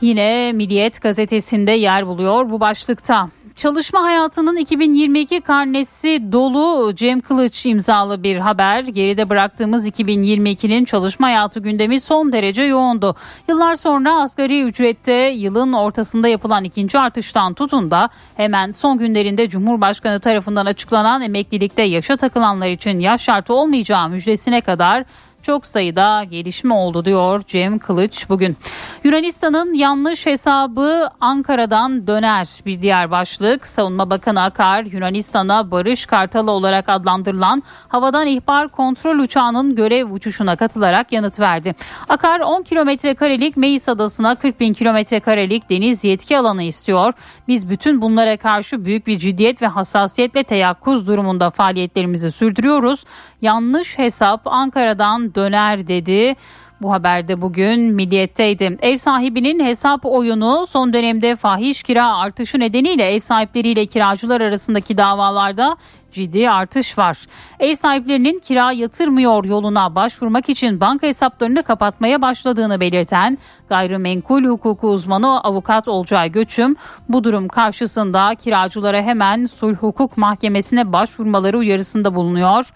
yine 0.00 0.52
Milliyet 0.52 1.02
gazetesinde 1.02 1.72
yer 1.72 2.06
buluyor 2.06 2.50
bu 2.50 2.60
başlıkta. 2.60 3.28
Çalışma 3.60 4.02
hayatının 4.02 4.56
2022 4.56 5.40
karnesi 5.40 6.32
dolu 6.32 6.94
Cem 6.94 7.20
Kılıç 7.20 7.66
imzalı 7.66 8.22
bir 8.22 8.36
haber. 8.36 8.84
Geride 8.84 9.28
bıraktığımız 9.28 9.88
2022'nin 9.88 10.84
çalışma 10.84 11.26
hayatı 11.26 11.60
gündemi 11.60 12.00
son 12.00 12.32
derece 12.32 12.62
yoğundu. 12.62 13.16
Yıllar 13.48 13.74
sonra 13.74 14.22
asgari 14.22 14.62
ücrette 14.62 15.12
yılın 15.12 15.72
ortasında 15.72 16.28
yapılan 16.28 16.64
ikinci 16.64 16.98
artıştan 16.98 17.54
tutun 17.54 17.90
da 17.90 18.08
hemen 18.36 18.70
son 18.70 18.98
günlerinde 18.98 19.48
Cumhurbaşkanı 19.48 20.20
tarafından 20.20 20.66
açıklanan 20.66 21.22
emeklilikte 21.22 21.82
yaşa 21.82 22.16
takılanlar 22.16 22.68
için 22.68 22.98
yaş 22.98 23.22
şartı 23.22 23.54
olmayacağı 23.54 24.08
müjdesine 24.08 24.60
kadar 24.60 25.04
çok 25.42 25.66
sayıda 25.66 26.24
gelişme 26.24 26.74
oldu 26.74 27.04
diyor 27.04 27.42
Cem 27.46 27.78
Kılıç 27.78 28.28
bugün. 28.28 28.56
Yunanistan'ın 29.04 29.74
yanlış 29.74 30.26
hesabı 30.26 31.10
Ankara'dan 31.20 32.06
döner 32.06 32.48
bir 32.66 32.82
diğer 32.82 33.10
başlık. 33.10 33.66
Savunma 33.66 34.10
Bakanı 34.10 34.42
Akar 34.42 34.84
Yunanistan'a 34.84 35.70
Barış 35.70 36.06
Kartalı 36.06 36.50
olarak 36.50 36.88
adlandırılan 36.88 37.62
havadan 37.88 38.26
ihbar 38.26 38.68
kontrol 38.68 39.18
uçağının 39.18 39.74
görev 39.74 40.10
uçuşuna 40.10 40.56
katılarak 40.56 41.12
yanıt 41.12 41.40
verdi. 41.40 41.74
Akar 42.08 42.40
10 42.40 42.62
kilometre 42.62 43.14
karelik 43.14 43.56
Meis 43.56 43.88
Adası'na 43.88 44.34
40 44.34 44.60
bin 44.60 44.72
kilometre 44.72 45.20
karelik 45.20 45.70
deniz 45.70 46.04
yetki 46.04 46.38
alanı 46.38 46.62
istiyor. 46.62 47.12
Biz 47.48 47.70
bütün 47.70 48.02
bunlara 48.02 48.36
karşı 48.36 48.84
büyük 48.84 49.06
bir 49.06 49.18
ciddiyet 49.18 49.62
ve 49.62 49.66
hassasiyetle 49.66 50.44
teyakkuz 50.44 51.06
durumunda 51.06 51.50
faaliyetlerimizi 51.50 52.32
sürdürüyoruz. 52.32 53.04
Yanlış 53.42 53.98
hesap 53.98 54.46
Ankara'dan 54.46 55.29
döner 55.34 55.88
dedi. 55.88 56.36
Bu 56.82 56.92
haberde 56.92 57.40
bugün 57.40 57.80
Milliyet'teydi. 57.80 58.78
Ev 58.82 58.96
sahibinin 58.96 59.64
hesap 59.64 60.00
oyunu 60.06 60.66
son 60.66 60.92
dönemde 60.92 61.36
fahiş 61.36 61.82
kira 61.82 62.16
artışı 62.16 62.60
nedeniyle 62.60 63.14
ev 63.14 63.20
sahipleriyle 63.20 63.86
kiracılar 63.86 64.40
arasındaki 64.40 64.96
davalarda 64.98 65.76
ciddi 66.12 66.50
artış 66.50 66.98
var. 66.98 67.26
Ev 67.60 67.74
sahiplerinin 67.74 68.38
kira 68.38 68.72
yatırmıyor 68.72 69.44
yoluna 69.44 69.94
başvurmak 69.94 70.48
için 70.48 70.80
banka 70.80 71.06
hesaplarını 71.06 71.62
kapatmaya 71.62 72.22
başladığını 72.22 72.80
belirten 72.80 73.38
gayrimenkul 73.68 74.44
hukuku 74.44 74.88
uzmanı 74.88 75.40
avukat 75.40 75.88
Olcay 75.88 76.32
Göçüm 76.32 76.76
bu 77.08 77.24
durum 77.24 77.48
karşısında 77.48 78.34
kiracılara 78.34 79.02
hemen 79.02 79.46
sulh 79.46 79.76
hukuk 79.76 80.16
mahkemesine 80.16 80.92
başvurmaları 80.92 81.58
uyarısında 81.58 82.14
bulunuyor. 82.14 82.72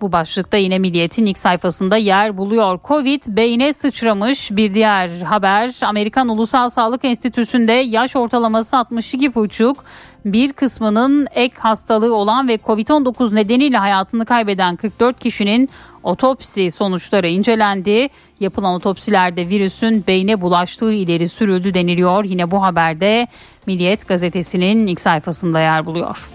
Bu 0.00 0.12
başlıkta 0.12 0.56
yine 0.56 0.78
Milliyet'in 0.78 1.26
ilk 1.26 1.38
sayfasında 1.38 1.96
yer 1.96 2.36
buluyor. 2.36 2.80
Covid 2.84 3.22
beyne 3.28 3.72
sıçramış 3.72 4.50
bir 4.50 4.74
diğer 4.74 5.20
haber. 5.20 5.74
Amerikan 5.82 6.28
Ulusal 6.28 6.68
Sağlık 6.68 7.04
Enstitüsü'nde 7.04 7.72
yaş 7.72 8.16
ortalaması 8.16 8.76
62,5 8.76 9.74
bir 10.24 10.52
kısmının 10.52 11.26
ek 11.34 11.54
hastalığı 11.58 12.14
olan 12.14 12.48
ve 12.48 12.54
Covid-19 12.54 13.34
nedeniyle 13.34 13.76
hayatını 13.76 14.24
kaybeden 14.24 14.76
44 14.76 15.20
kişinin 15.20 15.70
otopsi 16.02 16.70
sonuçları 16.70 17.28
incelendi. 17.28 18.08
Yapılan 18.40 18.74
otopsilerde 18.74 19.48
virüsün 19.48 20.04
beyne 20.06 20.40
bulaştığı 20.40 20.92
ileri 20.92 21.28
sürüldü 21.28 21.74
deniliyor. 21.74 22.24
Yine 22.24 22.50
bu 22.50 22.62
haberde 22.62 23.28
Milliyet 23.66 24.08
gazetesinin 24.08 24.86
ilk 24.86 25.00
sayfasında 25.00 25.60
yer 25.60 25.86
buluyor. 25.86 26.28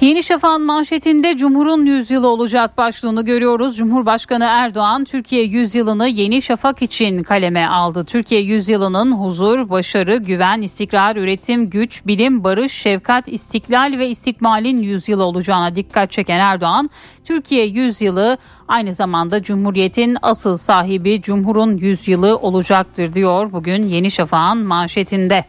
Yeni 0.00 0.22
Şafak'ın 0.22 0.62
manşetinde 0.62 1.36
Cumhur'un 1.36 1.86
yüzyılı 1.86 2.28
olacak 2.28 2.78
başlığını 2.78 3.24
görüyoruz. 3.24 3.76
Cumhurbaşkanı 3.76 4.44
Erdoğan 4.44 5.04
Türkiye 5.04 5.44
yüzyılını 5.44 6.08
Yeni 6.08 6.42
Şafak 6.42 6.82
için 6.82 7.22
kaleme 7.22 7.66
aldı. 7.66 8.04
Türkiye 8.04 8.40
yüzyılının 8.40 9.12
huzur, 9.12 9.70
başarı, 9.70 10.16
güven, 10.16 10.62
istikrar, 10.62 11.16
üretim, 11.16 11.70
güç, 11.70 12.06
bilim, 12.06 12.44
barış, 12.44 12.72
şefkat, 12.72 13.28
istiklal 13.28 13.98
ve 13.98 14.08
istikmalin 14.08 14.82
yüzyılı 14.82 15.24
olacağına 15.24 15.76
dikkat 15.76 16.10
çeken 16.10 16.38
Erdoğan, 16.38 16.90
Türkiye 17.24 17.66
yüzyılı 17.66 18.38
aynı 18.68 18.92
zamanda 18.92 19.42
Cumhuriyet'in 19.42 20.16
asıl 20.22 20.56
sahibi 20.56 21.22
Cumhur'un 21.22 21.76
yüzyılı 21.76 22.36
olacaktır 22.36 23.14
diyor 23.14 23.52
bugün 23.52 23.82
Yeni 23.82 24.10
Şafak'ın 24.10 24.58
manşetinde. 24.58 25.44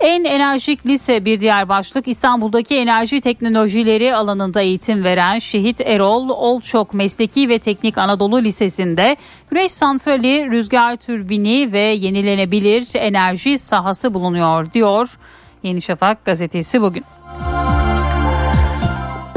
En 0.00 0.24
enerjik 0.24 0.86
lise 0.86 1.24
bir 1.24 1.40
diğer 1.40 1.68
başlık 1.68 2.08
İstanbul'daki 2.08 2.76
enerji 2.76 3.20
teknolojileri 3.20 4.14
alanında 4.14 4.60
eğitim 4.60 5.04
veren 5.04 5.38
Şehit 5.38 5.80
Erol 5.80 6.28
Olçok 6.28 6.94
Mesleki 6.94 7.48
ve 7.48 7.58
Teknik 7.58 7.98
Anadolu 7.98 8.42
Lisesi'nde 8.42 9.16
güneş 9.50 9.72
santrali, 9.72 10.50
rüzgar 10.50 10.96
türbini 10.96 11.72
ve 11.72 11.80
yenilenebilir 11.80 12.86
enerji 12.94 13.58
sahası 13.58 14.14
bulunuyor 14.14 14.72
diyor 14.72 15.18
Yeni 15.62 15.82
Şafak 15.82 16.24
gazetesi 16.24 16.82
bugün. 16.82 17.04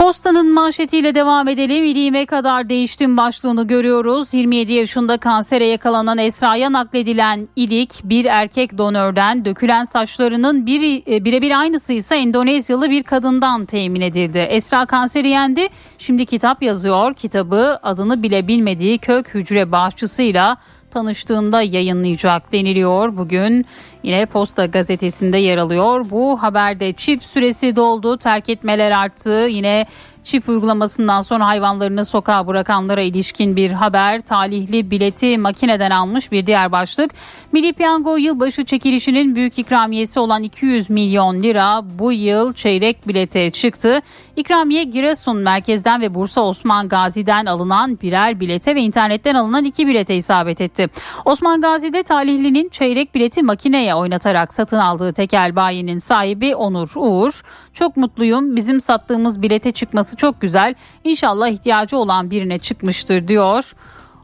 Postanın 0.08 0.54
manşetiyle 0.54 1.16
devam 1.16 1.48
edelim. 1.48 1.84
İliğime 1.84 2.26
kadar 2.26 2.70
değiştim 2.70 3.18
başlığını 3.18 3.68
görüyoruz. 3.68 4.34
27 4.34 4.74
yaşında 4.74 5.18
kansere 5.18 5.66
yakalanan 5.66 6.18
Esra'ya 6.18 6.72
nakledilen 6.72 7.48
ilik 7.56 8.02
bir 8.04 8.26
erkek 8.26 8.78
donörden 8.78 9.46
dökülen 9.46 9.86
saçlarının 9.86 10.68
e, 11.08 11.26
birebir 11.26 11.60
aynısı 11.60 11.94
ise 11.94 12.16
Endonezyalı 12.16 12.90
bir 12.90 13.04
kadından 13.04 13.66
temin 13.66 14.02
edildi. 14.02 14.38
Esra 14.38 14.86
kanseri 14.86 15.30
yendi. 15.30 15.68
Şimdi 15.98 16.26
kitap 16.26 16.64
yazıyor. 16.64 17.14
Kitabı 17.14 17.80
adını 17.84 18.24
bile 18.24 18.48
bilmediği 18.48 18.98
kök 18.98 19.34
hücre 19.34 19.72
bağışçısıyla 19.72 20.58
tanıştığında 20.92 21.62
yayınlayacak 21.62 22.52
deniliyor. 22.52 23.18
Bugün 23.18 23.66
yine 24.04 24.26
Posta 24.26 24.66
gazetesinde 24.66 25.38
yer 25.38 25.58
alıyor. 25.58 26.06
Bu 26.10 26.44
haberde 26.44 26.94
çip 26.94 27.24
süresi 27.24 27.76
doldu, 27.76 28.18
terk 28.18 28.50
etmeler 28.50 28.92
arttı. 28.92 29.48
Yine 29.50 29.86
Çip 30.28 30.50
uygulamasından 30.50 31.22
sonra 31.22 31.48
hayvanlarını 31.48 32.06
sokağa 32.06 32.48
bırakanlara 32.48 33.02
ilişkin 33.02 33.56
bir 33.56 33.72
haber. 33.72 34.22
Talihli 34.22 34.92
bileti 34.92 35.38
makineden 35.38 35.92
almış 35.92 36.32
bir 36.32 36.46
diğer 36.46 36.72
başlık. 36.72 37.12
Milli 37.52 37.74
Piyango 37.74 38.18
yılbaşı 38.18 38.66
çekilişinin 38.66 39.36
büyük 39.36 39.60
ikramiyesi 39.60 40.20
olan 40.20 40.44
200 40.44 40.90
milyon 40.90 41.42
lira 41.42 41.82
bu 42.00 42.12
yıl 42.12 42.54
çeyrek 42.54 43.08
bilete 43.08 43.50
çıktı. 43.50 44.02
İkramiye 44.36 44.84
Giresun 44.84 45.38
merkezden 45.38 46.02
ve 46.02 46.16
Bursa 46.16 46.42
Osman 46.42 46.90
Gazi'den 46.90 47.46
alınan 47.46 48.00
birer 48.02 48.40
bilete 48.40 48.76
ve 48.76 48.82
internetten 48.82 49.36
alınan 49.36 49.66
iki 49.66 49.88
bilete 49.88 50.16
isabet 50.16 50.62
etti. 50.62 50.88
Osman 51.26 51.62
Gazi'de 51.62 52.04
talihlinin 52.04 52.70
çeyrek 52.70 53.16
bileti 53.16 53.44
makineye 53.44 53.96
oynatarak 53.96 54.54
satın 54.54 54.78
aldığı 54.78 55.14
tekel 55.14 55.56
bayinin 55.56 55.98
sahibi 55.98 56.56
Onur 56.56 56.92
Uğur. 56.96 57.42
Çok 57.74 57.98
mutluyum 57.98 58.56
bizim 58.56 58.82
sattığımız 58.82 59.42
bilete 59.42 59.72
çıkması 59.72 60.17
çok 60.18 60.42
güzel. 60.42 60.76
İnşallah 61.04 61.48
ihtiyacı 61.48 61.98
olan 61.98 62.32
birine 62.32 62.60
çıkmıştır 62.60 63.28
diyor. 63.28 63.74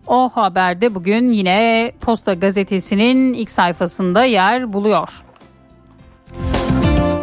O 0.08 0.30
haberde 0.30 0.96
bugün 0.96 1.32
yine 1.32 1.92
Posta 2.02 2.34
Gazetesi'nin 2.34 3.34
ilk 3.34 3.52
sayfasında 3.52 4.24
yer 4.24 4.74
buluyor. 4.74 5.24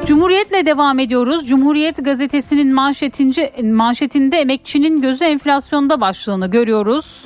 Cumhuriyetle 0.06 0.66
devam 0.66 0.98
ediyoruz. 0.98 1.46
Cumhuriyet 1.46 2.04
gazetesinin 2.04 2.74
manşetince, 2.74 3.52
manşetinde 3.62 4.36
emekçinin 4.36 5.02
gözü 5.02 5.24
enflasyonda 5.24 6.00
başlığını 6.00 6.50
görüyoruz. 6.50 7.24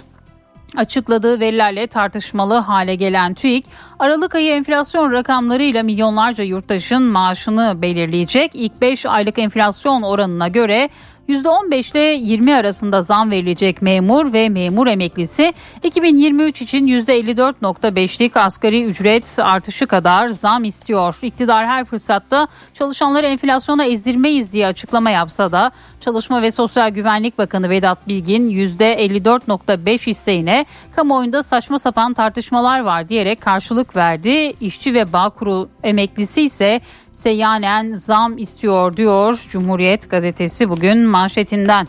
Açıkladığı 0.77 1.41
verilerle 1.41 1.87
tartışmalı 1.87 2.55
hale 2.55 2.95
gelen 2.95 3.35
TÜİK, 3.35 3.67
Aralık 3.99 4.35
ayı 4.35 4.53
enflasyon 4.53 5.13
rakamlarıyla 5.13 5.83
milyonlarca 5.83 6.45
yurttaşın 6.45 7.03
maaşını 7.03 7.83
belirleyecek. 7.83 8.51
İlk 8.55 8.81
5 8.81 9.07
aylık 9.07 9.39
enflasyon 9.39 10.03
oranına 10.03 10.49
göre 10.49 10.89
%15 11.29 11.91
ile 11.91 12.01
20 12.01 12.55
arasında 12.55 13.03
zam 13.03 13.31
verilecek 13.31 13.83
memur 13.83 14.33
ve 14.33 14.49
memur 14.49 14.87
emeklisi 14.87 15.55
2023 15.83 16.63
için 16.63 16.87
%54.5'lik 16.87 18.37
asgari 18.37 18.85
ücret 18.85 19.39
artışı 19.39 19.87
kadar 19.87 20.29
zam 20.29 20.65
istiyor. 20.65 21.19
İktidar 21.23 21.67
her 21.67 21.85
fırsatta 21.85 22.49
çalışanları 22.75 23.27
enflasyona 23.27 23.85
ezdirmeyiz 23.85 24.53
diye 24.53 24.67
açıklama 24.67 25.11
yapsa 25.11 25.53
da 25.53 25.71
Çalışma 26.01 26.43
ve 26.43 26.51
Sosyal 26.51 26.89
Güvenlik 26.89 27.39
Bakanı 27.39 27.71
Vedat 27.71 28.09
Bilgin 28.09 28.51
%54.5 28.51 30.11
isteğine 30.11 30.67
kamuoyunda 30.97 31.43
saçma 31.43 31.79
sapan 31.79 32.15
tartışmalar 32.15 32.81
var 32.81 33.09
diyerek 33.09 33.41
karşılık 33.41 33.97
verdi. 33.97 34.53
İşçi 34.61 34.95
ve 34.95 35.13
Bağkur 35.13 35.69
emeklisi 35.83 36.43
ise 36.43 36.81
seyyanen 37.15 37.93
zam 37.93 38.39
istiyor 38.39 38.97
diyor 38.97 39.41
Cumhuriyet 39.49 40.11
gazetesi 40.11 40.69
bugün 40.69 40.99
manşetinden. 40.99 41.87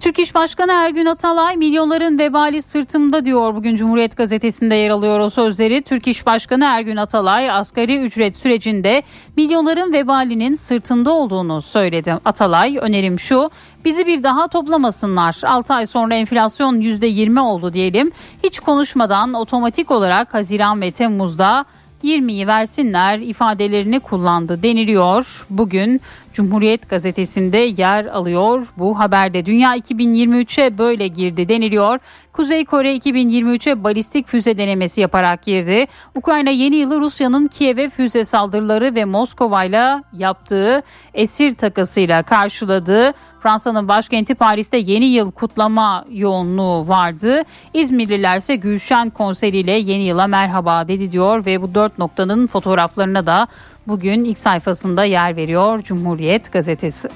Türk 0.00 0.18
İş 0.18 0.34
Başkanı 0.34 0.72
Ergün 0.72 1.06
Atalay 1.06 1.56
milyonların 1.56 2.18
vebali 2.18 2.62
sırtımda 2.62 3.24
diyor 3.24 3.54
bugün 3.54 3.76
Cumhuriyet 3.76 4.16
Gazetesi'nde 4.16 4.74
yer 4.74 4.90
alıyor 4.90 5.20
o 5.20 5.30
sözleri. 5.30 5.82
Türk 5.82 6.08
İş 6.08 6.26
Başkanı 6.26 6.64
Ergün 6.64 6.96
Atalay 6.96 7.50
asgari 7.50 7.98
ücret 7.98 8.36
sürecinde 8.36 9.02
milyonların 9.36 9.92
vebalinin 9.92 10.54
sırtında 10.54 11.12
olduğunu 11.12 11.62
söyledi. 11.62 12.14
Atalay 12.24 12.78
önerim 12.80 13.18
şu 13.18 13.50
bizi 13.84 14.06
bir 14.06 14.22
daha 14.22 14.48
toplamasınlar 14.48 15.40
6 15.46 15.74
ay 15.74 15.86
sonra 15.86 16.14
enflasyon 16.14 16.80
%20 16.80 17.40
oldu 17.40 17.72
diyelim 17.72 18.12
hiç 18.42 18.60
konuşmadan 18.60 19.34
otomatik 19.34 19.90
olarak 19.90 20.34
Haziran 20.34 20.80
ve 20.80 20.90
Temmuz'da 20.90 21.64
20'yi 22.04 22.46
versinler 22.46 23.18
ifadelerini 23.18 24.00
kullandı 24.00 24.62
deniliyor. 24.62 25.46
Bugün 25.50 26.00
Cumhuriyet 26.34 26.90
gazetesinde 26.90 27.58
yer 27.58 28.04
alıyor 28.04 28.66
bu 28.78 28.98
haberde. 28.98 29.46
Dünya 29.46 29.76
2023'e 29.76 30.78
böyle 30.78 31.08
girdi 31.08 31.48
deniliyor. 31.48 31.98
Kuzey 32.32 32.64
Kore 32.64 32.96
2023'e 32.96 33.84
balistik 33.84 34.28
füze 34.28 34.58
denemesi 34.58 35.00
yaparak 35.00 35.42
girdi. 35.42 35.86
Ukrayna 36.14 36.50
yeni 36.50 36.76
yılı 36.76 37.00
Rusya'nın 37.00 37.46
Kiev'e 37.46 37.88
füze 37.88 38.24
saldırıları 38.24 38.94
ve 38.94 39.04
Moskova'yla 39.04 40.02
yaptığı 40.12 40.82
esir 41.14 41.54
takasıyla 41.54 42.22
karşıladı. 42.22 43.12
Fransa'nın 43.40 43.88
başkenti 43.88 44.34
Paris'te 44.34 44.76
yeni 44.76 45.04
yıl 45.04 45.30
kutlama 45.30 46.04
yoğunluğu 46.10 46.88
vardı. 46.88 47.42
İzmirliler 47.74 48.38
ise 48.38 48.56
Gülşen 48.56 49.10
konseriyle 49.10 49.72
yeni 49.72 50.02
yıla 50.02 50.26
merhaba 50.26 50.88
dedi 50.88 51.12
diyor 51.12 51.46
ve 51.46 51.62
bu 51.62 51.74
dört 51.74 51.98
noktanın 51.98 52.46
fotoğraflarına 52.46 53.26
da 53.26 53.46
bugün 53.88 54.24
ilk 54.24 54.38
sayfasında 54.38 55.04
yer 55.04 55.36
veriyor 55.36 55.82
Cumhuriyet 55.82 56.52
gazetesi. 56.52 57.08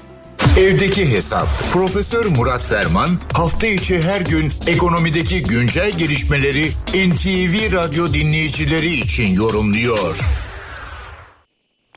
Evdeki 0.59 1.01
Hesap. 1.01 1.47
Profesör 1.73 2.25
Murat 2.37 2.63
Ferman 2.71 3.09
hafta 3.33 3.67
içi 3.67 3.95
her 4.09 4.21
gün 4.33 4.47
ekonomideki 4.73 5.37
güncel 5.53 5.91
gelişmeleri 6.01 6.65
NTV 7.09 7.53
Radyo 7.77 8.03
dinleyicileri 8.17 8.91
için 9.03 9.35
yorumluyor. 9.41 10.15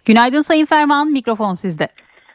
Günaydın 0.04 0.40
Sayın 0.40 0.66
Ferman, 0.66 1.12
mikrofon 1.12 1.54
sizde. 1.54 1.88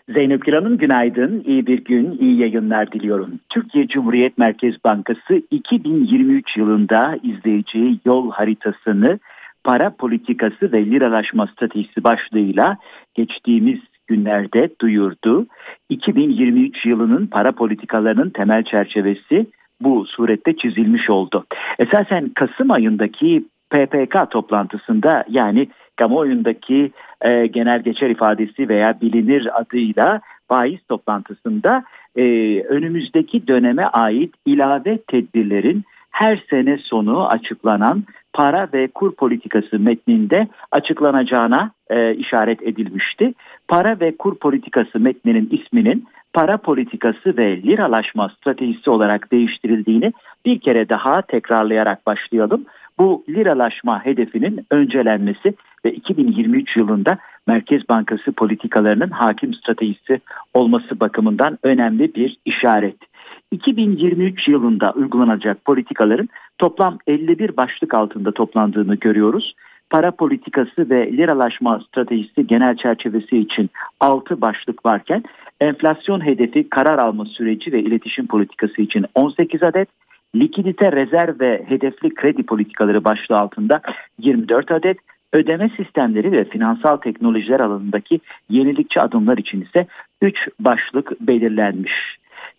Zeynep 0.09 0.45
Güran'ın 0.45 0.77
günaydın, 0.77 1.43
iyi 1.47 1.67
bir 1.67 1.83
gün, 1.83 2.17
iyi 2.21 2.39
yayınlar 2.39 2.91
diliyorum. 2.91 3.39
Türkiye 3.49 3.87
Cumhuriyet 3.87 4.37
Merkez 4.37 4.75
Bankası 4.83 5.41
2023 5.51 6.57
yılında 6.57 7.17
izleyeceği 7.23 7.99
yol 8.05 8.31
haritasını 8.31 9.19
para 9.67 9.89
politikası 9.89 10.71
ve 10.71 10.85
liralaşma 10.85 11.47
stratejisi 11.47 12.03
başlığıyla 12.03 12.77
geçtiğimiz 13.15 13.79
günlerde 14.07 14.69
duyurdu. 14.81 15.45
2023 15.89 16.85
yılının 16.85 17.27
para 17.27 17.51
politikalarının 17.51 18.29
temel 18.29 18.63
çerçevesi 18.63 19.47
bu 19.81 20.05
surette 20.05 20.55
çizilmiş 20.55 21.09
oldu. 21.09 21.45
Esasen 21.79 22.29
Kasım 22.29 22.71
ayındaki 22.71 23.45
PPK 23.69 24.31
toplantısında 24.31 25.23
yani 25.29 25.67
kamuoyundaki 25.95 26.91
e, 27.21 27.47
genel 27.47 27.81
geçer 27.81 28.09
ifadesi 28.09 28.69
veya 28.69 29.01
bilinir 29.01 29.61
adıyla 29.61 30.21
faiz 30.47 30.79
toplantısında 30.89 31.83
e, 32.15 32.23
önümüzdeki 32.61 33.47
döneme 33.47 33.83
ait 33.83 34.33
ilave 34.45 34.99
tedbirlerin 35.07 35.83
her 36.17 36.43
sene 36.49 36.77
sonu 36.77 37.27
açıklanan 37.27 38.03
para 38.33 38.69
ve 38.73 38.87
kur 38.87 39.15
politikası 39.15 39.79
metninde 39.79 40.47
açıklanacağına 40.71 41.71
e, 41.89 42.15
işaret 42.15 42.63
edilmişti. 42.63 43.33
Para 43.67 43.99
ve 43.99 44.17
kur 44.17 44.35
politikası 44.35 44.99
metninin 44.99 45.49
isminin 45.51 46.07
para 46.33 46.57
politikası 46.57 47.37
ve 47.37 47.61
liralaşma 47.61 48.29
stratejisi 48.29 48.89
olarak 48.89 49.31
değiştirildiğini 49.31 50.13
bir 50.45 50.59
kere 50.59 50.89
daha 50.89 51.21
tekrarlayarak 51.21 52.05
başlayalım. 52.05 52.65
Bu 52.99 53.23
liralaşma 53.29 54.05
hedefinin 54.05 54.65
öncelenmesi 54.71 55.53
ve 55.85 55.93
2023 55.93 56.77
yılında 56.77 57.17
Merkez 57.47 57.89
Bankası 57.89 58.31
politikalarının 58.31 59.09
hakim 59.09 59.53
stratejisi 59.53 60.21
olması 60.53 60.99
bakımından 60.99 61.57
önemli 61.63 62.15
bir 62.15 62.37
işaret. 62.45 63.06
2023 63.51 64.47
yılında 64.47 64.91
uygulanacak 64.91 65.65
politikaların 65.65 66.29
toplam 66.57 66.97
51 67.07 67.57
başlık 67.57 67.93
altında 67.93 68.31
toplandığını 68.31 68.95
görüyoruz. 68.95 69.53
Para 69.89 70.11
politikası 70.11 70.89
ve 70.89 71.11
liralaşma 71.17 71.79
stratejisi 71.87 72.47
genel 72.47 72.75
çerçevesi 72.75 73.37
için 73.37 73.69
6 73.99 74.41
başlık 74.41 74.85
varken 74.85 75.23
enflasyon 75.61 76.25
hedefi 76.25 76.69
karar 76.69 76.97
alma 76.97 77.25
süreci 77.25 77.71
ve 77.71 77.79
iletişim 77.79 78.27
politikası 78.27 78.81
için 78.81 79.05
18 79.15 79.63
adet, 79.63 79.89
likidite 80.35 80.91
rezerv 80.91 81.39
ve 81.39 81.65
hedefli 81.67 82.13
kredi 82.13 82.43
politikaları 82.43 83.03
başlığı 83.03 83.37
altında 83.37 83.81
24 84.19 84.71
adet, 84.71 84.97
ödeme 85.33 85.69
sistemleri 85.77 86.31
ve 86.31 86.45
finansal 86.45 86.97
teknolojiler 86.97 87.59
alanındaki 87.59 88.19
yenilikçi 88.49 89.01
adımlar 89.01 89.37
için 89.37 89.61
ise 89.61 89.87
3 90.21 90.35
başlık 90.59 91.21
belirlenmiş. 91.21 92.17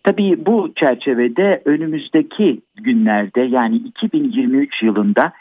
Tabii 0.09 0.45
bu 0.45 0.73
çerçevede 0.75 1.61
önümüzdeki 1.65 2.61
günlerde 2.75 3.41
yani 3.41 3.75
2023 3.75 4.83
yılında 4.83 5.33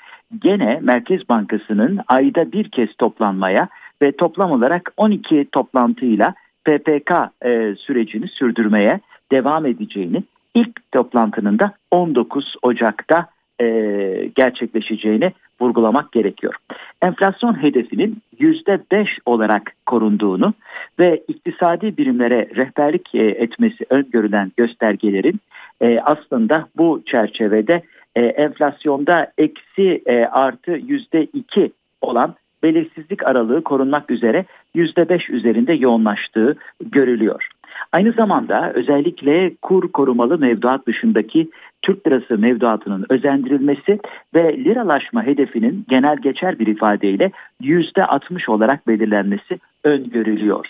gene 0.43 0.79
Merkez 0.83 1.29
Bankası'nın 1.29 2.01
ayda 2.09 2.53
bir 2.53 2.71
kez 2.71 2.89
toplanmaya 2.99 3.69
ve 4.03 4.13
toplam 4.13 4.51
olarak 4.51 4.93
12 4.97 5.49
toplantıyla 5.53 6.35
PPK 6.65 7.13
e, 7.45 7.75
sürecini 7.75 8.29
sürdürmeye 8.29 9.01
devam 9.33 9.67
edeceğini 9.67 10.23
ilk 10.55 10.93
toplantının 10.93 11.59
da 11.59 11.73
19 11.91 12.55
Ocak'ta 12.63 13.27
e, 13.61 14.31
gerçekleşeceğini 14.35 15.33
vurgulamak 15.61 16.13
gerekiyor. 16.13 16.55
Enflasyon 17.03 17.63
hedefinin 17.63 18.23
%5 18.41 19.07
olarak 19.27 19.73
korunduğunu 19.87 20.55
ve 20.99 21.23
iktisadi 21.29 21.97
birimlere 21.97 22.49
rehberlik 22.57 23.15
e, 23.15 23.19
etmesi 23.19 23.87
öngörülen 23.91 24.53
göstergelerin 24.57 25.41
e, 25.81 26.01
aslında 26.01 26.69
bu 26.77 27.03
çerçevede 27.07 27.83
e, 28.17 28.21
enflasyonda 28.21 29.33
eksi 29.39 30.03
e, 30.07 30.25
artı 30.25 30.71
%2 30.71 31.71
olan 32.01 32.35
belirsizlik 32.63 33.27
aralığı 33.27 33.65
korunmak 33.65 34.11
üzere 34.11 34.45
%5 34.75 35.33
üzerinde 35.33 35.73
yoğunlaştığı 35.73 36.57
görülüyor. 36.85 37.49
Aynı 37.93 38.13
zamanda 38.13 38.73
özellikle 38.75 39.55
kur 39.63 39.93
korumalı 39.93 40.39
mevduat 40.39 40.87
dışındaki 40.87 41.51
Türk 41.83 42.07
lirası 42.07 42.39
mevduatının 42.39 43.07
özendirilmesi 43.09 44.01
ve 44.35 44.65
liralaşma 44.65 45.23
hedefinin 45.23 45.85
genel 45.89 46.17
geçer 46.17 46.59
bir 46.59 46.67
ifadeyle 46.67 47.31
%60 47.63 48.51
olarak 48.51 48.89
belirlenmesi 48.89 49.59
öngörülüyor. 49.85 50.67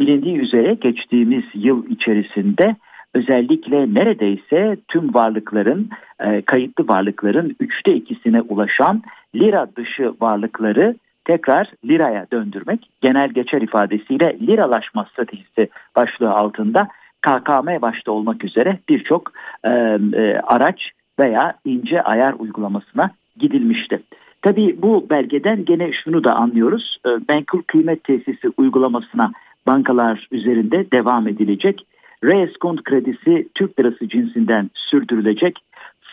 Bilindiği 0.00 0.38
üzere 0.38 0.74
geçtiğimiz 0.74 1.44
yıl 1.54 1.86
içerisinde 1.90 2.76
özellikle 3.14 3.94
neredeyse 3.94 4.76
tüm 4.88 5.14
varlıkların 5.14 5.90
e, 6.20 6.42
kayıtlı 6.42 6.88
varlıkların 6.88 7.56
üçte 7.60 7.94
ikisine 7.94 8.40
ulaşan 8.40 9.02
lira 9.34 9.66
dışı 9.76 10.14
varlıkları 10.20 10.94
tekrar 11.26 11.72
liraya 11.84 12.26
döndürmek 12.32 12.88
genel 13.00 13.28
geçer 13.28 13.62
ifadesiyle 13.62 14.36
liralaşma 14.40 15.06
stratejisi 15.12 15.68
başlığı 15.96 16.30
altında 16.30 16.88
KKM 17.22 17.82
başta 17.82 18.12
olmak 18.12 18.44
üzere 18.44 18.78
birçok 18.88 19.32
e, 19.64 19.70
e, 19.70 20.40
araç 20.46 20.90
veya 21.18 21.54
ince 21.64 22.02
ayar 22.02 22.34
uygulamasına 22.38 23.10
gidilmişti. 23.36 24.02
Tabii 24.42 24.82
bu 24.82 25.06
belgeden 25.10 25.64
gene 25.64 25.90
şunu 26.04 26.24
da 26.24 26.34
anlıyoruz. 26.34 26.98
E, 27.06 27.08
menkul 27.28 27.62
kıymet 27.62 28.04
tesisi 28.04 28.52
uygulamasına 28.56 29.32
bankalar 29.66 30.28
üzerinde 30.32 30.90
devam 30.90 31.28
edilecek. 31.28 31.86
Reeskont 32.24 32.84
kredisi 32.84 33.48
Türk 33.54 33.80
lirası 33.80 34.08
cinsinden 34.08 34.70
sürdürülecek. 34.74 35.58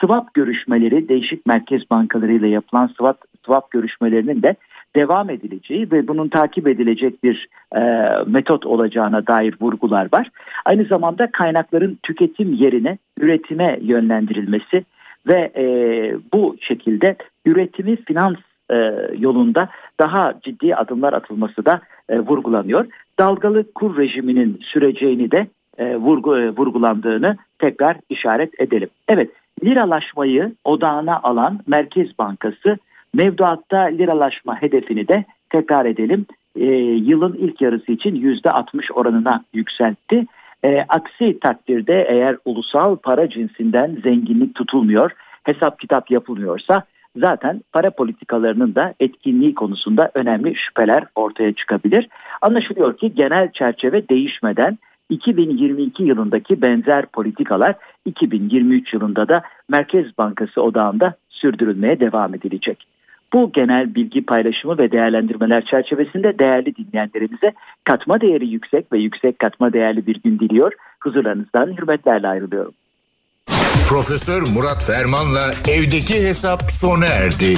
Swap 0.03 0.33
görüşmeleri 0.33 1.09
değişik 1.09 1.45
merkez 1.45 1.81
bankalarıyla 1.91 2.47
yapılan 2.47 2.87
swap, 2.87 3.21
swap 3.45 3.71
görüşmelerinin 3.71 4.41
de 4.41 4.55
devam 4.95 5.29
edileceği 5.29 5.91
ve 5.91 6.07
bunun 6.07 6.29
takip 6.29 6.67
edilecek 6.67 7.23
bir 7.23 7.47
e, 7.75 7.81
metot 8.27 8.65
olacağına 8.65 9.27
dair 9.27 9.55
vurgular 9.61 10.07
var. 10.13 10.29
Aynı 10.65 10.85
zamanda 10.85 11.31
kaynakların 11.31 11.99
tüketim 12.03 12.53
yerine 12.53 12.97
üretime 13.19 13.79
yönlendirilmesi 13.81 14.85
ve 15.27 15.51
e, 15.55 15.65
bu 16.33 16.55
şekilde 16.61 17.15
üretimi 17.45 17.95
finans 17.95 18.37
e, 18.71 18.75
yolunda 19.17 19.69
daha 19.99 20.33
ciddi 20.43 20.75
adımlar 20.75 21.13
atılması 21.13 21.65
da 21.65 21.81
e, 22.09 22.19
vurgulanıyor. 22.19 22.85
Dalgalı 23.19 23.73
kur 23.73 23.97
rejiminin 23.97 24.59
süreceğini 24.63 25.31
de 25.31 25.47
e, 25.77 25.95
vurgu, 25.95 26.37
e, 26.37 26.49
vurgulandığını 26.49 27.37
tekrar 27.59 27.97
işaret 28.09 28.61
edelim. 28.61 28.89
Evet 29.07 29.29
liralaşmayı 29.63 30.55
odağına 30.63 31.19
alan 31.23 31.59
Merkez 31.67 32.19
Bankası 32.19 32.77
Mevduatta 33.13 33.79
liralaşma 33.79 34.61
hedefini 34.61 35.07
de 35.07 35.25
tekrar 35.49 35.85
edelim. 35.85 36.25
E, 36.55 36.65
yılın 36.65 37.33
ilk 37.33 37.61
yarısı 37.61 37.91
için 37.91 38.15
%60 38.15 38.93
oranına 38.93 39.43
yükseltti. 39.53 40.25
E, 40.63 40.85
aksi 40.89 41.39
takdirde 41.39 42.05
eğer 42.09 42.37
ulusal 42.45 42.95
para 42.95 43.29
cinsinden 43.29 43.97
zenginlik 44.03 44.55
tutulmuyor, 44.55 45.11
hesap 45.43 45.79
kitap 45.79 46.11
yapılmıyorsa 46.11 46.83
zaten 47.15 47.61
para 47.73 47.91
politikalarının 47.91 48.75
da 48.75 48.93
etkinliği 48.99 49.55
konusunda 49.55 50.11
önemli 50.13 50.55
şüpheler 50.55 51.03
ortaya 51.15 51.53
çıkabilir. 51.53 52.09
Anlaşılıyor 52.41 52.97
ki 52.97 53.13
genel 53.15 53.51
çerçeve 53.51 54.09
değişmeden 54.09 54.77
2022 55.13 56.03
yılındaki 56.03 56.61
benzer 56.61 57.05
politikalar 57.05 57.75
2023 58.05 58.93
yılında 58.93 59.27
da 59.27 59.41
Merkez 59.69 60.17
Bankası 60.17 60.61
odağında 60.61 61.15
sürdürülmeye 61.29 61.99
devam 61.99 62.35
edilecek. 62.35 62.87
Bu 63.33 63.51
genel 63.51 63.95
bilgi 63.95 64.25
paylaşımı 64.25 64.77
ve 64.77 64.91
değerlendirmeler 64.91 65.65
çerçevesinde 65.65 66.39
değerli 66.39 66.75
dinleyenlerimize 66.75 67.53
katma 67.83 68.21
değeri 68.21 68.47
yüksek 68.47 68.93
ve 68.93 68.99
yüksek 68.99 69.39
katma 69.39 69.73
değerli 69.73 70.07
bir 70.07 70.21
gün 70.23 70.39
diliyor. 70.39 70.71
Huzurlarınızdan 70.99 71.77
hürmetlerle 71.77 72.27
ayrılıyorum. 72.27 72.73
Profesör 73.89 74.41
Murat 74.55 74.83
Ferman'la 74.83 75.51
evdeki 75.69 76.13
hesap 76.13 76.61
sona 76.71 77.05
erdi. 77.05 77.57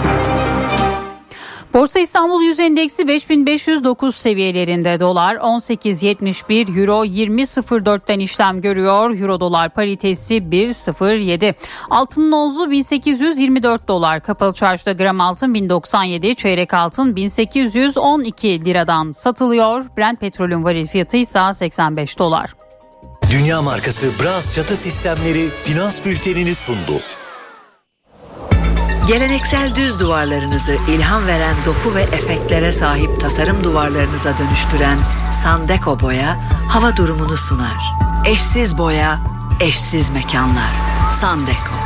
Borsa 1.73 1.99
İstanbul 1.99 2.41
Yüz 2.41 2.59
Endeksi 2.59 3.07
5509 3.07 4.15
seviyelerinde 4.15 4.99
dolar 4.99 5.35
18.71 5.35 6.79
euro 6.81 7.05
20.04'ten 7.05 8.19
işlem 8.19 8.61
görüyor. 8.61 9.19
Euro 9.19 9.39
dolar 9.39 9.69
paritesi 9.69 10.35
1.07. 10.35 11.53
Altının 11.89 12.31
onzu 12.31 12.71
1824 12.71 13.87
dolar. 13.87 14.23
Kapalı 14.23 14.53
çarşıda 14.53 14.91
gram 14.91 15.21
altın 15.21 15.53
1097, 15.53 16.35
çeyrek 16.35 16.73
altın 16.73 17.15
1812 17.15 18.65
liradan 18.65 19.11
satılıyor. 19.11 19.85
Brent 19.97 20.19
petrolün 20.19 20.63
varil 20.63 20.87
fiyatı 20.87 21.17
ise 21.17 21.39
85 21.53 22.19
dolar. 22.19 22.55
Dünya 23.31 23.61
markası 23.61 24.07
Bras 24.23 24.55
çatı 24.55 24.75
sistemleri 24.75 25.49
finans 25.49 26.05
bültenini 26.05 26.55
sundu. 26.55 27.01
Geleneksel 29.11 29.75
düz 29.75 29.99
duvarlarınızı 29.99 30.77
ilham 30.87 31.27
veren 31.27 31.55
doku 31.65 31.95
ve 31.95 32.01
efektlere 32.01 32.71
sahip 32.71 33.21
tasarım 33.21 33.63
duvarlarınıza 33.63 34.37
dönüştüren 34.37 34.97
Sandeko 35.43 35.99
Boya 35.99 36.39
hava 36.69 36.97
durumunu 36.97 37.37
sunar. 37.37 37.93
Eşsiz 38.25 38.77
boya, 38.77 39.19
eşsiz 39.59 40.09
mekanlar. 40.09 40.71
Sandeko. 41.21 41.80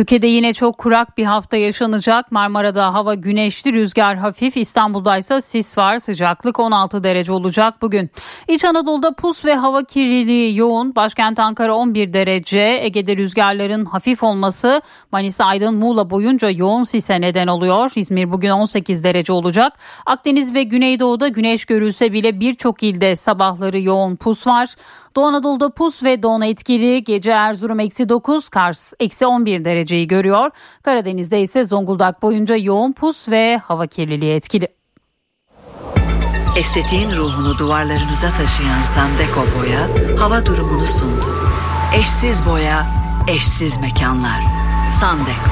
Ülkede 0.00 0.26
yine 0.26 0.54
çok 0.54 0.78
kurak 0.78 1.18
bir 1.18 1.24
hafta 1.24 1.56
yaşanacak. 1.56 2.32
Marmara'da 2.32 2.94
hava 2.94 3.14
güneşli, 3.14 3.72
rüzgar 3.72 4.16
hafif. 4.16 4.56
İstanbul'da 4.56 5.18
ise 5.18 5.40
sis 5.40 5.78
var. 5.78 5.98
Sıcaklık 5.98 6.58
16 6.58 7.04
derece 7.04 7.32
olacak 7.32 7.82
bugün. 7.82 8.10
İç 8.48 8.64
Anadolu'da 8.64 9.12
pus 9.14 9.44
ve 9.44 9.54
hava 9.54 9.84
kirliliği 9.84 10.56
yoğun. 10.56 10.94
Başkent 10.94 11.38
Ankara 11.38 11.74
11 11.74 12.12
derece. 12.12 12.78
Ege'de 12.82 13.16
rüzgarların 13.16 13.84
hafif 13.84 14.22
olması 14.22 14.82
Manisa, 15.12 15.44
Aydın, 15.44 15.74
Muğla 15.74 16.10
boyunca 16.10 16.50
yoğun 16.50 16.84
sise 16.84 17.20
neden 17.20 17.46
oluyor. 17.46 17.92
İzmir 17.94 18.32
bugün 18.32 18.50
18 18.50 19.04
derece 19.04 19.32
olacak. 19.32 19.72
Akdeniz 20.06 20.54
ve 20.54 20.62
Güneydoğu'da 20.62 21.28
güneş 21.28 21.64
görülse 21.64 22.12
bile 22.12 22.40
birçok 22.40 22.82
ilde 22.82 23.16
sabahları 23.16 23.80
yoğun 23.80 24.16
pus 24.16 24.46
var. 24.46 24.74
Doğu 25.16 25.24
Anadolu'da 25.24 25.70
pus 25.70 26.02
ve 26.02 26.22
don 26.22 26.40
etkili 26.40 27.04
gece 27.04 27.30
Erzurum 27.30 27.80
eksi 27.80 28.08
9 28.08 28.48
Kars 28.48 28.92
eksi 29.00 29.26
11 29.26 29.64
dereceyi 29.64 30.08
görüyor. 30.08 30.50
Karadeniz'de 30.82 31.40
ise 31.40 31.64
Zonguldak 31.64 32.22
boyunca 32.22 32.56
yoğun 32.56 32.92
pus 32.92 33.28
ve 33.28 33.56
hava 33.56 33.86
kirliliği 33.86 34.34
etkili. 34.34 34.68
Estetiğin 36.58 37.10
ruhunu 37.10 37.58
duvarlarınıza 37.58 38.30
taşıyan 38.30 38.82
Sandeko 38.94 39.40
Boya 39.40 39.88
hava 40.20 40.46
durumunu 40.46 40.86
sundu. 40.86 41.26
Eşsiz 41.98 42.46
boya, 42.46 42.86
eşsiz 43.28 43.80
mekanlar. 43.80 44.40
Sandeko. 45.00 45.50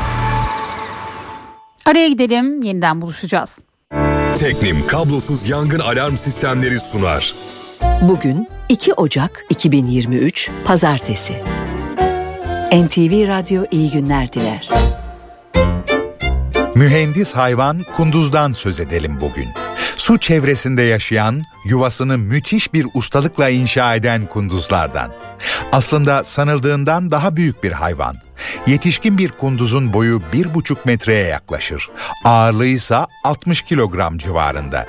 Araya 1.84 2.08
gidelim 2.08 2.62
yeniden 2.62 3.02
buluşacağız. 3.02 3.58
Teknim 4.38 4.86
kablosuz 4.86 5.48
yangın 5.48 5.80
alarm 5.80 6.16
sistemleri 6.16 6.80
sunar. 6.80 7.34
Bugün 7.82 8.48
2 8.68 8.94
Ocak 8.94 9.44
2023 9.50 10.50
Pazartesi. 10.64 11.32
NTV 12.72 13.28
Radyo 13.28 13.64
iyi 13.70 13.90
günler 13.90 14.32
diler. 14.32 14.68
Mühendis 16.74 17.32
hayvan 17.32 17.84
kunduzdan 17.96 18.52
söz 18.52 18.80
edelim 18.80 19.18
bugün. 19.20 19.48
Su 19.96 20.18
çevresinde 20.18 20.82
yaşayan, 20.82 21.42
yuvasını 21.64 22.18
müthiş 22.18 22.72
bir 22.72 22.86
ustalıkla 22.94 23.48
inşa 23.48 23.94
eden 23.94 24.26
kunduzlardan. 24.26 25.12
Aslında 25.72 26.24
sanıldığından 26.24 27.10
daha 27.10 27.36
büyük 27.36 27.64
bir 27.64 27.72
hayvan. 27.72 28.16
Yetişkin 28.66 29.18
bir 29.18 29.28
kunduzun 29.28 29.92
boyu 29.92 30.22
bir 30.32 30.54
buçuk 30.54 30.86
metreye 30.86 31.26
yaklaşır. 31.26 31.88
Ağırlığı 32.24 32.66
ise 32.66 32.98
60 33.24 33.62
kilogram 33.62 34.18
civarında. 34.18 34.86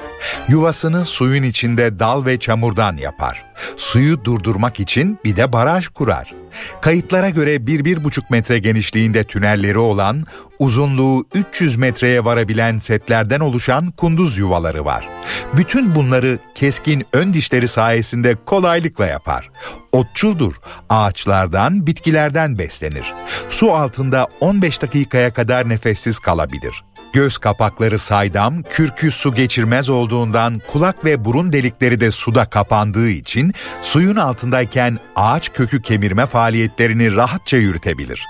Yuvasını 0.47 1.05
suyun 1.05 1.43
içinde 1.43 1.99
dal 1.99 2.25
ve 2.25 2.39
çamurdan 2.39 2.97
yapar. 2.97 3.48
Suyu 3.77 4.23
durdurmak 4.23 4.79
için 4.79 5.19
bir 5.25 5.35
de 5.35 5.53
baraj 5.53 5.87
kurar. 5.87 6.33
Kayıtlara 6.81 7.29
göre 7.29 7.55
1-1,5 7.55 8.21
metre 8.29 8.59
genişliğinde 8.59 9.23
tünelleri 9.23 9.77
olan, 9.77 10.23
uzunluğu 10.59 11.25
300 11.33 11.75
metreye 11.75 12.25
varabilen 12.25 12.77
setlerden 12.77 13.39
oluşan 13.39 13.91
kunduz 13.91 14.37
yuvaları 14.37 14.85
var. 14.85 15.09
Bütün 15.57 15.95
bunları 15.95 16.39
keskin 16.55 17.05
ön 17.13 17.33
dişleri 17.33 17.67
sayesinde 17.67 18.35
kolaylıkla 18.45 19.05
yapar. 19.05 19.49
Otçuldur, 19.91 20.55
ağaçlardan, 20.89 21.87
bitkilerden 21.87 22.57
beslenir. 22.57 23.13
Su 23.49 23.71
altında 23.73 24.27
15 24.41 24.81
dakikaya 24.81 25.33
kadar 25.33 25.69
nefessiz 25.69 26.19
kalabilir. 26.19 26.83
Göz 27.13 27.37
kapakları 27.37 27.99
saydam, 27.99 28.63
kürkü 28.63 29.11
su 29.11 29.33
geçirmez 29.33 29.89
olduğundan 29.89 30.61
kulak 30.67 31.05
ve 31.05 31.25
burun 31.25 31.53
delikleri 31.53 31.99
de 31.99 32.11
suda 32.11 32.45
kapandığı 32.45 33.09
için 33.09 33.53
suyun 33.81 34.15
altındayken 34.15 34.99
ağaç 35.15 35.53
kökü 35.53 35.81
kemirme 35.81 36.25
faaliyetlerini 36.25 37.15
rahatça 37.15 37.57
yürütebilir. 37.57 38.25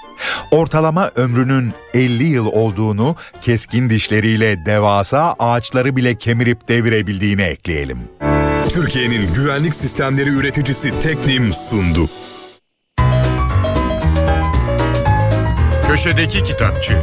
Ortalama 0.52 1.12
ömrünün 1.16 1.74
50 1.94 2.24
yıl 2.24 2.46
olduğunu 2.46 3.16
keskin 3.42 3.90
dişleriyle 3.90 4.66
devasa 4.66 5.36
ağaçları 5.40 5.96
bile 5.96 6.16
kemirip 6.16 6.68
devirebildiğini 6.68 7.42
ekleyelim. 7.42 8.00
Türkiye'nin 8.70 9.34
güvenlik 9.34 9.74
sistemleri 9.74 10.30
üreticisi 10.30 11.00
Teknim 11.00 11.54
sundu. 11.54 12.10
Köşedeki 15.88 16.44
Kitapçı 16.44 17.02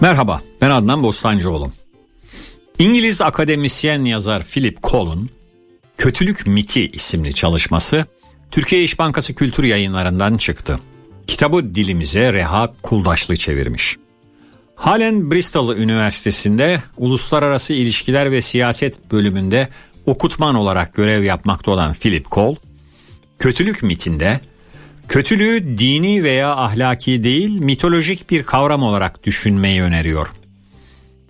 Merhaba, 0.00 0.42
ben 0.60 0.70
Adnan 0.70 1.02
Bostancıoğlu. 1.02 1.72
İngiliz 2.78 3.20
akademisyen 3.20 4.04
yazar 4.04 4.42
Philip 4.42 4.82
Coll'un 4.82 5.30
Kötülük 5.96 6.46
Miti 6.46 6.88
isimli 6.88 7.34
çalışması 7.34 8.06
Türkiye 8.50 8.82
İş 8.84 8.98
Bankası 8.98 9.34
Kültür 9.34 9.64
Yayınlarından 9.64 10.36
çıktı. 10.36 10.78
Kitabı 11.26 11.74
dilimize 11.74 12.32
Reha 12.32 12.74
Kuldaşlı 12.82 13.36
çevirmiş. 13.36 13.96
Halen 14.74 15.30
Bristol 15.30 15.76
Üniversitesi'nde 15.76 16.82
Uluslararası 16.96 17.72
İlişkiler 17.72 18.32
ve 18.32 18.42
Siyaset 18.42 19.12
bölümünde 19.12 19.68
okutman 20.06 20.54
olarak 20.54 20.94
görev 20.94 21.22
yapmakta 21.22 21.70
olan 21.70 21.92
Philip 21.92 22.30
Cole, 22.30 22.56
kötülük 23.38 23.82
mitinde 23.82 24.40
kötülüğü 25.08 25.78
dini 25.78 26.22
veya 26.22 26.56
ahlaki 26.56 27.24
değil 27.24 27.58
mitolojik 27.58 28.30
bir 28.30 28.42
kavram 28.42 28.82
olarak 28.82 29.26
düşünmeyi 29.26 29.82
öneriyor. 29.82 30.28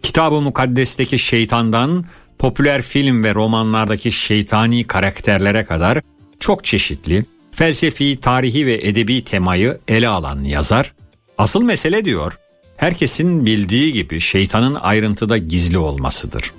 Kitab-ı 0.03 0.41
Mukaddes'teki 0.41 1.19
şeytandan 1.19 2.05
popüler 2.39 2.83
film 2.83 3.25
ve 3.25 3.35
romanlardaki 3.35 4.13
şeytani 4.13 4.85
karakterlere 4.85 5.65
kadar 5.65 6.01
çok 6.41 6.65
çeşitli, 6.65 7.25
felsefi, 7.53 8.21
tarihi 8.21 8.67
ve 8.67 8.75
edebi 8.75 9.25
temayı 9.25 9.79
ele 9.89 10.09
alan 10.09 10.43
yazar, 10.43 10.93
asıl 11.39 11.63
mesele 11.63 12.05
diyor, 12.05 12.39
herkesin 12.77 13.47
bildiği 13.47 13.93
gibi 13.93 14.21
şeytanın 14.21 14.75
ayrıntıda 14.75 15.39
gizli 15.39 15.79
olmasıdır. 15.79 16.53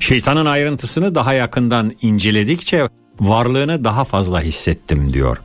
Şeytanın 0.00 0.46
ayrıntısını 0.46 1.14
daha 1.14 1.32
yakından 1.32 1.92
inceledikçe 2.02 2.88
varlığını 3.20 3.84
daha 3.84 4.04
fazla 4.04 4.42
hissettim 4.42 5.12
diyor. 5.12 5.38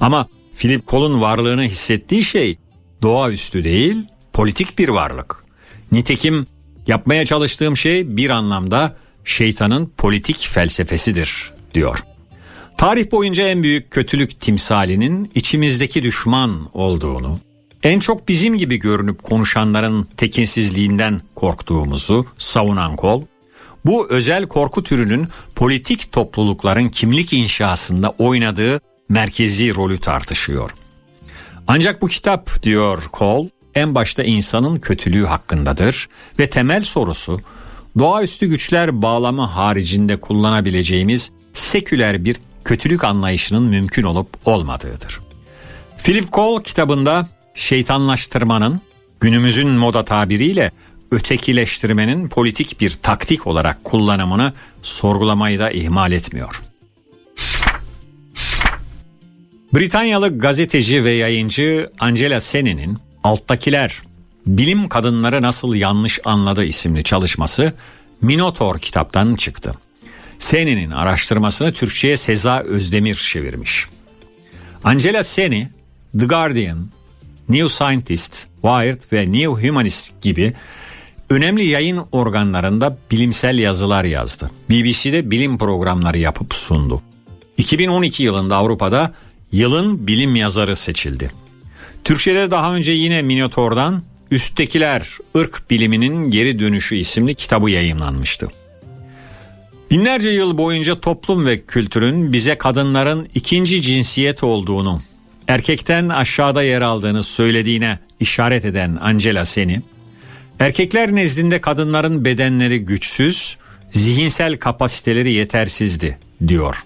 Ama 0.00 0.28
Philip 0.58 0.88
Col'un 0.88 1.20
varlığını 1.20 1.62
hissettiği 1.62 2.24
şey 2.24 2.58
doğaüstü 3.02 3.64
değil, 3.64 3.96
politik 4.32 4.78
bir 4.78 4.88
varlık. 4.88 5.44
Nitekim 5.92 6.46
yapmaya 6.86 7.26
çalıştığım 7.26 7.76
şey 7.76 8.16
bir 8.16 8.30
anlamda 8.30 8.96
şeytanın 9.24 9.92
politik 9.98 10.38
felsefesidir 10.38 11.52
diyor. 11.74 11.98
Tarih 12.76 13.10
boyunca 13.10 13.48
en 13.48 13.62
büyük 13.62 13.90
kötülük 13.90 14.40
timsalinin 14.40 15.30
içimizdeki 15.34 16.02
düşman 16.02 16.68
olduğunu, 16.72 17.38
en 17.82 18.00
çok 18.00 18.28
bizim 18.28 18.58
gibi 18.58 18.78
görünüp 18.78 19.22
konuşanların 19.22 20.08
tekinsizliğinden 20.16 21.20
korktuğumuzu 21.34 22.26
savunan 22.38 22.96
kol, 22.96 23.22
bu 23.84 24.08
özel 24.10 24.46
korku 24.46 24.82
türünün 24.82 25.28
politik 25.54 26.12
toplulukların 26.12 26.88
kimlik 26.88 27.32
inşasında 27.32 28.14
oynadığı 28.18 28.80
merkezi 29.08 29.74
rolü 29.74 30.00
tartışıyor. 30.00 30.70
Ancak 31.66 32.02
bu 32.02 32.08
kitap 32.08 32.62
diyor 32.62 33.02
Cole 33.12 33.50
en 33.74 33.94
başta 33.94 34.22
insanın 34.22 34.78
kötülüğü 34.78 35.24
hakkındadır 35.24 36.08
ve 36.38 36.50
temel 36.50 36.82
sorusu 36.82 37.40
doğaüstü 37.98 38.46
güçler 38.46 39.02
bağlamı 39.02 39.42
haricinde 39.42 40.16
kullanabileceğimiz 40.16 41.30
seküler 41.54 42.24
bir 42.24 42.36
kötülük 42.64 43.04
anlayışının 43.04 43.62
mümkün 43.62 44.02
olup 44.02 44.28
olmadığıdır. 44.44 45.20
Philip 46.04 46.32
Cole 46.32 46.62
kitabında 46.62 47.28
şeytanlaştırmanın 47.54 48.80
günümüzün 49.20 49.68
moda 49.68 50.04
tabiriyle 50.04 50.70
ötekileştirmenin 51.10 52.28
politik 52.28 52.80
bir 52.80 52.98
taktik 53.02 53.46
olarak 53.46 53.84
kullanımını 53.84 54.52
sorgulamayı 54.82 55.58
da 55.58 55.70
ihmal 55.70 56.12
etmiyor. 56.12 56.60
Britanyalı 59.74 60.38
gazeteci 60.38 61.04
ve 61.04 61.10
yayıncı 61.10 61.90
Angela 62.00 62.40
Seni'nin 62.40 62.98
Alttakiler 63.24 64.02
Bilim 64.46 64.88
Kadınları 64.88 65.42
Nasıl 65.42 65.74
Yanlış 65.74 66.20
Anladı 66.24 66.64
isimli 66.64 67.04
çalışması 67.04 67.72
Minotor 68.20 68.78
kitaptan 68.78 69.34
çıktı. 69.34 69.74
Seni'nin 70.38 70.90
araştırmasını 70.90 71.72
Türkçe'ye 71.72 72.16
Seza 72.16 72.60
Özdemir 72.60 73.14
çevirmiş. 73.14 73.86
Angela 74.84 75.24
Seni, 75.24 75.68
The 76.18 76.26
Guardian, 76.26 76.88
New 77.48 77.68
Scientist, 77.68 78.46
Wired 78.62 79.00
ve 79.12 79.32
New 79.32 79.68
Humanist 79.68 80.22
gibi 80.22 80.52
önemli 81.30 81.64
yayın 81.64 82.00
organlarında 82.12 82.98
bilimsel 83.10 83.58
yazılar 83.58 84.04
yazdı. 84.04 84.50
BBC'de 84.70 85.30
bilim 85.30 85.58
programları 85.58 86.18
yapıp 86.18 86.54
sundu. 86.54 87.02
2012 87.56 88.22
yılında 88.22 88.56
Avrupa'da 88.56 89.12
yılın 89.52 90.06
bilim 90.06 90.36
yazarı 90.36 90.76
seçildi. 90.76 91.30
Türkçe'de 92.04 92.50
daha 92.50 92.74
önce 92.74 92.92
yine 92.92 93.22
Minotor'dan 93.22 94.02
Üsttekiler 94.30 95.08
ırk 95.36 95.70
Biliminin 95.70 96.30
Geri 96.30 96.58
Dönüşü 96.58 96.96
isimli 96.96 97.34
kitabı 97.34 97.70
yayınlanmıştı. 97.70 98.46
Binlerce 99.90 100.28
yıl 100.28 100.58
boyunca 100.58 101.00
toplum 101.00 101.46
ve 101.46 101.60
kültürün 101.62 102.32
bize 102.32 102.58
kadınların 102.58 103.28
ikinci 103.34 103.82
cinsiyet 103.82 104.44
olduğunu, 104.44 105.02
erkekten 105.48 106.08
aşağıda 106.08 106.62
yer 106.62 106.80
aldığını 106.80 107.22
söylediğine 107.22 107.98
işaret 108.20 108.64
eden 108.64 108.98
Angela 109.00 109.44
Seni, 109.44 109.82
erkekler 110.58 111.14
nezdinde 111.14 111.60
kadınların 111.60 112.24
bedenleri 112.24 112.78
güçsüz, 112.78 113.56
zihinsel 113.90 114.56
kapasiteleri 114.56 115.32
yetersizdi 115.32 116.18
diyor. 116.48 116.76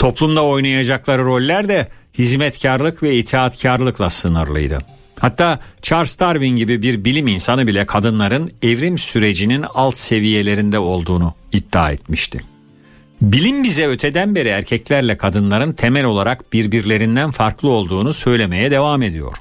Toplumda 0.00 0.44
oynayacakları 0.44 1.24
roller 1.24 1.68
de 1.68 1.88
hizmetkarlık 2.18 3.02
ve 3.02 3.16
itaatkarlıkla 3.16 4.10
sınırlıydı. 4.10 4.78
Hatta 5.18 5.58
Charles 5.82 6.20
Darwin 6.20 6.56
gibi 6.56 6.82
bir 6.82 7.04
bilim 7.04 7.26
insanı 7.26 7.66
bile 7.66 7.86
kadınların 7.86 8.52
evrim 8.62 8.98
sürecinin 8.98 9.64
alt 9.74 9.96
seviyelerinde 9.96 10.78
olduğunu 10.78 11.34
iddia 11.52 11.90
etmişti. 11.90 12.40
Bilim 13.20 13.64
bize 13.64 13.86
öteden 13.86 14.34
beri 14.34 14.48
erkeklerle 14.48 15.16
kadınların 15.16 15.72
temel 15.72 16.04
olarak 16.04 16.52
birbirlerinden 16.52 17.30
farklı 17.30 17.70
olduğunu 17.70 18.12
söylemeye 18.12 18.70
devam 18.70 19.02
ediyor. 19.02 19.32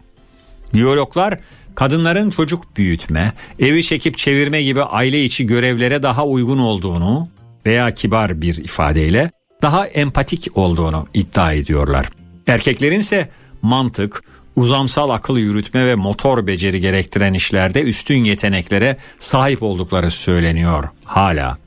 Biyologlar 0.74 1.39
kadınların 1.76 2.30
çocuk 2.30 2.78
büyütme, 2.78 3.34
evi 3.60 3.84
çekip 3.84 4.18
çevirme 4.18 4.64
gibi 4.64 4.84
aile 4.84 5.24
içi 5.24 5.45
görevlere 5.45 6.03
daha 6.03 6.26
uygun 6.26 6.57
olduğunu 6.57 7.28
veya 7.66 7.91
kibar 7.91 8.41
bir 8.41 8.57
ifadeyle 8.57 9.32
daha 9.62 9.88
empatik 9.88 10.57
olduğunu 10.57 11.07
iddia 11.14 11.53
ediyorlar. 11.53 12.10
Erkeklerin 12.47 12.99
ise 12.99 13.30
mantık, 13.62 14.24
uzamsal 14.55 15.10
akıl 15.10 15.38
yürütme 15.38 15.86
ve 15.86 15.95
motor 15.95 16.47
beceri 16.47 16.80
gerektiren 16.80 17.34
işlerde 17.34 17.82
üstün 17.82 18.24
yeteneklere 18.24 18.97
sahip 19.20 19.64
oldukları 19.64 20.12
söyleniyor 20.12 20.89
hala. 21.05 21.57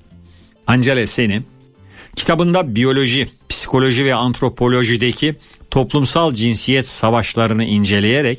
Angela 0.66 1.06
Seni 1.06 1.42
kitabında 2.16 2.74
biyoloji, 2.74 3.28
psikoloji 3.48 4.04
ve 4.04 4.14
antropolojideki 4.14 5.34
toplumsal 5.70 6.34
cinsiyet 6.34 6.88
savaşlarını 6.88 7.64
inceleyerek 7.64 8.38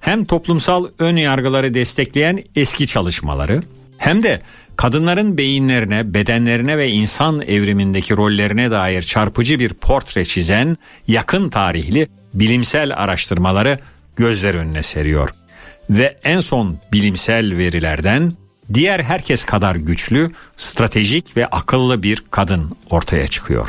hem 0.00 0.24
toplumsal 0.24 0.88
ön 0.98 1.16
yargıları 1.16 1.74
destekleyen 1.74 2.44
eski 2.56 2.86
çalışmaları 2.86 3.62
hem 3.98 4.22
de 4.22 4.40
kadınların 4.76 5.38
beyinlerine, 5.38 6.14
bedenlerine 6.14 6.78
ve 6.78 6.90
insan 6.90 7.40
evrimindeki 7.40 8.16
rollerine 8.16 8.70
dair 8.70 9.02
çarpıcı 9.02 9.58
bir 9.58 9.74
portre 9.74 10.24
çizen 10.24 10.76
yakın 11.08 11.48
tarihli 11.48 12.08
bilimsel 12.34 12.96
araştırmaları 12.96 13.78
gözler 14.16 14.54
önüne 14.54 14.82
seriyor. 14.82 15.30
Ve 15.90 16.18
en 16.24 16.40
son 16.40 16.78
bilimsel 16.92 17.56
verilerden 17.56 18.32
diğer 18.74 19.00
herkes 19.00 19.44
kadar 19.44 19.76
güçlü, 19.76 20.30
stratejik 20.56 21.36
ve 21.36 21.46
akıllı 21.46 22.02
bir 22.02 22.24
kadın 22.30 22.76
ortaya 22.90 23.28
çıkıyor. 23.28 23.68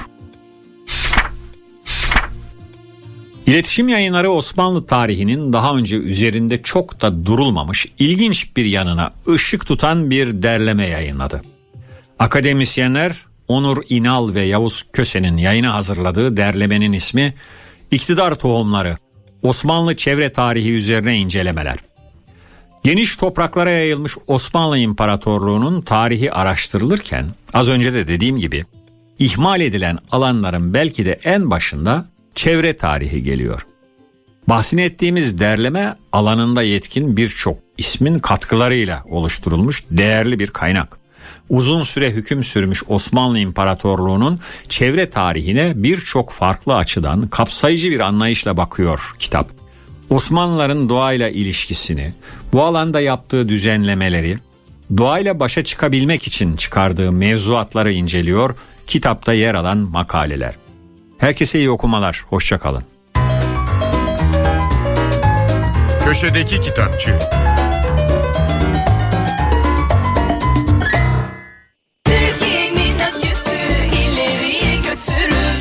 İletişim 3.48 3.89
yayınları 3.89 4.32
Osmanlı 4.32 4.86
tarihinin 4.86 5.54
daha 5.54 5.76
önce 5.76 5.96
üzerinde 5.96 6.62
çok 6.62 7.02
da 7.02 7.26
durulmamış 7.26 7.86
ilginç 8.00 8.56
bir 8.56 8.66
yanına 8.66 9.14
ışık 9.28 9.66
tutan 9.66 10.10
bir 10.10 10.43
derleme 10.43 10.88
yayınladı. 10.88 11.41
Akademisyenler 12.20 13.26
Onur 13.48 13.84
İnal 13.89 14.34
ve 14.34 14.41
Yavuz 14.41 14.86
Köse'nin 14.93 15.38
yayına 15.38 15.74
hazırladığı 15.74 16.38
derlemenin 16.38 16.93
ismi 16.93 17.34
İktidar 17.91 18.36
Tohumları 18.36 18.98
Osmanlı 19.41 19.96
Çevre 19.96 20.34
Tarihi 20.34 20.72
üzerine 20.72 21.18
incelemeler. 21.18 21.78
Geniş 22.84 23.16
topraklara 23.16 23.72
yayılmış 23.72 24.18
Osmanlı 24.28 24.78
İmparatorluğu'nun 24.78 25.82
tarihi 25.82 26.32
araştırılırken 26.32 27.26
az 27.54 27.70
önce 27.70 27.93
de 27.93 28.08
dediğim 28.08 28.38
gibi 28.38 28.66
ihmal 29.20 29.62
edilen 29.62 29.98
alanların 30.12 30.74
belki 30.74 31.06
de 31.06 31.20
en 31.24 31.52
başında 31.52 32.06
çevre 32.36 32.78
tarihi 32.78 33.24
geliyor. 33.24 33.66
Bahsini 34.48 34.82
ettiğimiz 34.82 35.38
derleme 35.38 35.96
alanında 36.12 36.64
yetkin 36.64 37.18
birçok 37.18 37.58
ismin 37.78 38.20
katkılarıyla 38.20 39.04
oluşturulmuş 39.10 39.84
değerli 39.92 40.40
bir 40.40 40.48
kaynak. 40.48 41.00
Uzun 41.50 41.84
süre 41.84 42.12
hüküm 42.12 42.44
sürmüş 42.44 42.84
Osmanlı 42.88 43.40
İmparatorluğu'nun 43.40 44.40
çevre 44.70 45.10
tarihine 45.10 45.74
birçok 45.76 46.32
farklı 46.32 46.76
açıdan 46.76 47.28
kapsayıcı 47.28 47.92
bir 47.92 48.00
anlayışla 48.00 48.58
bakıyor 48.58 49.16
kitap. 49.20 49.50
Osmanlıların 50.10 50.90
doğayla 50.90 51.30
ilişkisini, 51.30 52.14
bu 52.54 52.64
alanda 52.64 53.00
yaptığı 53.00 53.50
düzenlemeleri, 53.50 54.38
doğayla 54.98 55.40
başa 55.40 55.64
çıkabilmek 55.64 56.28
için 56.28 56.56
çıkardığı 56.56 57.12
mevzuatları 57.12 57.92
inceliyor 57.92 58.56
kitapta 58.88 59.34
yer 59.34 59.56
alan 59.56 59.78
makaleler. 59.78 60.54
Herkese 61.26 61.59
iyi 61.59 61.69
okumalar. 61.69 62.26
Hoşçakalın. 62.30 62.84
Köşedeki 66.05 66.61
Kitapçı 66.61 67.19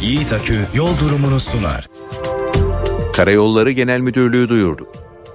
Yiğit 0.03 0.33
Akü 0.33 0.61
yol 0.75 0.99
durumunu 0.99 1.41
sunar. 1.41 1.89
Karayolları 3.13 3.71
Genel 3.71 4.01
Müdürlüğü 4.01 4.49
duyurdu. 4.49 4.87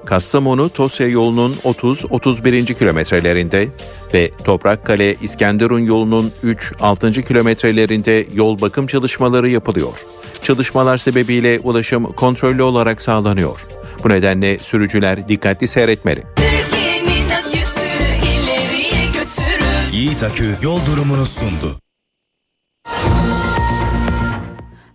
Kastamonu 0.05 0.69
Tosya 0.69 1.07
yolunun 1.07 1.53
30-31. 1.53 2.73
kilometrelerinde 2.73 3.67
ve 4.13 4.31
Toprakkale 4.43 5.15
İskenderun 5.21 5.79
yolunun 5.79 6.31
3-6. 6.43 7.23
kilometrelerinde 7.23 8.27
yol 8.33 8.61
bakım 8.61 8.87
çalışmaları 8.87 9.49
yapılıyor. 9.49 10.18
Çalışmalar 10.43 10.97
sebebiyle 10.97 11.59
ulaşım 11.59 12.13
kontrollü 12.13 12.63
olarak 12.63 13.01
sağlanıyor. 13.01 13.65
Bu 14.03 14.09
nedenle 14.09 14.59
sürücüler 14.59 15.27
dikkatli 15.29 15.67
seyretmeli. 15.67 16.23
Yiğit 19.93 20.23
Akü 20.23 20.55
yol 20.61 20.79
durumunu 20.85 21.25
sundu. 21.25 21.79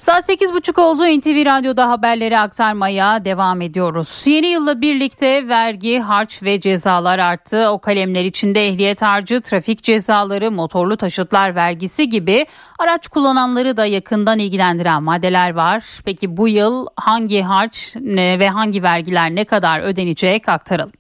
Saat 0.05 0.29
8.30 0.29 0.81
oldu 0.81 1.03
NTV 1.03 1.47
Radyo'da 1.47 1.91
haberleri 1.91 2.39
aktarmaya 2.39 3.25
devam 3.25 3.61
ediyoruz. 3.61 4.23
Yeni 4.27 4.47
yılla 4.47 4.81
birlikte 4.81 5.49
vergi, 5.49 5.99
harç 5.99 6.43
ve 6.43 6.61
cezalar 6.61 7.19
arttı. 7.19 7.69
O 7.69 7.79
kalemler 7.79 8.25
içinde 8.25 8.69
ehliyet 8.69 9.03
harcı, 9.03 9.41
trafik 9.41 9.83
cezaları, 9.83 10.51
motorlu 10.51 10.97
taşıtlar 10.97 11.55
vergisi 11.55 12.09
gibi 12.09 12.47
araç 12.79 13.09
kullananları 13.09 13.77
da 13.77 13.87
yakından 13.87 14.39
ilgilendiren 14.39 15.03
maddeler 15.03 15.55
var. 15.55 15.85
Peki 16.05 16.37
bu 16.37 16.49
yıl 16.49 16.87
hangi 16.97 17.43
harç 17.43 17.97
ve 18.15 18.49
hangi 18.49 18.83
vergiler 18.83 19.35
ne 19.35 19.45
kadar 19.45 19.81
ödenecek 19.81 20.49
aktaralım. 20.49 20.93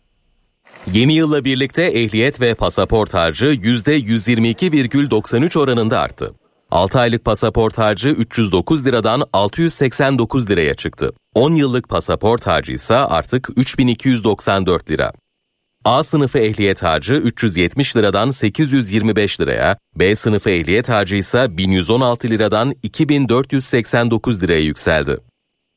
Yeni 0.92 1.14
yılla 1.14 1.44
birlikte 1.44 1.82
ehliyet 1.82 2.40
ve 2.40 2.54
pasaport 2.54 3.14
harcı 3.14 3.46
%122,93 3.46 5.58
oranında 5.58 6.00
arttı. 6.00 6.34
6 6.74 6.98
aylık 7.00 7.24
pasaport 7.24 7.78
harcı 7.78 8.08
309 8.08 8.86
liradan 8.86 9.22
689 9.32 10.50
liraya 10.50 10.74
çıktı. 10.74 11.12
10 11.34 11.54
yıllık 11.54 11.88
pasaport 11.88 12.46
harcı 12.46 12.72
ise 12.72 12.94
artık 12.94 13.48
3294 13.56 14.90
lira. 14.90 15.12
A 15.84 16.02
sınıfı 16.02 16.38
ehliyet 16.38 16.82
harcı 16.82 17.14
370 17.14 17.96
liradan 17.96 18.30
825 18.30 19.40
liraya, 19.40 19.78
B 19.96 20.16
sınıfı 20.16 20.50
ehliyet 20.50 20.88
harcı 20.88 21.16
ise 21.16 21.56
1116 21.56 22.30
liradan 22.30 22.74
2489 22.82 24.42
liraya 24.42 24.60
yükseldi. 24.60 25.18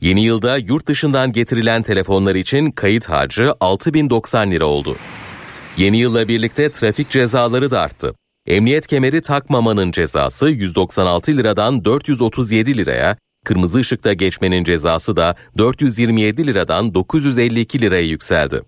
Yeni 0.02 0.24
yılda 0.24 0.58
yurt 0.58 0.88
dışından 0.88 1.32
getirilen 1.32 1.84
telefonlar 1.84 2.36
için 2.36 2.72
kayıt 2.72 3.10
harcı 3.10 3.54
6090 3.60 4.52
lira 4.52 4.66
oldu. 4.66 4.96
Yeni 5.78 5.98
yılla 5.98 6.28
birlikte 6.28 6.72
trafik 6.72 7.10
cezaları 7.10 7.72
da 7.72 7.82
arttı. 7.82 8.14
Emniyet 8.48 8.88
kemeri 8.88 9.22
takmamanın 9.22 9.92
cezası 9.92 10.50
196 10.50 11.38
liradan 11.38 11.86
437 11.86 12.78
liraya, 12.78 13.18
kırmızı 13.46 13.80
ışıkta 13.80 14.14
geçmenin 14.14 14.64
cezası 14.64 15.16
da 15.16 15.36
427 15.58 16.48
liradan 16.48 16.94
952 16.94 17.82
liraya 17.82 18.06
yükseldi. 18.06 18.62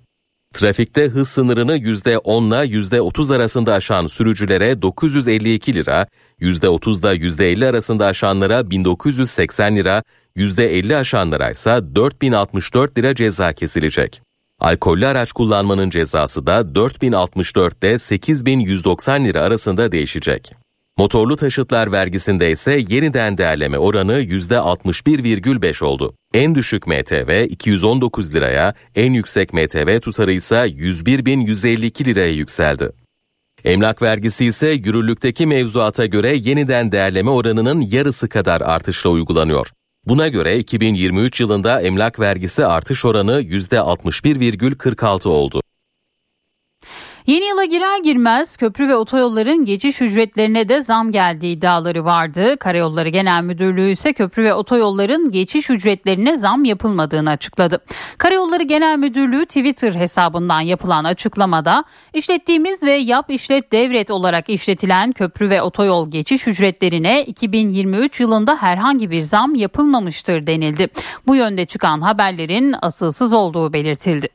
Trafikte 0.54 1.08
hız 1.08 1.30
sınırını 1.30 1.78
%10 1.78 2.66
ile 2.66 2.78
%30 2.78 3.36
arasında 3.36 3.74
aşan 3.74 4.08
sürücülere 4.08 4.82
952 4.82 5.74
lira, 5.74 6.08
%30 6.42 7.00
ile 7.00 7.26
%50 7.26 7.68
arasında 7.68 8.06
aşanlara 8.06 8.72
1980 8.72 9.76
lira, 9.76 10.04
%50 10.36 10.96
aşanlara 10.96 11.50
ise 11.52 11.82
4064 11.96 12.98
lira 12.98 13.16
ceza 13.16 13.54
kesilecek. 13.54 14.22
Alkollü 14.60 15.08
araç 15.08 15.32
kullanmanın 15.32 15.90
cezası 15.90 16.48
da 16.48 16.76
4064 16.76 17.84
ile 17.84 17.98
8190 17.98 19.26
lira 19.26 19.42
arasında 19.42 19.92
değişecek. 19.92 20.54
Motorlu 20.98 21.36
taşıtlar 21.36 21.92
vergisinde 21.92 22.52
ise 22.52 22.82
yeniden 22.90 23.38
değerleme 23.38 23.78
oranı 23.78 24.22
%61,5 24.22 25.84
oldu. 25.84 26.14
En 26.34 26.56
düşük 26.56 26.88
MTV 26.88 27.46
219 27.50 28.34
liraya, 28.34 28.74
en 28.96 29.14
yüksek 29.14 29.54
MTV 29.54 30.00
tutarı 30.00 30.34
ise 30.34 30.56
101.152 30.56 32.06
liraya 32.06 32.32
yükseldi. 32.32 32.90
Emlak 33.66 34.02
vergisi 34.02 34.46
ise 34.46 34.68
yürürlükteki 34.70 35.46
mevzuata 35.46 36.06
göre 36.06 36.36
yeniden 36.36 36.92
değerleme 36.92 37.30
oranının 37.30 37.82
yarısı 37.82 38.30
kadar 38.30 38.62
artışla 38.62 39.10
uygulanıyor. 39.10 39.72
Buna 40.10 40.28
göre 40.28 40.58
2023 40.58 41.42
yılında 41.42 41.82
emlak 41.82 42.20
vergisi 42.20 42.66
artış 42.66 43.06
oranı 43.06 43.42
%61,46 43.42 45.28
oldu. 45.28 45.62
Yeni 47.30 47.46
yıla 47.46 47.66
girer 47.66 48.00
girmez 48.04 48.58
köprü 48.58 48.88
ve 48.88 48.96
otoyolların 48.96 49.66
geçiş 49.66 50.02
ücretlerine 50.02 50.70
de 50.70 50.82
zam 50.82 51.12
geldiği 51.12 51.56
iddiaları 51.58 52.06
vardı. 52.06 52.58
Karayolları 52.58 53.10
Genel 53.10 53.44
Müdürlüğü 53.44 53.92
ise 53.92 54.14
köprü 54.14 54.44
ve 54.44 54.54
otoyolların 54.54 55.32
geçiş 55.32 55.70
ücretlerine 55.70 56.36
zam 56.36 56.66
yapılmadığını 56.66 57.30
açıkladı. 57.30 57.80
Karayolları 58.18 58.64
Genel 58.64 58.98
Müdürlüğü 58.98 59.46
Twitter 59.46 59.96
hesabından 59.96 60.62
yapılan 60.62 61.04
açıklamada 61.04 61.84
işlettiğimiz 62.14 62.84
ve 62.84 62.92
yap 62.92 63.26
işlet 63.30 63.72
devret 63.72 64.12
olarak 64.12 64.50
işletilen 64.50 65.12
köprü 65.12 65.50
ve 65.50 65.62
otoyol 65.62 66.12
geçiş 66.12 66.48
ücretlerine 66.48 67.24
2023 67.24 68.20
yılında 68.20 68.56
herhangi 68.56 69.12
bir 69.12 69.22
zam 69.22 69.56
yapılmamıştır 69.56 70.48
denildi. 70.48 70.88
Bu 71.28 71.36
yönde 71.36 71.66
çıkan 71.66 72.02
haberlerin 72.02 72.76
asılsız 72.82 73.34
olduğu 73.34 73.74
belirtildi. 73.74 74.30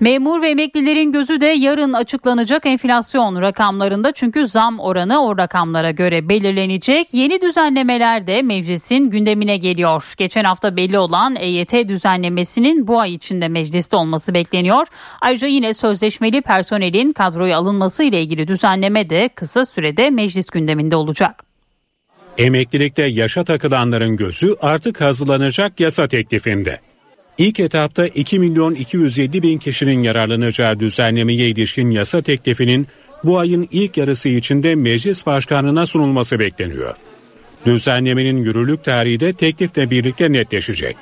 Memur 0.00 0.42
ve 0.42 0.48
emeklilerin 0.48 1.12
gözü 1.12 1.40
de 1.40 1.46
yarın 1.46 1.92
açıklanacak 1.92 2.66
enflasyon 2.66 3.40
rakamlarında 3.40 4.12
çünkü 4.12 4.46
zam 4.46 4.80
oranı 4.80 5.24
o 5.24 5.38
rakamlara 5.38 5.90
göre 5.90 6.28
belirlenecek. 6.28 7.08
Yeni 7.12 7.40
düzenlemeler 7.40 8.26
de 8.26 8.42
meclisin 8.42 9.10
gündemine 9.10 9.56
geliyor. 9.56 10.14
Geçen 10.16 10.44
hafta 10.44 10.76
belli 10.76 10.98
olan 10.98 11.36
EYT 11.36 11.72
düzenlemesinin 11.88 12.86
bu 12.86 13.00
ay 13.00 13.14
içinde 13.14 13.48
mecliste 13.48 13.96
olması 13.96 14.34
bekleniyor. 14.34 14.86
Ayrıca 15.20 15.48
yine 15.48 15.74
sözleşmeli 15.74 16.42
personelin 16.42 17.12
kadroya 17.12 17.58
alınması 17.58 18.02
ile 18.02 18.22
ilgili 18.22 18.48
düzenleme 18.48 19.10
de 19.10 19.28
kısa 19.34 19.66
sürede 19.66 20.10
meclis 20.10 20.50
gündeminde 20.50 20.96
olacak. 20.96 21.44
Emeklilikte 22.38 23.02
yaşa 23.02 23.44
takılanların 23.44 24.16
gözü 24.16 24.54
artık 24.60 25.00
hazırlanacak 25.00 25.80
yasa 25.80 26.08
teklifinde. 26.08 26.80
İlk 27.38 27.60
etapta 27.60 28.06
2 28.06 28.38
milyon 28.38 28.74
207 28.74 29.42
bin 29.42 29.58
kişinin 29.58 30.02
yararlanacağı 30.02 30.80
düzenlemeye 30.80 31.48
ilişkin 31.48 31.90
yasa 31.90 32.22
teklifinin 32.22 32.86
bu 33.24 33.38
ayın 33.38 33.68
ilk 33.72 33.96
yarısı 33.96 34.28
içinde 34.28 34.74
meclis 34.74 35.26
başkanına 35.26 35.86
sunulması 35.86 36.38
bekleniyor. 36.38 36.94
Düzenlemenin 37.66 38.36
yürürlük 38.36 38.84
tarihi 38.84 39.20
de 39.20 39.32
teklifle 39.32 39.90
birlikte 39.90 40.32
netleşecek. 40.32 40.96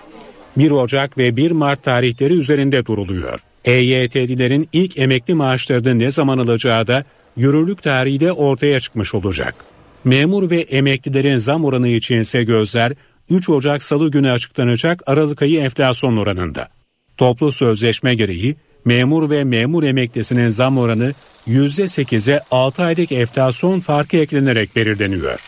1 0.56 0.70
Ocak 0.70 1.18
ve 1.18 1.36
1 1.36 1.50
Mart 1.50 1.82
tarihleri 1.82 2.34
üzerinde 2.34 2.86
duruluyor. 2.86 3.40
EYT'lilerin 3.64 4.68
ilk 4.72 4.98
emekli 4.98 5.34
maaşlarını 5.34 5.98
ne 5.98 6.10
zaman 6.10 6.38
alacağı 6.38 6.86
da 6.86 7.04
yürürlük 7.36 7.82
tarihi 7.82 8.20
de 8.20 8.32
ortaya 8.32 8.80
çıkmış 8.80 9.14
olacak. 9.14 9.54
Memur 10.04 10.50
ve 10.50 10.60
emeklilerin 10.60 11.36
zam 11.36 11.64
oranı 11.64 11.88
için 11.88 12.20
ise 12.20 12.44
gözler 12.44 12.92
3 13.30 13.48
Ocak 13.48 13.82
Salı 13.82 14.10
günü 14.10 14.30
açıklanacak 14.30 15.02
Aralık 15.06 15.42
ayı 15.42 15.60
enflasyon 15.60 16.16
oranında. 16.16 16.68
Toplu 17.16 17.52
sözleşme 17.52 18.14
gereği 18.14 18.56
memur 18.84 19.30
ve 19.30 19.44
memur 19.44 19.82
emeklisinin 19.82 20.48
zam 20.48 20.78
oranı 20.78 21.12
%8'e 21.48 22.40
6 22.50 22.82
aylık 22.82 23.12
enflasyon 23.12 23.80
farkı 23.80 24.16
eklenerek 24.16 24.76
belirleniyor. 24.76 25.40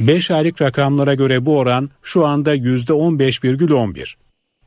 5 0.00 0.30
aylık 0.30 0.62
rakamlara 0.62 1.14
göre 1.14 1.46
bu 1.46 1.58
oran 1.58 1.90
şu 2.02 2.26
anda 2.26 2.56
%15,11. 2.56 4.14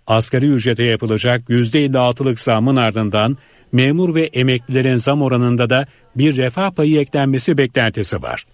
Asgari 0.08 0.48
ücrete 0.48 0.84
yapılacak 0.84 1.50
%56'lık 1.50 2.40
zamın 2.40 2.76
ardından 2.76 3.38
memur 3.72 4.16
ve 4.16 4.24
emeklilerin 4.24 4.96
zam 4.96 5.22
oranında 5.22 5.70
da 5.70 5.88
bir 6.16 6.38
refah 6.38 6.72
payı 6.72 7.00
eklenmesi 7.00 7.58
beklentisi 7.58 8.22
var. 8.22 8.46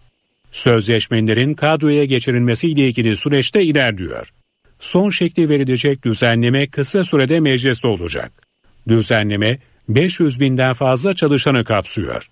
Sözleşmelerin 0.51 1.53
kadroya 1.53 2.05
geçirilmesiyle 2.05 2.87
ilgili 2.87 3.17
süreçte 3.17 3.63
ilerliyor. 3.63 4.33
Son 4.79 5.09
şekli 5.09 5.49
verilecek 5.49 6.05
düzenleme 6.05 6.67
kısa 6.67 7.03
sürede 7.03 7.39
mecliste 7.39 7.87
olacak. 7.87 8.31
Düzenleme 8.87 9.59
500 9.89 10.39
binden 10.39 10.73
fazla 10.73 11.15
çalışanı 11.15 11.63
kapsıyor. 11.63 12.27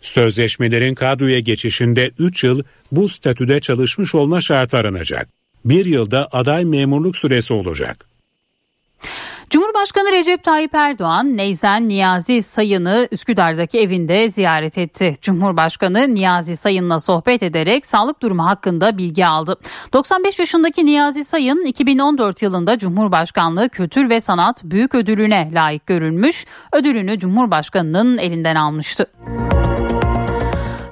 Sözleşmelerin 0.00 0.94
kadroya 0.94 1.40
geçişinde 1.40 2.10
3 2.18 2.44
yıl 2.44 2.62
bu 2.92 3.08
statüde 3.08 3.60
çalışmış 3.60 4.14
olma 4.14 4.40
şartı 4.40 4.76
aranacak. 4.76 5.28
Bir 5.64 5.84
yılda 5.84 6.28
aday 6.32 6.64
memurluk 6.64 7.16
süresi 7.16 7.52
olacak. 7.52 8.09
Cumhurbaşkanı 9.50 10.12
Recep 10.12 10.42
Tayyip 10.42 10.74
Erdoğan 10.74 11.36
Neyzen 11.36 11.88
Niyazi 11.88 12.42
Sayın'ı 12.42 13.08
Üsküdar'daki 13.10 13.80
evinde 13.80 14.30
ziyaret 14.30 14.78
etti. 14.78 15.14
Cumhurbaşkanı 15.20 16.14
Niyazi 16.14 16.56
Sayın'la 16.56 17.00
sohbet 17.00 17.42
ederek 17.42 17.86
sağlık 17.86 18.22
durumu 18.22 18.46
hakkında 18.46 18.98
bilgi 18.98 19.26
aldı. 19.26 19.56
95 19.92 20.38
yaşındaki 20.38 20.86
Niyazi 20.86 21.24
Sayın 21.24 21.64
2014 21.64 22.42
yılında 22.42 22.78
Cumhurbaşkanlığı 22.78 23.68
Kültür 23.68 24.10
ve 24.10 24.20
Sanat 24.20 24.64
Büyük 24.64 24.94
Ödülü'ne 24.94 25.50
layık 25.54 25.86
görülmüş. 25.86 26.46
Ödülünü 26.72 27.18
Cumhurbaşkanı'nın 27.18 28.18
elinden 28.18 28.54
almıştı. 28.54 29.06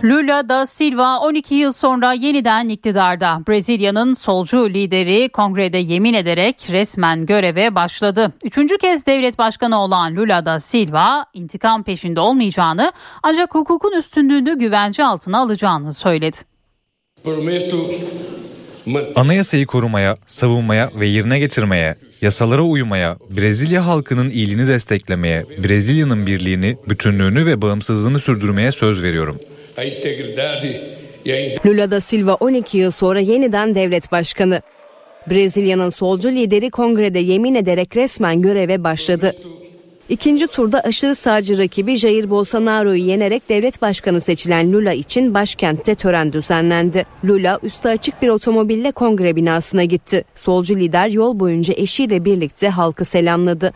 Lula 0.05 0.49
da 0.49 0.67
Silva 0.67 1.19
12 1.19 1.55
yıl 1.55 1.73
sonra 1.73 2.13
yeniden 2.13 2.69
iktidarda. 2.69 3.43
Brezilya'nın 3.49 4.15
solcu 4.15 4.71
lideri 4.71 5.29
kongrede 5.29 5.79
yemin 5.79 6.15
ederek 6.15 6.67
resmen 6.71 7.27
göreve 7.27 7.75
başladı. 7.75 8.33
Üçüncü 8.45 8.79
kez 8.79 9.07
devlet 9.07 9.39
başkanı 9.39 9.81
olan 9.81 10.17
Lula 10.17 10.47
da 10.47 10.61
Silva 10.61 11.27
intikam 11.35 11.83
peşinde 11.83 12.21
olmayacağını 12.21 12.93
ancak 13.23 13.55
hukukun 13.55 13.93
üstünlüğünü 13.99 14.59
güvence 14.59 15.05
altına 15.05 15.39
alacağını 15.39 15.93
söyledi. 15.93 16.37
Anayasayı 19.17 19.67
korumaya, 19.67 20.17
savunmaya 20.27 20.91
ve 20.95 21.07
yerine 21.07 21.39
getirmeye, 21.39 21.95
yasalara 22.23 22.63
uymaya, 22.63 23.17
Brezilya 23.37 23.87
halkının 23.87 24.31
iyiliğini 24.31 24.69
desteklemeye, 24.69 25.45
Brezilya'nın 25.65 26.27
birliğini, 26.27 26.77
bütünlüğünü 26.89 27.47
ve 27.47 27.63
bağımsızlığını 27.63 28.19
sürdürmeye 28.19 28.73
söz 28.73 29.03
veriyorum. 29.03 29.37
Lula 31.67 31.91
da 31.91 32.01
Silva 32.01 32.35
12 32.35 32.79
yıl 32.79 32.91
sonra 32.91 33.21
yeniden 33.21 33.75
devlet 33.75 34.13
başkanı. 34.13 34.63
Brezilya'nın 35.31 35.89
solcu 35.91 36.29
lideri 36.29 36.71
kongrede 36.71 37.19
yemin 37.19 37.55
ederek 37.55 37.97
resmen 37.97 38.43
göreve 38.43 38.85
başladı. 38.85 39.35
İkinci 40.09 40.47
turda 40.47 40.81
aşırı 40.81 41.15
sağcı 41.15 41.59
rakibi 41.59 41.97
Jair 41.97 42.31
Bolsonaro'yu 42.31 43.05
yenerek 43.05 43.49
devlet 43.49 43.83
başkanı 43.83 44.21
seçilen 44.21 44.73
Lula 44.73 44.93
için 44.93 45.35
başkentte 45.35 45.95
tören 45.95 46.33
düzenlendi. 46.33 47.07
Lula 47.25 47.59
üstü 47.63 47.89
açık 47.89 48.23
bir 48.23 48.29
otomobille 48.29 48.93
kongre 48.93 49.37
binasına 49.37 49.85
gitti. 49.85 50.25
Solcu 50.35 50.77
lider 50.77 51.09
yol 51.09 51.41
boyunca 51.41 51.75
eşiyle 51.77 52.25
birlikte 52.25 52.69
halkı 52.69 53.05
selamladı. 53.05 53.73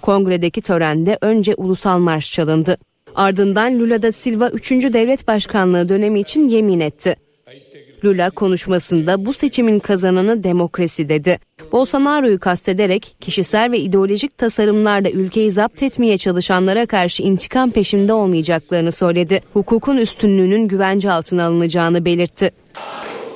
Kongredeki 0.00 0.62
törende 0.62 1.18
önce 1.20 1.54
ulusal 1.54 1.98
marş 1.98 2.32
çalındı. 2.32 2.78
Ardından 3.14 3.80
Lula 3.80 4.02
da 4.02 4.12
Silva 4.12 4.48
3. 4.48 4.70
devlet 4.70 5.28
başkanlığı 5.28 5.88
dönemi 5.88 6.20
için 6.20 6.48
yemin 6.48 6.80
etti. 6.80 7.16
Lula 8.04 8.30
konuşmasında 8.30 9.26
bu 9.26 9.34
seçimin 9.34 9.78
kazananı 9.78 10.44
demokrasi 10.44 11.08
dedi. 11.08 11.38
Bolsonaro'yu 11.72 12.40
kastederek 12.40 13.16
kişisel 13.20 13.72
ve 13.72 13.78
ideolojik 13.78 14.38
tasarımlarla 14.38 15.10
ülkeyi 15.10 15.52
zapt 15.52 15.82
etmeye 15.82 16.18
çalışanlara 16.18 16.86
karşı 16.86 17.22
intikam 17.22 17.70
peşinde 17.70 18.12
olmayacaklarını 18.12 18.92
söyledi. 18.92 19.40
Hukukun 19.52 19.96
üstünlüğünün 19.96 20.68
güvence 20.68 21.10
altına 21.12 21.44
alınacağını 21.44 22.04
belirtti. 22.04 22.50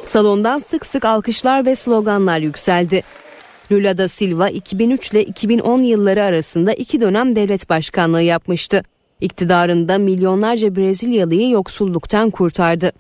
Salondan 0.05 0.59
sık 0.59 0.87
sık 0.87 1.05
alkışlar 1.05 1.67
ve 1.67 1.77
sloganlar 1.77 2.39
yükseldi. 2.39 3.03
Lula 3.73 3.99
da 3.99 4.09
Silva 4.09 4.49
2003 4.49 5.11
ile 5.11 5.25
2010 5.25 5.83
yılları 5.83 6.23
arasında 6.23 6.73
iki 6.73 7.01
dönem 7.01 7.37
devlet 7.37 7.71
başkanlığı 7.71 8.23
yapmıştı. 8.23 8.83
İktidarında 9.21 9.99
milyonlarca 9.99 10.77
Brezilyalıyı 10.77 11.51
yoksulluktan 11.51 12.31
kurtardı. 12.31 12.93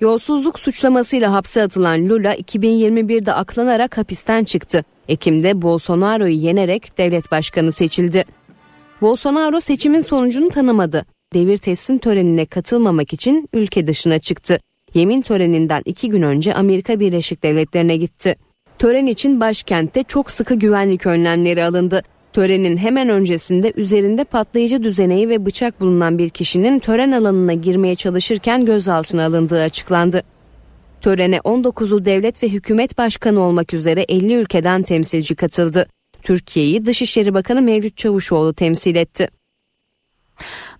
Yolsuzluk 0.00 0.58
suçlamasıyla 0.58 1.32
hapse 1.32 1.62
atılan 1.62 2.08
Lula 2.08 2.34
2021'de 2.34 3.32
aklanarak 3.32 3.98
hapisten 3.98 4.44
çıktı. 4.44 4.84
Ekim'de 5.08 5.62
Bolsonaro'yu 5.62 6.34
yenerek 6.34 6.98
devlet 6.98 7.30
başkanı 7.30 7.72
seçildi. 7.72 8.24
Bolsonaro 9.00 9.60
seçimin 9.60 10.00
sonucunu 10.00 10.48
tanımadı. 10.48 11.06
Devir 11.34 11.56
teslim 11.56 11.98
törenine 11.98 12.46
katılmamak 12.46 13.12
için 13.12 13.48
ülke 13.52 13.86
dışına 13.86 14.18
çıktı. 14.18 14.60
Yemin 14.94 15.22
töreninden 15.22 15.82
iki 15.84 16.08
gün 16.08 16.22
önce 16.22 16.54
Amerika 16.54 17.00
Birleşik 17.00 17.42
Devletleri'ne 17.42 17.96
gitti. 17.96 18.36
Tören 18.78 19.06
için 19.06 19.40
başkentte 19.40 20.02
çok 20.02 20.30
sıkı 20.30 20.54
güvenlik 20.54 21.06
önlemleri 21.06 21.64
alındı. 21.64 22.02
Törenin 22.32 22.76
hemen 22.76 23.08
öncesinde 23.08 23.72
üzerinde 23.76 24.24
patlayıcı 24.24 24.82
düzeneği 24.82 25.28
ve 25.28 25.46
bıçak 25.46 25.80
bulunan 25.80 26.18
bir 26.18 26.30
kişinin 26.30 26.78
tören 26.78 27.12
alanına 27.12 27.52
girmeye 27.52 27.94
çalışırken 27.94 28.64
gözaltına 28.64 29.24
alındığı 29.24 29.62
açıklandı. 29.62 30.22
Törene 31.00 31.36
19'u 31.36 32.04
devlet 32.04 32.42
ve 32.42 32.48
hükümet 32.48 32.98
başkanı 32.98 33.40
olmak 33.40 33.74
üzere 33.74 34.04
50 34.08 34.34
ülkeden 34.34 34.82
temsilci 34.82 35.34
katıldı. 35.34 35.86
Türkiye'yi 36.22 36.86
Dışişleri 36.86 37.34
Bakanı 37.34 37.62
Mevlüt 37.62 37.96
Çavuşoğlu 37.96 38.54
temsil 38.54 38.96
etti. 38.96 39.28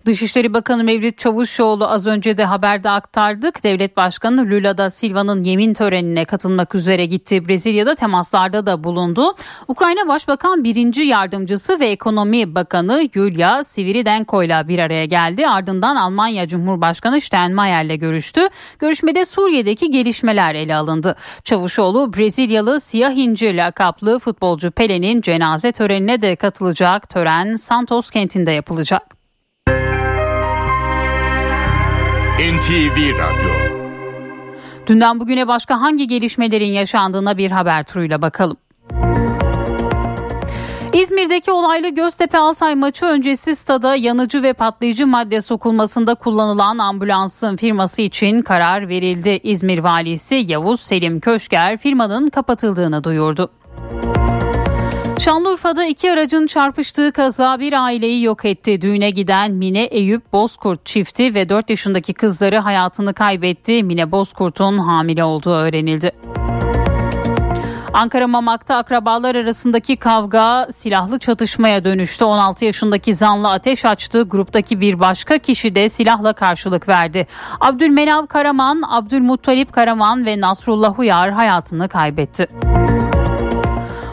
Dışişleri 0.05 0.53
Bakanı 0.53 0.83
Mevlüt 0.83 1.17
Çavuşoğlu 1.17 1.87
az 1.87 2.07
önce 2.07 2.37
de 2.37 2.45
haberde 2.45 2.89
aktardık. 2.89 3.63
Devlet 3.63 3.97
Başkanı 3.97 4.49
Lula 4.49 4.77
da 4.77 4.89
Silva'nın 4.89 5.43
yemin 5.43 5.73
törenine 5.73 6.25
katılmak 6.25 6.75
üzere 6.75 7.05
gitti. 7.05 7.47
Brezilya'da 7.47 7.95
temaslarda 7.95 8.65
da 8.65 8.83
bulundu. 8.83 9.35
Ukrayna 9.67 10.07
Başbakan 10.07 10.63
birinci 10.63 11.01
Yardımcısı 11.01 11.79
ve 11.79 11.87
Ekonomi 11.87 12.55
Bakanı 12.55 13.09
Yulia 13.15 13.63
Sviridenko 13.63 14.43
ile 14.43 14.67
bir 14.67 14.79
araya 14.79 15.05
geldi. 15.05 15.47
Ardından 15.47 15.95
Almanya 15.95 16.47
Cumhurbaşkanı 16.47 17.21
Steinmeier 17.21 17.85
ile 17.85 17.95
görüştü. 17.95 18.41
Görüşmede 18.79 19.25
Suriye'deki 19.25 19.91
gelişmeler 19.91 20.55
ele 20.55 20.75
alındı. 20.75 21.15
Çavuşoğlu 21.43 22.13
Brezilyalı 22.13 22.81
Siyah 22.81 23.11
İnci 23.11 23.57
lakaplı 23.57 24.19
futbolcu 24.19 24.71
Pele'nin 24.71 25.21
cenaze 25.21 25.71
törenine 25.71 26.21
de 26.21 26.35
katılacak. 26.35 27.09
Tören 27.09 27.55
Santos 27.55 28.09
kentinde 28.09 28.51
yapılacak. 28.51 29.20
NTV 32.41 32.97
Radyo 33.17 33.77
Dünden 34.87 35.19
bugüne 35.19 35.47
başka 35.47 35.81
hangi 35.81 36.07
gelişmelerin 36.07 36.71
yaşandığına 36.71 37.37
bir 37.37 37.51
haber 37.51 37.83
turuyla 37.83 38.21
bakalım. 38.21 38.57
İzmir'deki 40.93 41.51
olaylı 41.51 41.89
Göztepe 41.89 42.37
Altay 42.37 42.75
maçı 42.75 43.05
öncesi 43.05 43.55
stada 43.55 43.95
yanıcı 43.95 44.43
ve 44.43 44.53
patlayıcı 44.53 45.07
madde 45.07 45.41
sokulmasında 45.41 46.15
kullanılan 46.15 46.77
ambulansın 46.77 47.55
firması 47.55 48.01
için 48.01 48.41
karar 48.41 48.89
verildi. 48.89 49.39
İzmir 49.43 49.79
valisi 49.79 50.35
Yavuz 50.35 50.81
Selim 50.81 51.19
Köşker 51.19 51.77
firmanın 51.77 52.27
kapatıldığını 52.27 53.03
duyurdu. 53.03 53.51
Şanlıurfa'da 55.25 55.85
iki 55.85 56.11
aracın 56.11 56.47
çarpıştığı 56.47 57.11
kaza 57.11 57.59
bir 57.59 57.83
aileyi 57.83 58.23
yok 58.23 58.45
etti. 58.45 58.81
Düğüne 58.81 59.09
giden 59.09 59.51
Mine 59.51 59.83
Eyüp 59.83 60.33
Bozkurt 60.33 60.85
çifti 60.85 61.35
ve 61.35 61.49
4 61.49 61.69
yaşındaki 61.69 62.13
kızları 62.13 62.57
hayatını 62.57 63.13
kaybetti. 63.13 63.83
Mine 63.83 64.11
Bozkurt'un 64.11 64.77
hamile 64.77 65.23
olduğu 65.23 65.53
öğrenildi. 65.53 66.11
Ankara 67.93 68.27
Mamak'ta 68.27 68.75
akrabalar 68.75 69.35
arasındaki 69.35 69.97
kavga 69.97 70.67
silahlı 70.73 71.19
çatışmaya 71.19 71.85
dönüştü. 71.85 72.25
16 72.25 72.65
yaşındaki 72.65 73.13
zanlı 73.13 73.51
ateş 73.51 73.85
açtı. 73.85 74.23
Gruptaki 74.23 74.81
bir 74.81 74.99
başka 74.99 75.37
kişi 75.37 75.75
de 75.75 75.89
silahla 75.89 76.33
karşılık 76.33 76.87
verdi. 76.87 77.27
Abdülmenav 77.59 78.25
Karaman, 78.25 78.81
Abdülmuttalip 78.87 79.73
Karaman 79.73 80.25
ve 80.25 80.41
Nasrullah 80.41 80.99
Uyar 80.99 81.31
hayatını 81.31 81.89
kaybetti. 81.89 82.47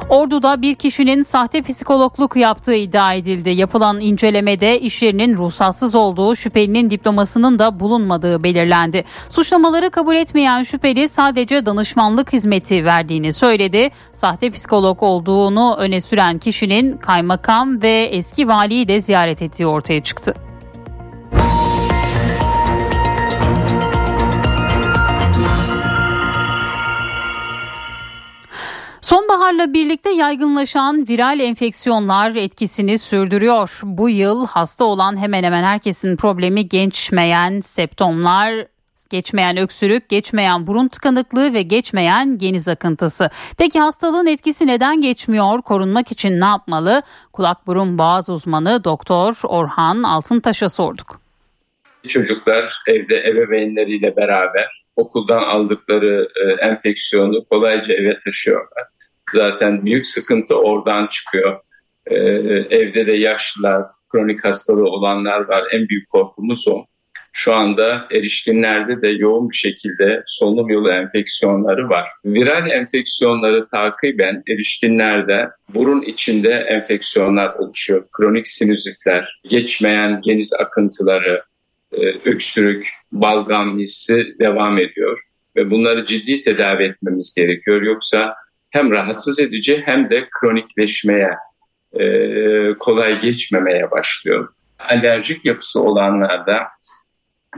Ordu'da 0.08 0.62
bir 0.62 0.74
kişinin 0.74 1.22
sahte 1.22 1.62
psikologluk 1.62 2.36
yaptığı 2.36 2.74
iddia 2.74 3.14
edildi. 3.14 3.50
Yapılan 3.50 4.00
incelemede 4.00 4.80
iş 4.80 5.02
yerinin 5.02 5.36
ruhsatsız 5.36 5.94
olduğu, 5.94 6.36
şüphelinin 6.36 6.90
diplomasının 6.90 7.58
da 7.58 7.80
bulunmadığı 7.80 8.42
belirlendi. 8.42 9.04
Suçlamaları 9.28 9.90
kabul 9.90 10.16
etmeyen 10.16 10.62
şüpheli 10.62 11.08
sadece 11.08 11.66
danışmanlık 11.66 12.32
hizmeti 12.32 12.84
verdiğini 12.84 13.32
söyledi. 13.32 13.90
Sahte 14.12 14.50
psikolog 14.50 15.02
olduğunu 15.02 15.76
öne 15.78 16.00
süren 16.00 16.38
kişinin 16.38 16.96
kaymakam 16.96 17.82
ve 17.82 18.08
eski 18.12 18.48
valiyi 18.48 18.88
de 18.88 19.00
ziyaret 19.00 19.42
ettiği 19.42 19.66
ortaya 19.66 20.02
çıktı. 20.02 20.47
Sonbaharla 29.08 29.72
birlikte 29.72 30.10
yaygınlaşan 30.10 31.08
viral 31.08 31.40
enfeksiyonlar 31.40 32.36
etkisini 32.36 32.98
sürdürüyor. 32.98 33.80
Bu 33.82 34.10
yıl 34.10 34.46
hasta 34.46 34.84
olan 34.84 35.16
hemen 35.16 35.44
hemen 35.44 35.62
herkesin 35.62 36.16
problemi 36.16 36.68
geçmeyen 36.68 37.60
septomlar, 37.60 38.66
geçmeyen 39.10 39.56
öksürük, 39.56 40.08
geçmeyen 40.08 40.66
burun 40.66 40.88
tıkanıklığı 40.88 41.54
ve 41.54 41.62
geçmeyen 41.62 42.38
geniz 42.38 42.68
akıntısı. 42.68 43.30
Peki 43.58 43.80
hastalığın 43.80 44.26
etkisi 44.26 44.66
neden 44.66 45.00
geçmiyor? 45.00 45.62
Korunmak 45.62 46.12
için 46.12 46.40
ne 46.40 46.46
yapmalı? 46.46 47.02
Kulak 47.32 47.66
burun 47.66 47.98
boğaz 47.98 48.28
uzmanı 48.28 48.84
Doktor 48.84 49.40
Orhan 49.44 50.02
Altıntaş'a 50.02 50.68
sorduk. 50.68 51.20
Çocuklar 52.08 52.82
evde 52.86 53.16
ebeveynleriyle 53.16 54.16
beraber 54.16 54.84
okuldan 54.96 55.42
aldıkları 55.42 56.28
e, 56.36 56.66
enfeksiyonu 56.66 57.44
kolayca 57.44 57.94
eve 57.94 58.18
taşıyorlar. 58.18 58.97
Zaten 59.32 59.86
büyük 59.86 60.06
sıkıntı 60.06 60.56
oradan 60.56 61.06
çıkıyor. 61.06 61.60
Ee, 62.06 62.16
evde 62.70 63.06
de 63.06 63.12
yaşlılar, 63.12 63.86
kronik 64.12 64.44
hastalığı 64.44 64.88
olanlar 64.88 65.40
var. 65.40 65.64
En 65.72 65.88
büyük 65.88 66.08
korkumuz 66.08 66.68
o. 66.68 66.84
Şu 67.32 67.54
anda 67.54 68.08
erişkinlerde 68.10 69.02
de 69.02 69.08
yoğun 69.08 69.50
bir 69.50 69.56
şekilde 69.56 70.22
solunum 70.26 70.70
yolu 70.70 70.90
enfeksiyonları 70.90 71.88
var. 71.88 72.08
Viral 72.24 72.70
enfeksiyonları 72.70 73.66
takiben 73.66 74.42
erişkinlerde 74.48 75.48
burun 75.74 76.02
içinde 76.02 76.50
enfeksiyonlar 76.50 77.54
oluşuyor. 77.54 78.04
Kronik 78.16 78.48
sinüzitler, 78.48 79.40
geçmeyen 79.48 80.20
geniz 80.24 80.52
akıntıları, 80.52 81.42
e, 81.92 81.98
öksürük, 82.24 82.88
balgam 83.12 83.78
hissi 83.78 84.34
devam 84.40 84.78
ediyor. 84.78 85.18
Ve 85.56 85.70
bunları 85.70 86.04
ciddi 86.04 86.42
tedavi 86.42 86.82
etmemiz 86.82 87.34
gerekiyor. 87.36 87.82
Yoksa 87.82 88.34
hem 88.70 88.90
rahatsız 88.90 89.40
edici 89.40 89.82
hem 89.84 90.10
de 90.10 90.28
kronikleşmeye, 90.40 91.30
e, 91.92 92.04
kolay 92.78 93.20
geçmemeye 93.20 93.90
başlıyor. 93.90 94.48
Alerjik 94.78 95.44
yapısı 95.44 95.82
olanlarda 95.82 96.62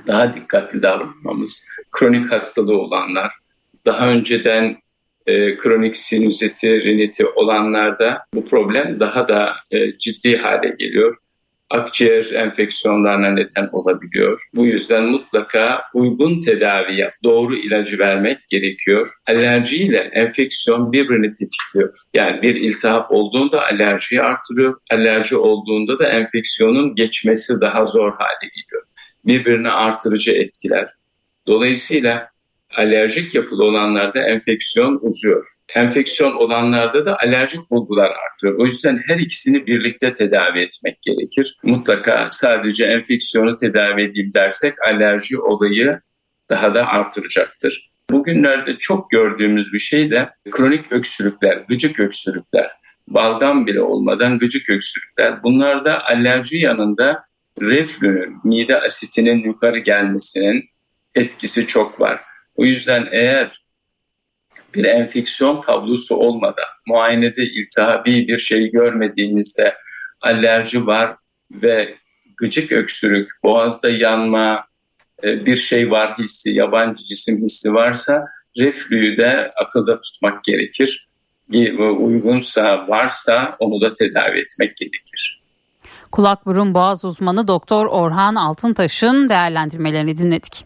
daha 0.06 0.32
dikkatli 0.32 0.82
davranmamız, 0.82 1.68
kronik 1.92 2.32
hastalığı 2.32 2.78
olanlar, 2.78 3.32
daha 3.86 4.08
önceden 4.08 4.76
e, 5.26 5.56
kronik 5.56 5.96
sinüziti, 5.96 6.82
riniti 6.82 7.26
olanlarda 7.26 8.22
bu 8.34 8.46
problem 8.46 9.00
daha 9.00 9.28
da 9.28 9.54
e, 9.70 9.98
ciddi 9.98 10.36
hale 10.36 10.76
geliyor 10.78 11.16
akciğer 11.70 12.32
enfeksiyonlarına 12.32 13.28
neden 13.28 13.68
olabiliyor. 13.72 14.40
Bu 14.54 14.66
yüzden 14.66 15.04
mutlaka 15.04 15.82
uygun 15.94 16.42
tedavi 16.42 17.00
yap, 17.00 17.12
doğru 17.24 17.56
ilacı 17.56 17.98
vermek 17.98 18.38
gerekiyor. 18.48 19.08
Alerjiyle 19.26 19.98
enfeksiyon 19.98 20.92
birbirini 20.92 21.34
tetikliyor. 21.34 21.94
Yani 22.14 22.42
bir 22.42 22.54
iltihap 22.54 23.12
olduğunda 23.12 23.62
alerjiyi 23.66 24.22
artırıyor. 24.22 24.76
Alerji 24.90 25.36
olduğunda 25.36 25.98
da 25.98 26.08
enfeksiyonun 26.08 26.94
geçmesi 26.94 27.60
daha 27.60 27.86
zor 27.86 28.12
hale 28.12 28.50
geliyor. 28.56 28.82
Birbirini 29.24 29.70
artırıcı 29.70 30.32
etkiler. 30.32 30.88
Dolayısıyla 31.46 32.29
alerjik 32.76 33.34
yapılı 33.34 33.64
olanlarda 33.64 34.20
enfeksiyon 34.20 34.98
uzuyor. 35.02 35.46
Enfeksiyon 35.74 36.32
olanlarda 36.32 37.06
da 37.06 37.16
alerjik 37.24 37.70
bulgular 37.70 38.10
artıyor. 38.30 38.58
O 38.58 38.66
yüzden 38.66 39.00
her 39.06 39.18
ikisini 39.18 39.66
birlikte 39.66 40.14
tedavi 40.14 40.58
etmek 40.58 41.02
gerekir. 41.02 41.56
Mutlaka 41.62 42.28
sadece 42.30 42.84
enfeksiyonu 42.84 43.56
tedavi 43.56 44.02
edeyim 44.02 44.30
dersek 44.34 44.74
alerji 44.86 45.38
olayı 45.38 46.00
daha 46.50 46.74
da 46.74 46.86
artıracaktır. 46.86 47.90
Bugünlerde 48.10 48.76
çok 48.78 49.10
gördüğümüz 49.10 49.72
bir 49.72 49.78
şey 49.78 50.10
de 50.10 50.30
kronik 50.50 50.92
öksürükler, 50.92 51.64
gıcık 51.68 52.00
öksürükler, 52.00 52.70
balgam 53.08 53.66
bile 53.66 53.82
olmadan 53.82 54.38
gıcık 54.38 54.70
öksürükler. 54.70 55.42
Bunlarda 55.42 56.04
alerji 56.04 56.58
yanında 56.58 57.24
reflünün, 57.60 58.36
mide 58.44 58.80
asitinin 58.80 59.44
yukarı 59.44 59.78
gelmesinin 59.78 60.64
etkisi 61.14 61.66
çok 61.66 62.00
var. 62.00 62.29
O 62.60 62.64
yüzden 62.64 63.08
eğer 63.12 63.62
bir 64.74 64.84
enfeksiyon 64.84 65.62
tablosu 65.62 66.16
olmadan, 66.16 66.64
muayenede 66.86 67.42
iltihabi 67.42 68.28
bir 68.28 68.38
şey 68.38 68.70
görmediğimizde 68.70 69.74
alerji 70.20 70.86
var 70.86 71.16
ve 71.50 71.94
gıcık 72.36 72.72
öksürük, 72.72 73.28
boğazda 73.42 73.90
yanma, 73.90 74.64
e, 75.24 75.46
bir 75.46 75.56
şey 75.56 75.90
var 75.90 76.18
hissi, 76.18 76.50
yabancı 76.50 77.04
cisim 77.04 77.36
hissi 77.42 77.74
varsa 77.74 78.24
reflüyü 78.58 79.16
de 79.16 79.52
akılda 79.56 80.00
tutmak 80.00 80.44
gerekir. 80.44 81.08
Uygunsa, 81.98 82.88
varsa 82.88 83.56
onu 83.58 83.80
da 83.80 83.94
tedavi 83.94 84.38
etmek 84.38 84.76
gerekir. 84.76 85.42
Kulak 86.12 86.46
burun 86.46 86.74
boğaz 86.74 87.04
uzmanı 87.04 87.48
Doktor 87.48 87.86
Orhan 87.86 88.34
Altıntaş'ın 88.34 89.28
değerlendirmelerini 89.28 90.18
dinledik. 90.18 90.64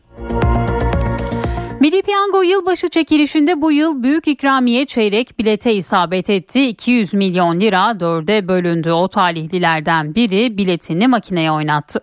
Milli 1.85 2.03
Piyango 2.03 2.43
yılbaşı 2.43 2.89
çekilişinde 2.89 3.61
bu 3.63 3.73
yıl 3.73 4.03
büyük 4.03 4.29
ikramiye 4.29 4.87
çeyrek 4.87 5.39
bilete 5.39 5.75
isabet 5.75 6.31
etti. 6.31 6.69
200 6.69 7.15
milyon 7.15 7.61
lira 7.61 8.01
dörde 8.01 8.49
bölündü. 8.49 8.91
O 8.91 9.09
talihlilerden 9.09 10.15
biri 10.15 10.59
biletini 10.59 11.09
makineye 11.09 11.53
oynattı. 11.53 12.01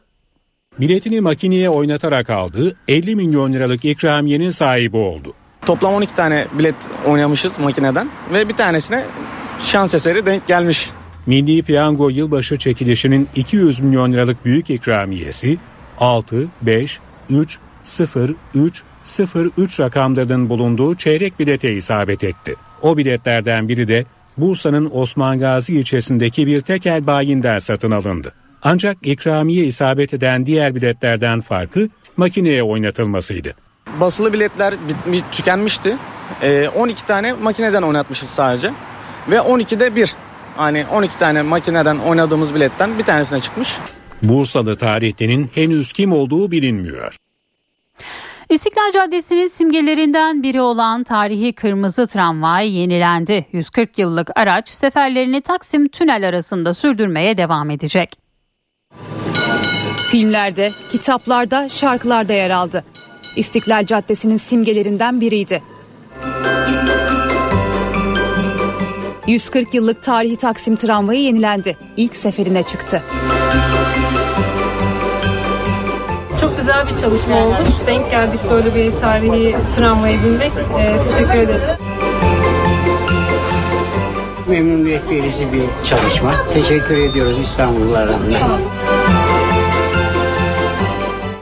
Biletini 0.80 1.22
makineye 1.22 1.70
oynatarak 1.70 2.30
aldı, 2.30 2.76
50 2.88 3.16
milyon 3.16 3.53
liralık 3.53 3.86
ikramiyenin 3.86 4.49
sahibi 4.49 4.98
oldu. 4.98 5.34
Toplam 5.66 5.94
12 5.94 6.16
tane 6.16 6.48
bilet 6.53 6.76
oynamışız 7.08 7.60
makineden 7.60 8.10
ve 8.34 8.49
bir 8.49 8.53
tanesine 8.53 9.06
şans 9.60 9.94
eseri 9.94 10.26
denk 10.26 10.48
gelmiş. 10.48 10.90
Milli 11.26 11.62
Piyango 11.62 12.10
yılbaşı 12.10 12.58
çekilişinin 12.58 13.28
200 13.36 13.80
milyon 13.80 14.14
liralık 14.14 14.45
büyük 14.45 14.70
ikramiyesi 14.70 15.58
6, 15.99 16.48
5, 16.62 16.99
3, 17.30 17.60
0, 17.84 18.36
3, 18.56 18.84
0, 19.03 19.52
3 19.57 19.80
rakamlarının 19.80 20.49
bulunduğu 20.49 20.95
çeyrek 20.95 21.40
bilete 21.40 21.73
isabet 21.73 22.23
etti. 22.23 22.56
O 22.82 22.98
biletlerden 22.98 23.69
biri 23.69 23.88
de 23.88 24.06
Bursa'nın 24.38 24.90
Osman 24.94 25.40
Gazi 25.40 25.76
ilçesindeki 25.76 26.48
bir 26.48 26.61
tekel 26.61 27.07
bayinden 27.07 27.60
satın 27.60 27.91
alındı. 27.91 28.34
Ancak 28.64 28.98
ikramiye 29.02 29.65
isabet 29.65 30.14
eden 30.14 30.45
diğer 30.45 30.76
biletlerden 30.76 31.41
farkı 31.41 31.90
makineye 32.18 32.64
oynatılmasıydı. 32.64 33.56
Basılı 33.99 34.34
biletler 34.34 34.76
bitmiş, 34.88 35.22
tükenmişti. 35.32 35.98
Ee, 36.41 36.69
12 36.76 37.06
tane 37.06 37.34
makineden 37.34 37.82
oynatmışız 37.82 38.30
sadece. 38.30 38.72
Ve 39.30 39.36
12'de 39.36 39.95
bir. 39.95 40.14
Hani 40.56 40.86
12 40.91 41.19
tane 41.19 41.41
makineden 41.41 41.98
oynadığımız 41.98 42.56
biletten 42.56 42.98
bir 42.99 43.03
tanesine 43.03 43.41
çıkmış. 43.41 43.78
Bursalı 44.23 44.78
tarihtenin 44.78 45.49
henüz 45.56 45.94
kim 45.94 46.11
olduğu 46.11 46.52
bilinmiyor. 46.52 47.15
İstiklal 48.52 48.91
Caddesi'nin 48.91 49.48
simgelerinden 49.48 50.44
biri 50.44 50.61
olan 50.61 51.03
tarihi 51.03 51.53
kırmızı 51.53 52.07
tramvay 52.07 52.72
yenilendi. 52.72 53.45
140 53.52 53.98
yıllık 53.98 54.30
araç 54.36 54.69
seferlerini 54.69 55.41
Taksim 55.41 55.88
Tünel 55.88 56.28
arasında 56.28 56.73
sürdürmeye 56.73 57.38
devam 57.38 57.69
edecek. 57.69 58.15
Filmlerde, 60.11 60.72
kitaplarda, 60.91 61.69
şarkılarda 61.69 62.34
yer 62.34 62.52
aldı. 62.52 62.84
İstiklal 63.36 63.86
Caddesi'nin 63.86 64.38
simgelerinden 64.38 65.22
biriydi. 65.22 65.64
140 69.28 69.73
yıllık 69.73 70.03
tarihi 70.03 70.36
Taksim 70.36 70.76
tramvayı 70.76 71.22
yenilendi. 71.22 71.78
İlk 71.98 72.15
seferine 72.15 72.64
çıktı. 72.64 73.02
Güzel 76.61 76.88
bir 76.88 77.01
çalışma 77.01 77.35
oldu. 77.35 77.55
Denk 77.88 78.11
geldik 78.11 78.39
böyle 78.51 78.75
bir 78.75 78.99
tarihi 79.01 79.55
tramvaya 79.75 80.23
binmek. 80.23 80.51
Ee, 80.79 80.97
teşekkür 81.09 81.39
ederiz. 81.39 81.61
Memnuniyet 84.47 85.09
verici 85.09 85.53
bir 85.53 85.89
çalışma. 85.89 86.31
Teşekkür 86.53 86.97
ediyoruz 86.97 87.39
İstanbullular 87.39 88.03
adına. 88.03 88.39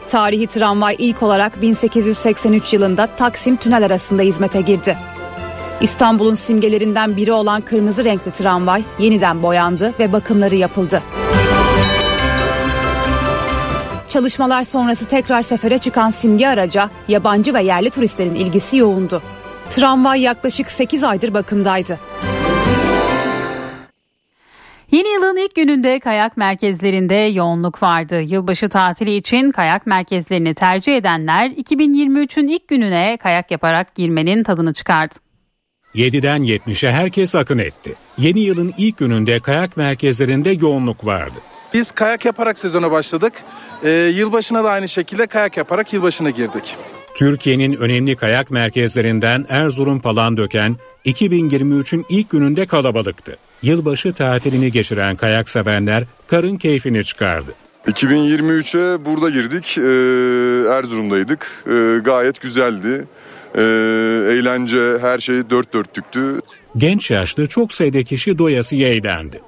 Tarihi 0.08 0.48
tramvay 0.48 0.96
ilk 1.00 1.24
olarak 1.24 1.62
1883 1.62 2.74
yılında 2.74 3.08
Taksim 3.18 3.56
Tünel 3.56 3.86
arasında 3.86 4.22
hizmete 4.22 4.62
girdi. 4.62 4.98
İstanbul'un 5.82 6.36
simgelerinden 6.36 7.18
biri 7.18 7.32
olan 7.32 7.62
kırmızı 7.62 8.06
renkli 8.06 8.32
tramvay 8.32 8.84
yeniden 9.00 9.44
boyandı 9.44 9.94
ve 10.00 10.14
bakımları 10.14 10.56
yapıldı. 10.56 11.02
Çalışmalar 14.10 14.64
sonrası 14.64 15.06
tekrar 15.06 15.42
sefere 15.42 15.78
çıkan 15.78 16.10
simge 16.10 16.48
araca 16.48 16.90
yabancı 17.08 17.54
ve 17.54 17.64
yerli 17.64 17.90
turistlerin 17.90 18.36
ilgisi 18.36 18.78
yoğundu. 18.78 19.22
Tramvay 19.70 20.22
yaklaşık 20.22 20.72
8 20.72 21.04
aydır 21.04 21.34
bakımdaydı. 21.34 22.00
Yeni 24.92 25.14
yılın 25.14 25.38
ilk 25.38 25.56
gününde 25.56 26.00
kayak 26.00 26.38
merkezlerinde 26.38 27.16
yoğunluk 27.16 27.84
vardı. 27.84 28.22
Yılbaşı 28.22 28.70
tatili 28.70 29.16
için 29.16 29.52
kayak 29.52 29.88
merkezlerini 29.88 30.54
tercih 30.54 30.98
edenler 30.98 31.50
2023'ün 31.50 32.48
ilk 32.48 32.68
gününe 32.68 33.18
kayak 33.18 33.52
yaparak 33.52 33.96
girmenin 33.96 34.44
tadını 34.44 34.74
çıkardı. 34.74 35.16
7'den 35.96 36.42
70'e 36.42 36.92
herkes 36.92 37.36
akın 37.36 37.58
etti. 37.58 37.94
Yeni 38.18 38.40
yılın 38.40 38.74
ilk 38.78 38.98
gününde 38.98 39.40
kayak 39.40 39.78
merkezlerinde 39.78 40.50
yoğunluk 40.50 41.06
vardı. 41.06 41.40
Biz 41.74 41.92
kayak 41.92 42.26
yaparak 42.26 42.58
sezona 42.58 42.92
başladık. 42.92 43.34
Ee, 43.84 43.90
yılbaşına 43.90 44.64
da 44.64 44.70
aynı 44.70 44.88
şekilde 44.88 45.28
kayak 45.28 45.58
yaparak 45.58 45.94
yılbaşına 45.94 46.30
girdik. 46.30 46.76
Türkiye'nin 47.16 47.74
önemli 47.74 48.16
kayak 48.16 48.52
merkezlerinden 48.52 49.46
Erzurum 49.50 50.00
Palandöken 50.00 50.76
2023'ün 51.06 52.06
ilk 52.10 52.30
gününde 52.30 52.66
kalabalıktı. 52.66 53.38
Yılbaşı 53.62 54.14
tatilini 54.14 54.72
geçiren 54.72 55.16
kayak 55.16 55.50
sevenler 55.50 56.04
karın 56.28 56.58
keyfini 56.58 57.06
çıkardı. 57.06 57.54
2023'e 57.88 59.06
burada 59.06 59.30
girdik. 59.30 59.78
Ee, 59.78 60.72
Erzurum'daydık. 60.78 61.64
Ee, 61.68 62.00
gayet 62.04 62.42
güzeldi. 62.42 63.08
Ee, 63.56 63.62
eğlence 64.32 64.98
her 65.02 65.20
şey 65.20 65.50
dört 65.50 65.74
dörtlüktü. 65.74 66.42
Genç 66.78 67.12
yaşlı 67.12 67.48
çok 67.48 67.74
sayıda 67.74 68.04
kişi 68.04 68.38
doyasıya 68.38 68.90
eğlendi. 68.90 69.42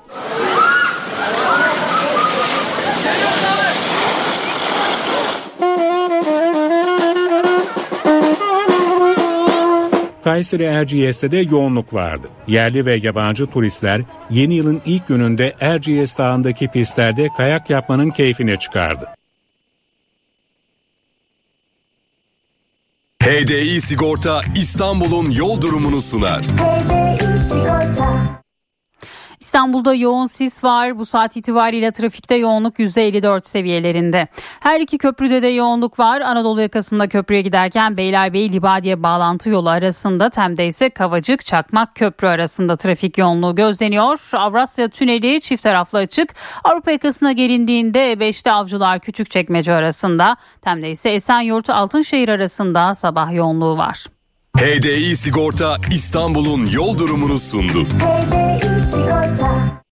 Kayseri 10.24 10.64
Erciyes'te 10.64 11.32
de 11.32 11.38
yoğunluk 11.38 11.94
vardı. 11.94 12.30
Yerli 12.48 12.86
ve 12.86 12.96
yabancı 12.96 13.48
turistler 13.48 14.02
yeni 14.30 14.54
yılın 14.54 14.82
ilk 14.86 15.08
gününde 15.08 15.54
Erciyes 15.60 16.18
Dağı'ndaki 16.18 16.68
pistlerde 16.68 17.30
kayak 17.38 17.70
yapmanın 17.70 18.10
keyfine 18.10 18.58
çıkardı. 18.58 19.08
HDI 23.24 23.82
Sigorta 23.82 24.42
İstanbul'un 24.56 25.32
yol 25.32 25.62
durumunu 25.62 26.02
sunar. 26.02 26.42
HDI 26.44 27.40
Sigorta 27.40 28.42
İstanbul'da 29.52 29.94
yoğun 29.94 30.26
sis 30.26 30.64
var. 30.64 31.00
Bu 31.00 31.06
saat 31.06 31.38
itibariyle 31.38 31.92
trafikte 31.92 32.36
yoğunluk 32.36 32.80
%54 32.80 33.48
seviyelerinde. 33.48 34.28
Her 34.60 34.80
iki 34.80 34.98
köprüde 34.98 35.42
de 35.42 35.48
yoğunluk 35.48 36.00
var. 36.00 36.22
Anadolu 36.22 36.62
yakasında 36.62 37.10
köprüye 37.10 37.42
giderken 37.42 37.98
Beylerbeyi 37.98 38.54
Libadiye 38.54 39.04
bağlantı 39.04 39.50
yolu 39.50 39.70
arasında 39.70 40.30
Tem'de 40.30 40.68
ise 40.68 40.90
Kavacık 40.90 41.46
Çakmak 41.46 41.96
Köprü 41.96 42.28
arasında 42.28 42.78
trafik 42.78 43.18
yoğunluğu 43.18 43.56
gözleniyor. 43.56 44.30
Avrasya 44.34 44.88
Tüneli 44.88 45.42
çift 45.42 45.64
taraflı 45.64 46.00
açık. 46.00 46.36
Avrupa 46.64 46.92
yakasına 46.92 47.32
gelindiğinde 47.32 48.14
E5'te 48.14 48.52
Avcılar 48.52 49.00
Küçükçekmece 49.00 49.74
arasında 49.74 50.36
Tem'de 50.62 50.92
ise 50.92 51.10
Esenyurt 51.10 51.70
Altınşehir 51.70 52.30
arasında 52.30 52.96
sabah 52.96 53.34
yoğunluğu 53.34 53.78
var. 53.78 54.06
HDI 54.58 55.16
Sigorta 55.16 55.76
İstanbul'un 55.92 56.66
yol 56.66 57.00
durumunu 57.00 57.38
sundu. 57.38 57.86
HDI 57.86 58.71
Sigorta 59.12 59.71